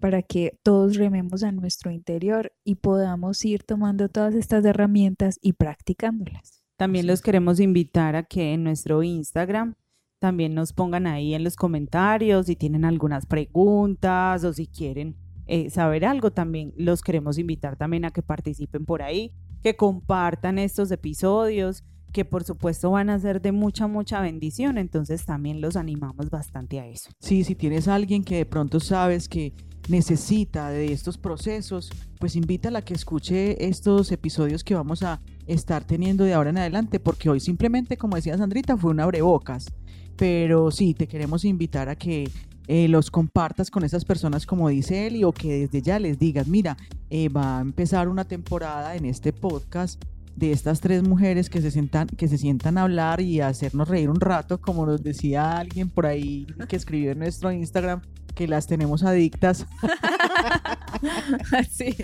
para 0.00 0.22
que 0.22 0.58
todos 0.62 0.96
rememos 0.96 1.42
a 1.44 1.52
nuestro 1.52 1.90
interior 1.90 2.52
y 2.64 2.76
podamos 2.76 3.44
ir 3.44 3.62
tomando 3.62 4.08
todas 4.08 4.34
estas 4.34 4.64
herramientas 4.64 5.38
y 5.40 5.52
practicándolas. 5.52 6.59
También 6.80 7.06
los 7.06 7.20
queremos 7.20 7.60
invitar 7.60 8.16
a 8.16 8.22
que 8.22 8.54
en 8.54 8.64
nuestro 8.64 9.02
Instagram 9.02 9.74
también 10.18 10.54
nos 10.54 10.72
pongan 10.72 11.06
ahí 11.06 11.34
en 11.34 11.44
los 11.44 11.54
comentarios 11.54 12.46
si 12.46 12.56
tienen 12.56 12.86
algunas 12.86 13.26
preguntas 13.26 14.44
o 14.44 14.54
si 14.54 14.66
quieren 14.66 15.14
eh, 15.44 15.68
saber 15.68 16.06
algo. 16.06 16.30
También 16.30 16.72
los 16.78 17.02
queremos 17.02 17.36
invitar 17.36 17.76
también 17.76 18.06
a 18.06 18.10
que 18.12 18.22
participen 18.22 18.86
por 18.86 19.02
ahí, 19.02 19.30
que 19.62 19.76
compartan 19.76 20.58
estos 20.58 20.90
episodios, 20.90 21.84
que 22.14 22.24
por 22.24 22.44
supuesto 22.44 22.92
van 22.92 23.10
a 23.10 23.18
ser 23.18 23.42
de 23.42 23.52
mucha, 23.52 23.86
mucha 23.86 24.22
bendición. 24.22 24.78
Entonces 24.78 25.26
también 25.26 25.60
los 25.60 25.76
animamos 25.76 26.30
bastante 26.30 26.80
a 26.80 26.86
eso. 26.86 27.10
Sí, 27.18 27.44
si 27.44 27.54
tienes 27.56 27.88
a 27.88 27.94
alguien 27.94 28.24
que 28.24 28.36
de 28.36 28.46
pronto 28.46 28.80
sabes 28.80 29.28
que 29.28 29.52
necesita 29.90 30.70
de 30.70 30.92
estos 30.92 31.18
procesos, 31.18 31.90
pues 32.18 32.36
invítala 32.36 32.78
a 32.78 32.82
que 32.82 32.94
escuche 32.94 33.68
estos 33.68 34.12
episodios 34.12 34.64
que 34.64 34.74
vamos 34.74 35.02
a 35.02 35.20
estar 35.52 35.84
teniendo 35.84 36.24
de 36.24 36.34
ahora 36.34 36.50
en 36.50 36.58
adelante, 36.58 37.00
porque 37.00 37.28
hoy 37.28 37.40
simplemente, 37.40 37.96
como 37.96 38.16
decía 38.16 38.36
Sandrita, 38.38 38.76
fue 38.76 38.90
un 38.90 39.00
abrebocas. 39.00 39.66
Pero 40.16 40.70
sí, 40.70 40.94
te 40.94 41.08
queremos 41.08 41.44
invitar 41.44 41.88
a 41.88 41.96
que 41.96 42.30
eh, 42.68 42.88
los 42.88 43.10
compartas 43.10 43.70
con 43.70 43.84
esas 43.84 44.04
personas, 44.04 44.46
como 44.46 44.68
dice 44.68 45.06
él, 45.06 45.24
o 45.24 45.32
que 45.32 45.60
desde 45.60 45.82
ya 45.82 45.98
les 45.98 46.18
digas, 46.18 46.46
mira, 46.46 46.76
eh, 47.08 47.28
va 47.28 47.58
a 47.58 47.60
empezar 47.62 48.08
una 48.08 48.24
temporada 48.24 48.94
en 48.94 49.06
este 49.06 49.32
podcast 49.32 50.02
de 50.36 50.52
estas 50.52 50.80
tres 50.80 51.02
mujeres 51.02 51.50
que 51.50 51.60
se 51.60 51.70
sientan, 51.70 52.06
que 52.06 52.28
se 52.28 52.38
sientan 52.38 52.78
a 52.78 52.82
hablar 52.82 53.20
y 53.20 53.40
a 53.40 53.48
hacernos 53.48 53.88
reír 53.88 54.08
un 54.08 54.20
rato, 54.20 54.60
como 54.60 54.86
nos 54.86 55.02
decía 55.02 55.58
alguien 55.58 55.90
por 55.90 56.06
ahí 56.06 56.46
que 56.68 56.76
escribió 56.76 57.12
en 57.12 57.18
nuestro 57.18 57.50
Instagram, 57.50 58.02
que 58.34 58.46
las 58.46 58.66
tenemos 58.66 59.02
adictas. 59.02 59.66
Sí. 61.70 61.94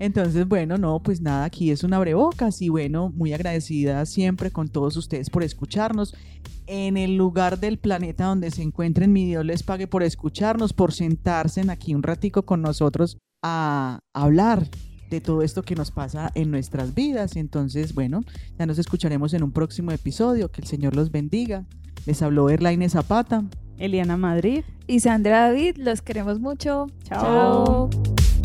Entonces, 0.00 0.48
bueno, 0.48 0.78
no, 0.78 1.00
pues 1.02 1.20
nada, 1.20 1.44
aquí 1.44 1.70
es 1.70 1.84
un 1.84 1.92
abrebocas 1.92 2.62
y 2.62 2.70
bueno, 2.70 3.12
muy 3.14 3.34
agradecida 3.34 4.06
siempre 4.06 4.50
con 4.50 4.68
todos 4.68 4.96
ustedes 4.96 5.28
por 5.28 5.44
escucharnos. 5.44 6.16
En 6.66 6.96
el 6.96 7.16
lugar 7.16 7.60
del 7.60 7.78
planeta 7.78 8.24
donde 8.24 8.50
se 8.50 8.62
encuentren, 8.62 9.12
mi 9.12 9.26
Dios 9.26 9.44
les 9.44 9.62
pague 9.62 9.86
por 9.86 10.02
escucharnos, 10.02 10.72
por 10.72 10.92
sentarse 10.92 11.60
en 11.60 11.68
aquí 11.68 11.94
un 11.94 12.02
ratico 12.02 12.46
con 12.46 12.62
nosotros 12.62 13.18
a 13.42 14.00
hablar 14.14 14.66
de 15.10 15.20
todo 15.20 15.42
esto 15.42 15.62
que 15.62 15.74
nos 15.74 15.90
pasa 15.90 16.30
en 16.34 16.50
nuestras 16.50 16.94
vidas. 16.94 17.36
Entonces, 17.36 17.94
bueno, 17.94 18.22
ya 18.58 18.64
nos 18.64 18.78
escucharemos 18.78 19.34
en 19.34 19.42
un 19.42 19.52
próximo 19.52 19.90
episodio. 19.90 20.50
Que 20.50 20.62
el 20.62 20.66
Señor 20.66 20.96
los 20.96 21.10
bendiga. 21.10 21.66
Les 22.06 22.22
habló 22.22 22.48
Erlaine 22.48 22.88
Zapata. 22.88 23.44
Eliana 23.76 24.16
Madrid. 24.16 24.62
Y 24.86 25.00
Sandra 25.00 25.48
David, 25.48 25.76
los 25.76 26.00
queremos 26.00 26.40
mucho. 26.40 26.86
Chao. 27.04 27.90
Chao. 27.90 28.39